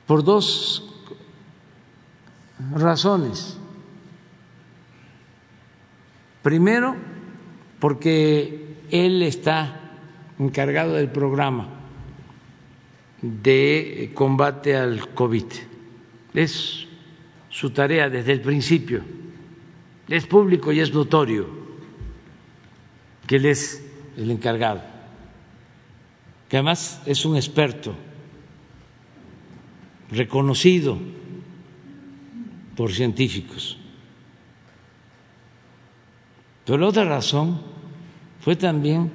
[0.06, 0.93] por dos
[2.72, 3.58] razones.
[6.42, 6.96] Primero,
[7.80, 9.80] porque él está
[10.38, 11.68] encargado del programa
[13.22, 15.46] de combate al COVID.
[16.34, 16.86] Es
[17.48, 19.02] su tarea desde el principio.
[20.08, 21.64] Es público y es notorio
[23.26, 23.82] que él es
[24.16, 24.82] el encargado,
[26.48, 27.94] que además es un experto
[30.10, 30.98] reconocido
[32.76, 33.78] por científicos.
[36.64, 37.60] Pero la otra razón
[38.40, 39.12] fue también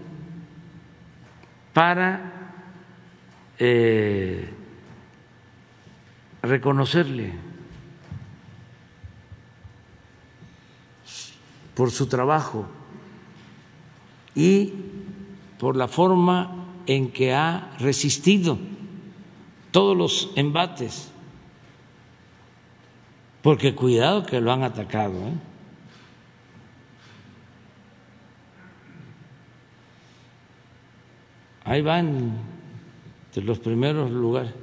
[1.73, 2.53] para
[3.57, 4.49] eh,
[6.41, 7.33] reconocerle
[11.75, 12.67] por su trabajo
[14.35, 14.73] y
[15.57, 18.57] por la forma en que ha resistido
[19.71, 21.08] todos los embates
[23.41, 25.13] porque cuidado que lo han atacado.
[25.13, 25.33] ¿eh?
[31.63, 32.33] Ahí van
[33.33, 34.53] de los primeros lugares.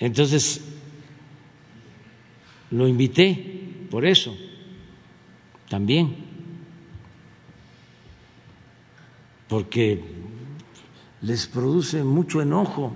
[0.00, 0.64] Entonces,
[2.70, 4.36] lo invité por eso,
[5.68, 6.14] también,
[9.48, 10.04] porque
[11.22, 12.92] les produce mucho enojo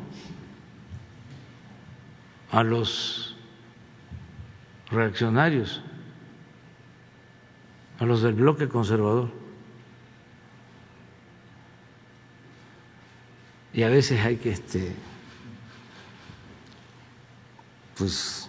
[2.52, 3.34] a los
[4.90, 5.82] reaccionarios,
[7.98, 9.30] a los del bloque conservador.
[13.72, 14.94] Y a veces hay que este
[17.96, 18.48] pues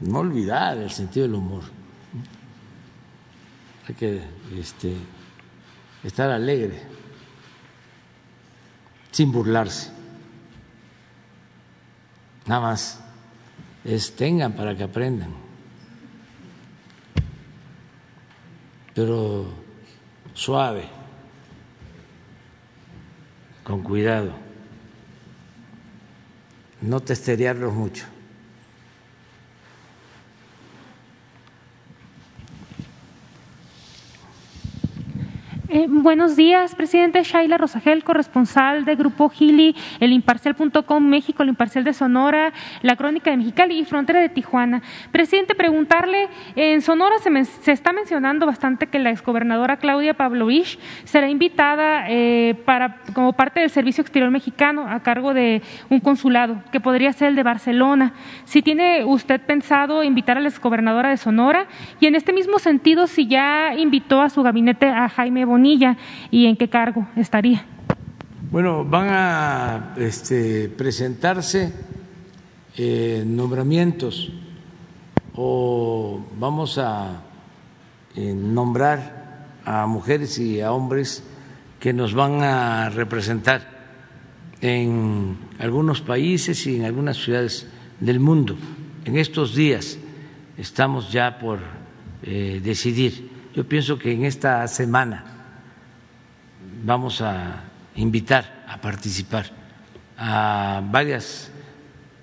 [0.00, 1.62] no olvidar el sentido del humor.
[3.88, 4.22] Hay que
[4.56, 4.96] este,
[6.02, 6.82] estar alegre,
[9.10, 9.92] sin burlarse.
[12.46, 13.03] Nada más
[13.84, 15.30] es tengan para que aprendan.
[18.94, 19.46] Pero
[20.32, 20.84] suave,
[23.62, 24.32] con cuidado,
[26.80, 28.13] no testerearlos mucho.
[35.70, 41.84] Eh, buenos días, presidente Shaila Rosagel, corresponsal de Grupo Gili, el Imparcial.com México, el Imparcial
[41.84, 44.82] de Sonora, la Crónica de Mexicali y Frontera de Tijuana.
[45.10, 52.10] Presidente, preguntarle, en Sonora se, está mencionando bastante que la exgobernadora Claudia Pavlovich será invitada
[52.10, 57.10] eh, para, como parte del Servicio Exterior Mexicano a cargo de un consulado, que podría
[57.14, 58.12] ser el de Barcelona.
[58.44, 61.68] Si tiene usted pensado invitar a la exgobernadora de Sonora
[62.00, 65.53] y en este mismo sentido, si ya invitó a su gabinete a Jaime Bonilla
[66.30, 67.64] y en qué cargo estaría.
[68.50, 71.72] Bueno, van a este, presentarse
[72.76, 74.32] eh, nombramientos
[75.34, 77.22] o vamos a
[78.14, 81.24] eh, nombrar a mujeres y a hombres
[81.80, 83.74] que nos van a representar
[84.60, 87.66] en algunos países y en algunas ciudades
[88.00, 88.56] del mundo.
[89.04, 89.98] En estos días
[90.56, 91.58] estamos ya por
[92.22, 93.30] eh, decidir.
[93.54, 95.33] Yo pienso que en esta semana
[96.84, 97.64] vamos a
[97.96, 99.46] invitar a participar
[100.18, 101.50] a varias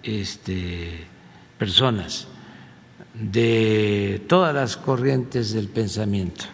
[0.04, 1.06] este,
[1.58, 2.28] personas
[3.14, 6.46] de todas las corrientes del pensamiento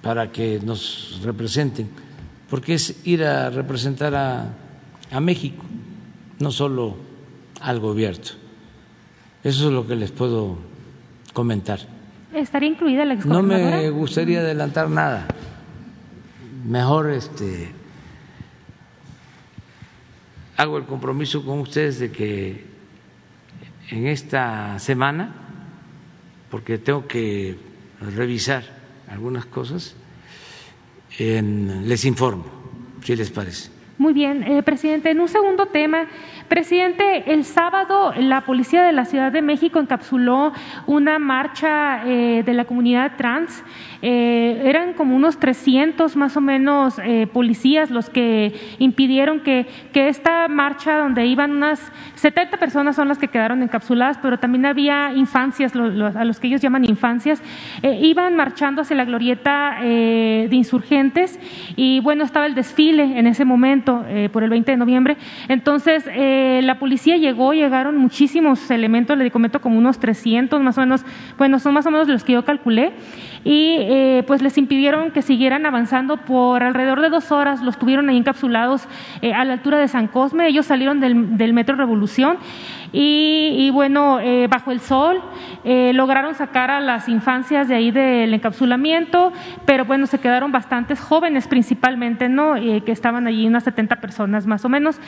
[0.00, 1.90] para que nos representen,
[2.48, 4.54] porque es ir a representar a,
[5.10, 5.64] a México,
[6.38, 6.96] no solo
[7.60, 8.24] al gobierno.
[9.42, 10.58] Eso es lo que les puedo
[11.32, 11.95] comentar.
[12.36, 15.26] ¿Estaría incluida la No me gustaría adelantar nada.
[16.66, 17.70] Mejor este
[20.58, 22.64] hago el compromiso con ustedes de que
[23.88, 25.32] en esta semana,
[26.50, 27.56] porque tengo que
[28.00, 28.64] revisar
[29.08, 29.96] algunas cosas,
[31.18, 32.44] les informo,
[33.02, 33.70] si les parece.
[33.96, 35.10] Muy bien, eh, presidente.
[35.10, 36.06] En un segundo tema,
[36.46, 40.52] presidente, el sábado la policía de la Ciudad de México encapsuló
[40.86, 43.62] una marcha eh, de la comunidad trans.
[44.02, 47.00] Eh, eran como unos 300 más o menos
[47.32, 53.18] policías los que impidieron que, que, esta marcha donde iban unas 70 personas son las
[53.18, 57.42] que quedaron encapsuladas, pero también había infancias, a los que ellos llaman infancias,
[57.82, 61.38] iban marchando hacia la glorieta de insurgentes
[61.76, 65.16] y bueno, estaba el desfile en ese momento eh, por el 20 de noviembre.
[65.48, 70.80] Entonces, eh, la policía llegó, llegaron muchísimos elementos, le comento como unos 300 más o
[70.80, 71.04] menos,
[71.38, 72.92] bueno, son más o menos los que yo calculé,
[73.44, 78.08] y eh, pues les impidieron que siguieran avanzando por alrededor de dos horas, los tuvieron
[78.08, 78.88] ahí encapsulados
[79.34, 82.38] a la altura de San Cosme, ellos salieron del, Metro Revolución
[82.92, 85.20] y, bueno, eh, bajo el sol
[85.64, 89.32] eh, lograron sacar a las infancias de ahí del encapsulamiento,
[89.64, 92.56] pero bueno, se quedaron bastantes jóvenes principalmente, ¿no?
[92.56, 95.00] Eh, que estaban allí unas 70 personas más o menos.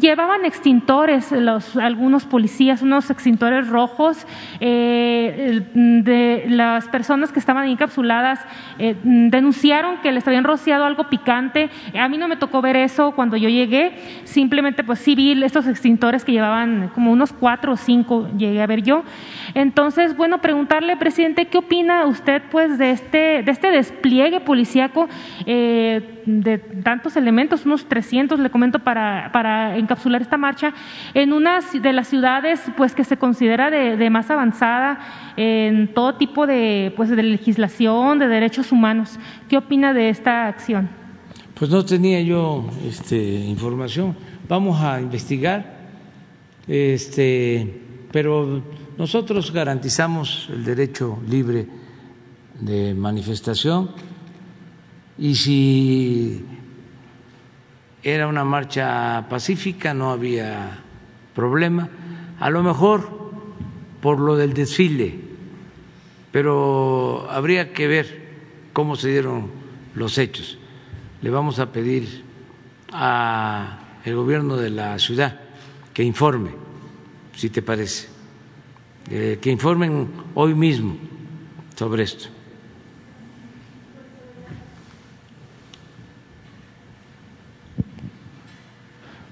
[0.00, 4.26] Llevaban extintores, los, algunos policías, unos extintores rojos.
[4.60, 8.40] Eh, de las personas que estaban encapsuladas
[8.78, 11.70] eh, denunciaron que les habían rociado algo picante.
[11.98, 13.92] A mí no me tocó ver eso cuando yo llegué.
[14.24, 18.66] Simplemente, pues sí vi estos extintores que llevaban como unos cuatro o cinco, llegué a
[18.66, 19.04] ver yo.
[19.54, 25.08] Entonces, bueno, preguntarle, presidente, ¿qué opina usted pues de este, de este despliegue policíaco
[25.46, 30.74] eh, de tantos elementos, unos 300, le comento, para, para encapsular esta marcha
[31.14, 35.00] en una de las ciudades pues que se considera de, más avanzada
[35.36, 39.18] en todo tipo de, pues, de legislación, de derechos humanos.
[39.48, 40.88] ¿Qué opina de esta acción?
[41.54, 44.16] Pues no tenía yo este, información.
[44.48, 45.76] Vamos a investigar,
[46.66, 48.62] este, pero
[48.98, 51.66] nosotros garantizamos el derecho libre
[52.60, 53.90] de manifestación
[55.22, 56.44] y si
[58.02, 60.80] era una marcha pacífica, no había
[61.32, 61.88] problema,
[62.40, 63.30] a lo mejor
[64.00, 65.14] por lo del desfile,
[66.32, 68.30] pero habría que ver
[68.72, 69.48] cómo se dieron
[69.94, 70.58] los hechos.
[71.20, 72.24] Le vamos a pedir
[72.90, 75.38] al gobierno de la ciudad
[75.94, 76.50] que informe,
[77.36, 78.08] si te parece,
[79.08, 80.96] eh, que informen hoy mismo
[81.76, 82.41] sobre esto.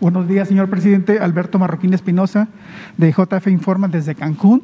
[0.01, 1.19] Buenos días, señor presidente.
[1.19, 2.49] Alberto Marroquín Espinosa,
[2.97, 4.63] de JF Informa desde Cancún,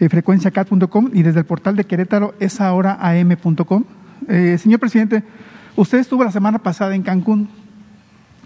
[0.00, 3.84] eh, frecuenciacat.com y desde el portal de Querétaro, esahoraam.com.
[4.28, 5.24] Eh, señor presidente,
[5.76, 7.50] usted estuvo la semana pasada en Cancún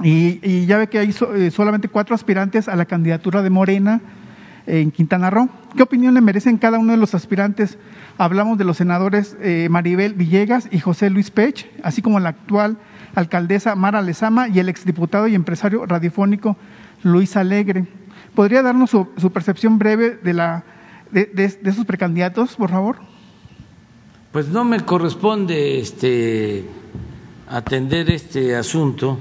[0.03, 4.01] y, ya ve que hay eh, solamente cuatro aspirantes a la candidatura de Morena
[4.66, 5.48] en Quintana Roo.
[5.77, 7.78] ¿Qué opinión le merecen cada uno de los aspirantes?
[8.19, 12.78] Hablamos de los senadores eh, Maribel Villegas y José Luis Pech, así como la actual
[13.16, 16.56] alcaldesa Mara Lezama y el exdiputado y empresario radiofónico
[17.02, 17.86] Luis Alegre.
[18.34, 20.64] ¿Podría darnos su, percepción breve de, la,
[21.10, 22.98] de, esos precandidatos, por favor?
[24.32, 26.66] Pues no me corresponde este
[27.48, 29.18] atender este asunto.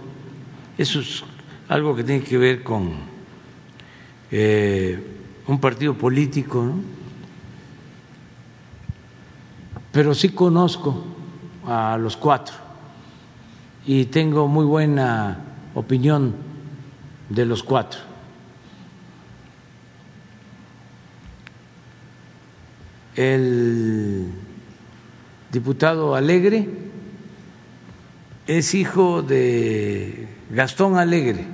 [0.77, 1.23] Eso es
[1.69, 2.91] algo que tiene que ver con
[4.30, 4.99] eh,
[5.47, 6.76] un partido político, ¿no?
[9.93, 11.05] Pero sí conozco
[11.65, 12.64] a los cuatro
[13.85, 15.39] y tengo muy buena
[15.73, 16.33] opinión
[17.29, 17.99] de los cuatro.
[23.15, 24.27] El
[25.51, 26.67] diputado Alegre
[28.47, 31.45] es hijo de Gastón Alegre,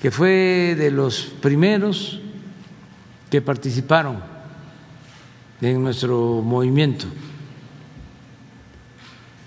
[0.00, 2.20] que fue de los primeros
[3.30, 4.18] que participaron
[5.60, 7.06] en nuestro movimiento,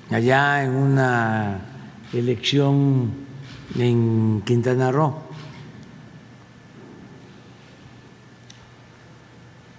[0.09, 1.59] allá en una
[2.13, 3.11] elección
[3.77, 5.27] en Quintana Roo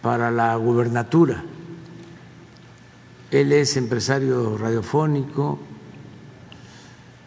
[0.02, 1.42] para la gubernatura.
[3.30, 5.58] Él es empresario radiofónico,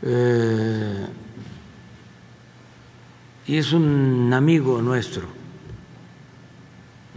[0.02, 1.08] eh,
[3.46, 5.28] y es un amigo nuestro,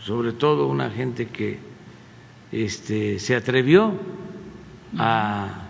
[0.03, 1.59] sobre todo una gente que
[2.53, 3.95] este, se atrevió
[4.99, 5.64] a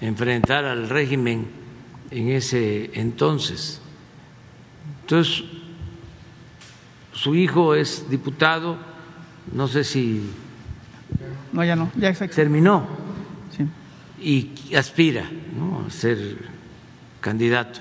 [0.00, 1.46] enfrentar al régimen
[2.10, 3.80] en ese entonces.
[5.02, 5.44] Entonces,
[7.12, 8.76] su hijo es diputado,
[9.52, 10.30] no sé si...
[11.52, 13.06] No, ya no, ya terminó
[14.20, 15.24] y aspira
[15.86, 16.38] a ser
[17.20, 17.80] candidato,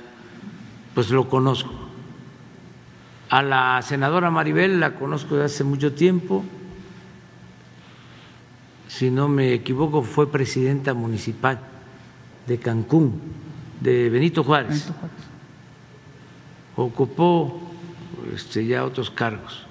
[0.94, 1.74] pues lo conozco.
[3.30, 6.44] A la senadora Maribel la conozco desde hace mucho tiempo,
[8.97, 11.59] si no me equivoco fue presidenta municipal
[12.47, 13.19] de Cancún,
[13.81, 14.88] de Benito Juárez.
[16.77, 17.59] Ocupó
[18.34, 19.65] este, ya otros cargos.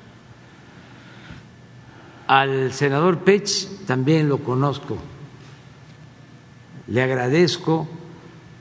[2.26, 4.98] Al senador Pech también lo conozco.
[6.88, 7.88] Le agradezco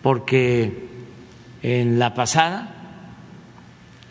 [0.01, 0.87] porque
[1.61, 3.03] en la pasada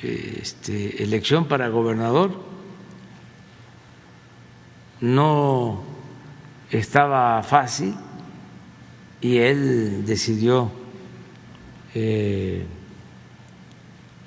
[0.03, 2.31] este, elección para gobernador
[5.01, 5.92] no
[6.73, 7.95] estaba fácil
[9.21, 10.71] y él decidió
[11.95, 12.65] eh,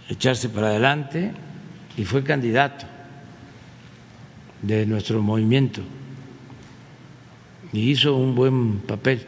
[0.07, 1.31] echarse para adelante
[1.97, 2.85] y fue candidato
[4.61, 5.81] de nuestro movimiento
[7.73, 9.26] y hizo un buen papel.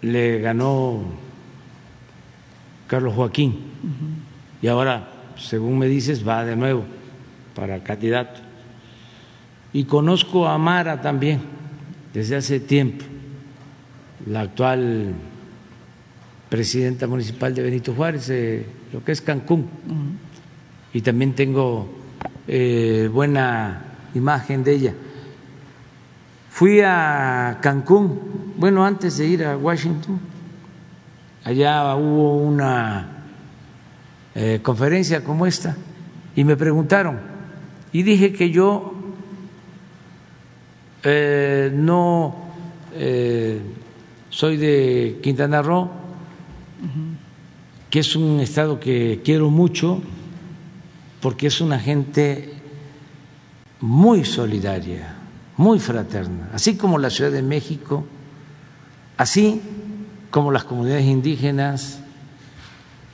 [0.00, 1.02] Le ganó
[2.86, 3.58] Carlos Joaquín
[4.62, 6.84] y ahora, según me dices, va de nuevo
[7.54, 8.43] para candidato.
[9.74, 11.40] Y conozco a Mara también
[12.14, 13.04] desde hace tiempo,
[14.26, 15.12] la actual
[16.48, 18.28] presidenta municipal de Benito Juárez,
[18.92, 19.68] lo que es Cancún.
[20.92, 21.92] Y también tengo
[22.46, 24.94] eh, buena imagen de ella.
[26.50, 30.20] Fui a Cancún, bueno, antes de ir a Washington,
[31.42, 33.24] allá hubo una
[34.36, 35.76] eh, conferencia como esta
[36.36, 37.18] y me preguntaron
[37.92, 38.93] y dije que yo
[41.04, 42.34] eh, no
[44.30, 45.90] soy de Quintana Roo,
[47.90, 50.02] que es un estado que quiero mucho
[51.20, 52.52] porque es una gente
[53.80, 55.14] muy solidaria,
[55.56, 58.04] muy fraterna, así como la Ciudad de México,
[59.16, 59.62] así
[60.30, 62.00] como las comunidades indígenas,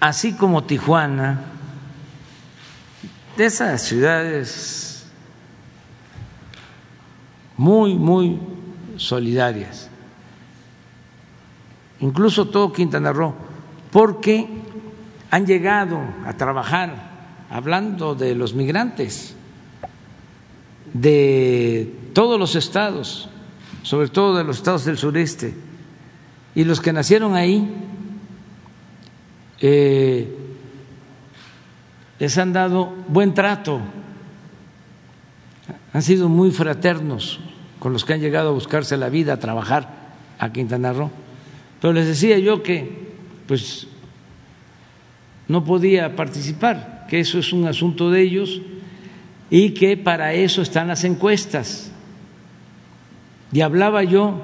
[0.01, 1.43] así como Tijuana,
[3.37, 4.90] de esas ciudades
[7.61, 8.39] muy, muy
[8.97, 9.91] solidarias,
[12.01, 13.35] incluso todo Quintana Roo,
[13.93, 14.49] porque
[15.31, 17.11] han llegado a trabajar,
[17.51, 19.35] hablando de los migrantes,
[20.95, 23.29] de todos los estados,
[23.83, 25.55] sobre todo de los estados del sureste,
[26.55, 27.71] y los que nacieron ahí
[29.61, 30.35] eh,
[32.19, 33.81] les han dado buen trato,
[35.93, 37.39] han sido muy fraternos
[37.81, 41.11] con los que han llegado a buscarse la vida, a trabajar a Quintana Roo.
[41.81, 43.11] Pero les decía yo que
[43.49, 43.89] pues
[45.49, 48.61] no podía participar, que eso es un asunto de ellos
[49.51, 51.91] y que para eso están las encuestas.
[53.53, 54.41] Y hablaba yo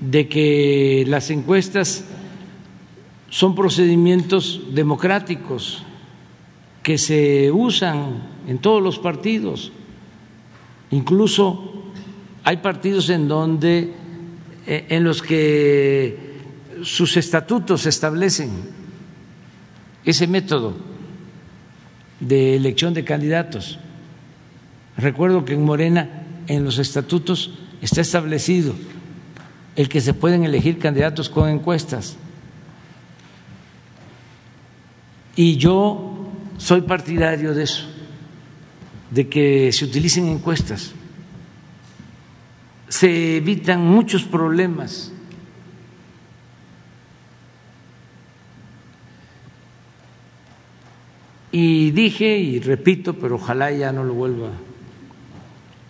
[0.00, 2.04] de que las encuestas
[3.28, 5.82] son procedimientos democráticos
[6.82, 9.72] que se usan en todos los partidos.
[10.90, 11.92] Incluso
[12.44, 13.92] hay partidos en donde
[14.66, 16.36] eh, en los que
[16.82, 18.50] sus estatutos establecen
[20.04, 20.76] ese método
[22.20, 23.78] de elección de candidatos
[24.96, 26.08] Recuerdo que en Morena,
[26.46, 27.52] en los estatutos,
[27.82, 28.74] está establecido
[29.74, 32.16] el que se pueden elegir candidatos con encuestas.
[35.34, 37.84] Y yo soy partidario de eso,
[39.10, 40.92] de que se utilicen encuestas.
[42.88, 45.12] Se evitan muchos problemas.
[51.52, 54.50] Y dije, y repito, pero ojalá ya no lo vuelva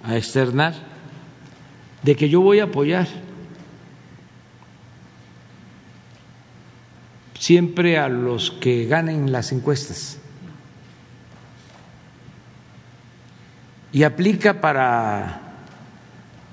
[0.04, 0.74] a externar,
[2.02, 3.08] de que yo voy a apoyar
[7.38, 10.18] siempre a los que ganen las encuestas.
[13.96, 15.40] Y aplica para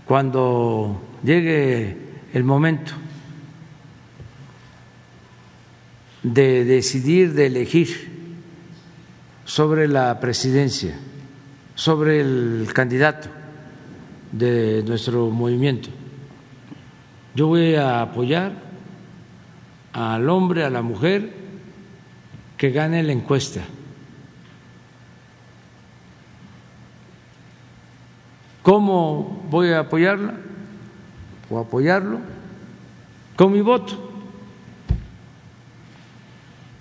[0.06, 1.98] cuando llegue
[2.34, 2.94] el momento
[6.24, 7.90] de decidir, de elegir
[9.44, 10.98] sobre la presidencia,
[11.76, 13.28] sobre el candidato
[14.32, 15.90] de nuestro movimiento.
[17.36, 18.54] Yo voy a apoyar
[19.92, 21.34] al hombre, a la mujer
[22.56, 23.64] que gane la encuesta.
[28.64, 30.36] ¿Cómo voy a apoyarla
[31.50, 32.20] o apoyarlo?
[33.36, 34.12] Con mi voto.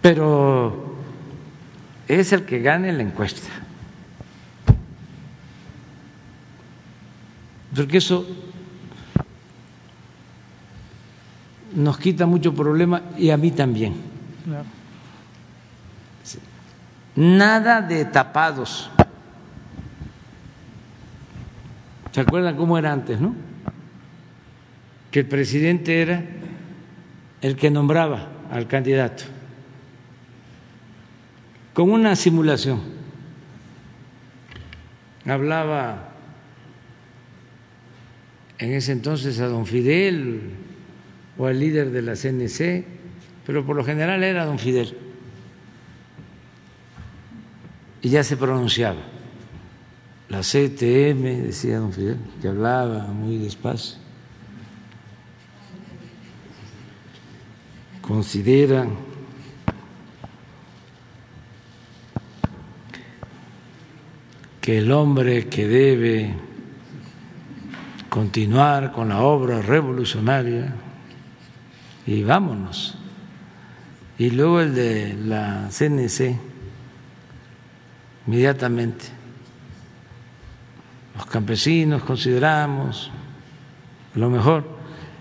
[0.00, 0.96] Pero
[2.06, 3.48] es el que gane la encuesta.
[7.74, 8.26] Porque eso
[11.74, 13.94] nos quita mucho problema y a mí también.
[17.16, 18.90] Nada de tapados.
[22.12, 23.34] ¿Se acuerdan cómo era antes, no?
[25.10, 26.24] Que el presidente era
[27.40, 29.24] el que nombraba al candidato
[31.72, 32.80] con una simulación.
[35.26, 36.10] Hablaba
[38.58, 40.50] en ese entonces a don Fidel
[41.38, 42.84] o al líder de la CNC,
[43.46, 44.96] pero por lo general era don Fidel.
[48.02, 49.00] Y ya se pronunciaba.
[50.32, 53.98] La CTM, decía don Fidel, que hablaba muy despacio.
[58.00, 58.86] Considera
[64.62, 66.34] que el hombre que debe
[68.08, 70.74] continuar con la obra revolucionaria
[72.06, 72.96] y vámonos.
[74.16, 76.38] Y luego el de la CNC,
[78.26, 79.21] inmediatamente.
[81.14, 83.10] Los campesinos consideramos
[84.14, 84.64] lo mejor.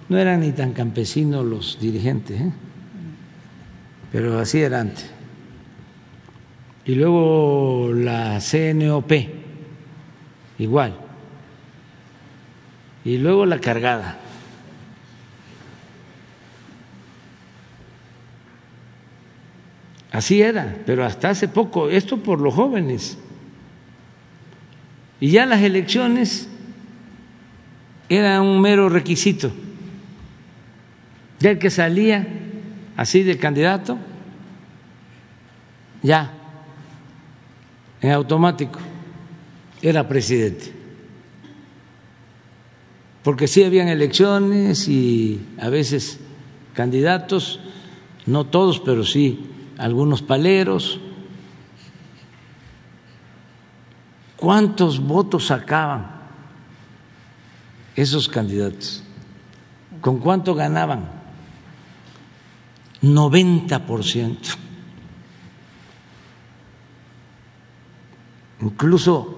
[0.09, 2.51] No eran ni tan campesinos los dirigentes, ¿eh?
[4.11, 5.11] pero así era antes
[6.85, 9.11] y luego la CNOP,
[10.57, 10.95] igual,
[13.05, 14.18] y luego la cargada.
[20.11, 23.18] Así era, pero hasta hace poco, esto por los jóvenes.
[25.22, 26.49] Y ya las elecciones
[28.10, 29.52] eran un mero requisito.
[31.39, 32.27] Ya el que salía
[32.98, 33.98] así de candidato,
[36.02, 36.34] ya
[38.02, 38.80] en automático
[39.81, 40.73] era presidente.
[43.23, 46.19] Porque sí habían elecciones y a veces
[46.73, 47.60] candidatos,
[48.26, 49.39] no todos, pero sí
[49.77, 50.99] algunos paleros.
[54.41, 56.07] ¿Cuántos votos sacaban
[57.95, 59.03] esos candidatos?
[60.01, 61.11] ¿Con cuánto ganaban?
[63.01, 64.49] 90 por ciento.
[68.61, 69.38] Incluso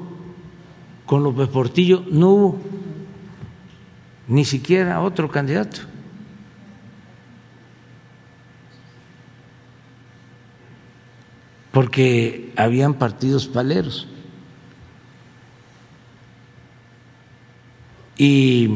[1.05, 2.61] con López Portillo no hubo
[4.29, 5.81] ni siquiera otro candidato.
[11.73, 14.07] Porque habían partidos paleros.
[18.17, 18.69] Y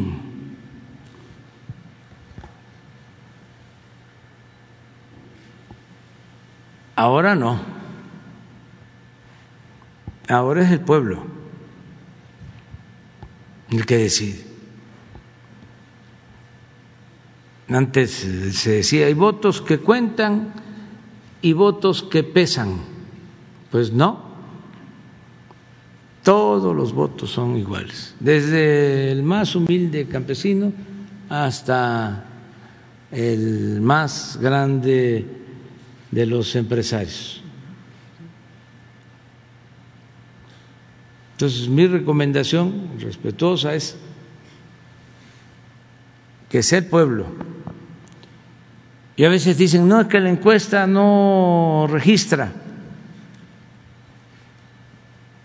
[6.96, 7.60] ahora no.
[10.28, 11.38] Ahora es el pueblo
[13.70, 14.46] el que decide.
[17.70, 18.12] Antes
[18.54, 20.54] se decía, hay votos que cuentan
[21.42, 22.78] y votos que pesan.
[23.72, 24.27] Pues no,
[26.28, 30.74] todos los votos son iguales, desde el más humilde campesino
[31.30, 32.26] hasta
[33.14, 35.26] el más grande
[36.12, 37.42] de los empresarios.
[41.32, 43.96] Entonces, mi recomendación respetuosa es
[46.50, 47.26] que sea el pueblo.
[49.16, 52.52] Y a veces dicen, no, es que la encuesta no registra.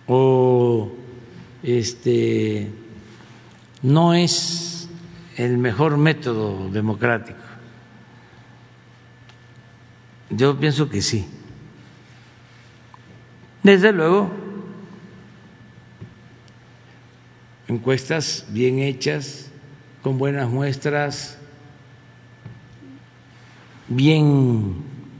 [0.09, 0.62] O
[1.63, 2.69] este
[3.83, 4.89] no es
[5.37, 7.39] el mejor método democrático.
[10.31, 11.27] Yo pienso que sí.
[13.63, 14.31] Desde luego,
[17.69, 19.51] encuestas bien hechas,
[20.03, 21.39] con buenas muestras,
[23.89, 24.75] bien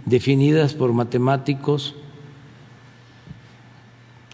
[0.07, 1.95] definidas por matemáticos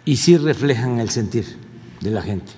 [0.05, 1.68] y sí reflejan el sentir
[2.01, 2.53] de la gente.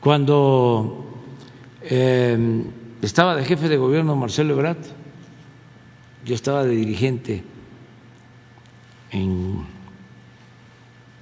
[0.00, 1.06] Cuando
[1.82, 2.64] eh,
[3.02, 4.78] estaba de jefe de gobierno Marcelo Ebrard,
[6.24, 7.42] yo estaba de dirigente
[9.10, 9.66] en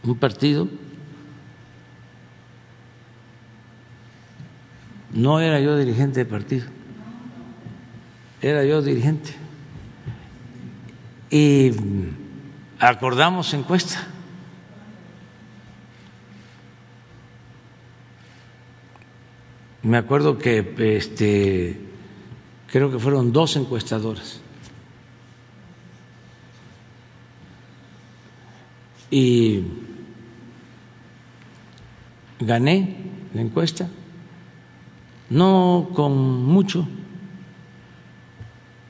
[0.04, 0.68] un partido,
[5.12, 6.66] no era yo dirigente de partido,
[8.42, 9.34] era yo dirigente.
[11.30, 11.72] Y
[12.78, 14.06] acordamos encuesta.
[19.86, 21.78] Me acuerdo que este
[22.66, 24.40] creo que fueron dos encuestadoras.
[29.12, 29.62] Y
[32.40, 32.96] gané
[33.32, 33.88] la encuesta,
[35.30, 36.88] no con mucho,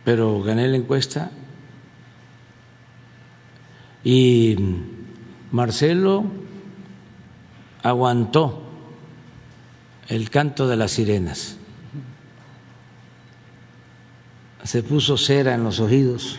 [0.03, 1.31] pero gané la encuesta
[4.03, 4.57] y
[5.53, 6.25] Marcelo
[7.83, 8.66] aguantó
[10.09, 11.57] el canto de las sirenas.
[14.63, 16.39] Se puso cera en los oídos.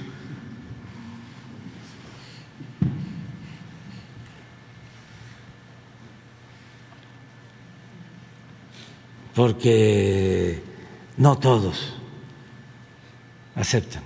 [9.34, 10.62] Porque
[11.18, 11.96] no todos
[13.56, 14.04] aceptan.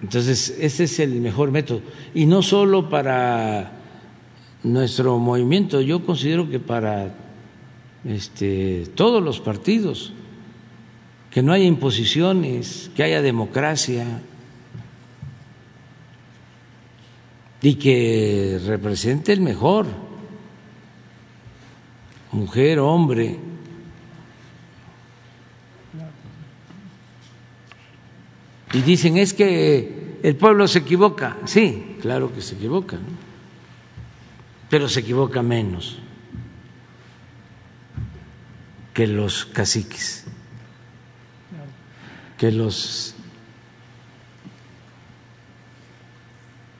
[0.00, 1.80] Entonces, ese es el mejor método.
[2.14, 3.83] Y no solo para
[4.64, 7.14] nuestro movimiento, yo considero que para
[8.04, 10.12] este, todos los partidos,
[11.30, 14.22] que no haya imposiciones, que haya democracia
[17.60, 19.86] y que represente el mejor,
[22.32, 23.38] mujer, hombre.
[28.72, 31.36] Y dicen, es que el pueblo se equivoca.
[31.44, 32.98] Sí, claro que se equivoca,
[34.74, 36.00] pero se equivoca menos
[38.92, 40.24] que los caciques,
[42.36, 43.14] que los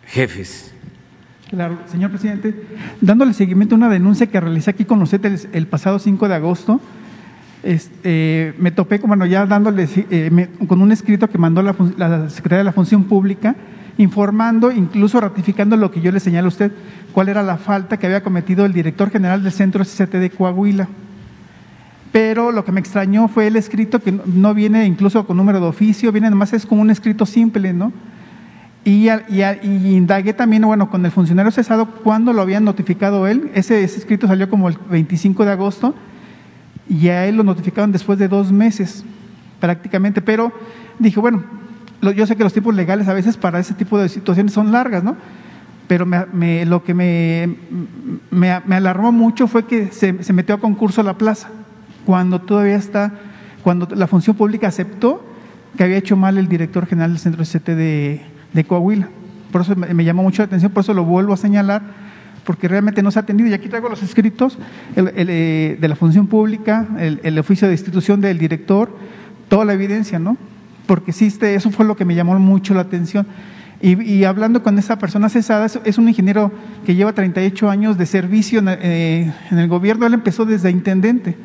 [0.08, 0.74] jefes.
[1.48, 2.66] Claro, señor presidente,
[3.00, 6.80] dándole seguimiento a una denuncia que realicé aquí con usted el, pasado 5 de agosto,
[7.62, 12.58] este, me topé bueno, ya dándole eh, con un escrito que mandó la, la Secretaría
[12.58, 13.54] de la Función Pública
[13.98, 16.72] informando, incluso ratificando lo que yo le señalé a usted,
[17.12, 20.88] cuál era la falta que había cometido el director general del Centro CCT de Coahuila
[22.14, 25.66] pero lo que me extrañó fue el escrito que no viene incluso con número de
[25.66, 27.92] oficio, viene además es como un escrito simple, ¿no?
[28.84, 29.42] Y, y,
[29.96, 33.50] indagué también, bueno, con el funcionario cesado, cuándo lo habían notificado él.
[33.52, 35.92] Ese, escrito salió como el 25 de agosto
[36.88, 39.04] y a él lo notificaron después de dos meses,
[39.58, 40.22] prácticamente.
[40.22, 40.52] Pero
[41.00, 41.42] dije, bueno,
[42.12, 45.02] yo sé que los tipos legales a veces para ese tipo de situaciones son largas,
[45.04, 45.16] ¿no?
[45.86, 47.56] Pero lo que me,
[48.30, 51.50] me, alarmó mucho fue que se, se metió a concurso la plaza
[52.06, 53.12] cuando todavía está,
[53.62, 55.24] cuando la función pública aceptó
[55.76, 58.22] que había hecho mal el director general del centro CT de,
[58.52, 59.08] de Coahuila.
[59.50, 61.82] Por eso me, llamó mucho la atención, por eso lo vuelvo a señalar,
[62.44, 63.48] porque realmente no se ha atendido.
[63.50, 64.58] Y aquí traigo los escritos
[64.96, 68.96] eh, de la función pública, el, oficio de institución del director,
[69.48, 70.36] toda la evidencia, ¿no?
[70.86, 73.26] Porque existe, eso fue lo que me llamó mucho la atención.
[73.80, 76.50] Y, hablando con esa persona cesada, es, un ingeniero
[76.86, 81.36] que lleva 38 años de servicio en, eh, en el gobierno, él empezó desde intendente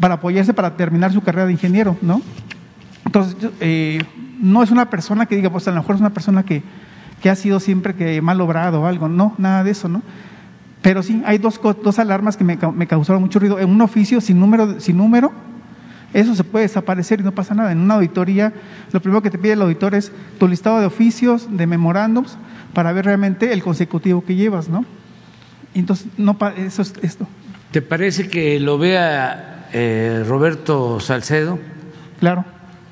[0.00, 2.22] para apoyarse para terminar su carrera de ingeniero, ¿no?
[3.04, 4.02] Entonces, eh,
[4.40, 6.62] no es una persona que diga, pues a lo mejor es una persona que,
[7.28, 10.02] ha sido siempre que mal obrado o algo, no, nada de eso, ¿no?
[10.80, 13.58] Pero sí, hay dos, dos alarmas que me, me, causaron mucho ruido.
[13.58, 15.30] En un oficio sin número, sin número,
[16.12, 17.72] eso se puede desaparecer y no pasa nada.
[17.72, 18.52] En una auditoría,
[18.92, 22.36] lo primero que te pide el auditor es tu listado de oficios, de memorándums,
[22.74, 24.84] para ver realmente el consecutivo que llevas, ¿no?
[25.74, 27.26] Entonces, no, eso es esto.
[27.70, 31.58] ¿Te parece que lo vea eh, Roberto Salcedo.
[32.18, 32.44] Claro.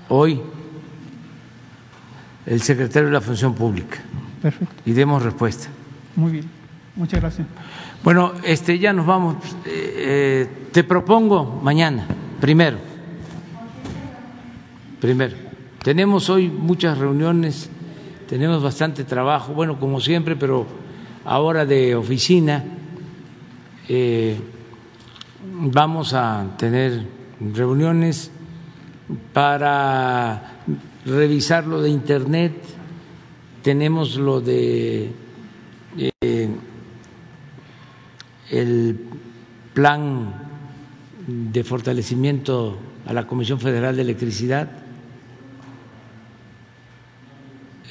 [0.08, 0.40] Hoy
[2.46, 3.98] el secretario de la Función Pública.
[4.40, 4.74] Perfecto.
[4.86, 5.68] Y demos respuesta.
[6.16, 6.44] Muy bien.
[6.96, 7.46] Muchas gracias.
[8.02, 9.36] Bueno, este, ya nos vamos.
[9.66, 12.06] Eh, eh, te propongo mañana,
[12.40, 12.78] primero.
[15.00, 15.36] Primero.
[15.82, 17.70] Tenemos hoy muchas reuniones,
[18.28, 20.66] tenemos bastante trabajo, bueno, como siempre, pero
[21.24, 22.64] ahora de oficina.
[23.88, 24.36] Eh,
[25.52, 27.06] vamos a tener
[27.54, 28.30] reuniones
[29.32, 30.62] para
[31.06, 32.52] revisar lo de Internet,
[33.62, 35.12] tenemos lo de
[35.96, 36.48] eh,
[38.50, 39.00] el
[39.74, 40.34] plan
[41.26, 44.87] de fortalecimiento a la Comisión Federal de Electricidad.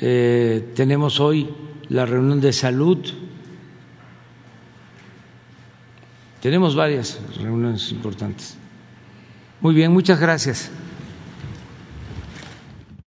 [0.02, 1.50] Eh, tenemos hoy
[1.90, 3.00] la reunión de salud.
[6.42, 8.58] Tenemos varias reuniones importantes.
[9.60, 10.72] Muy bien, muchas gracias.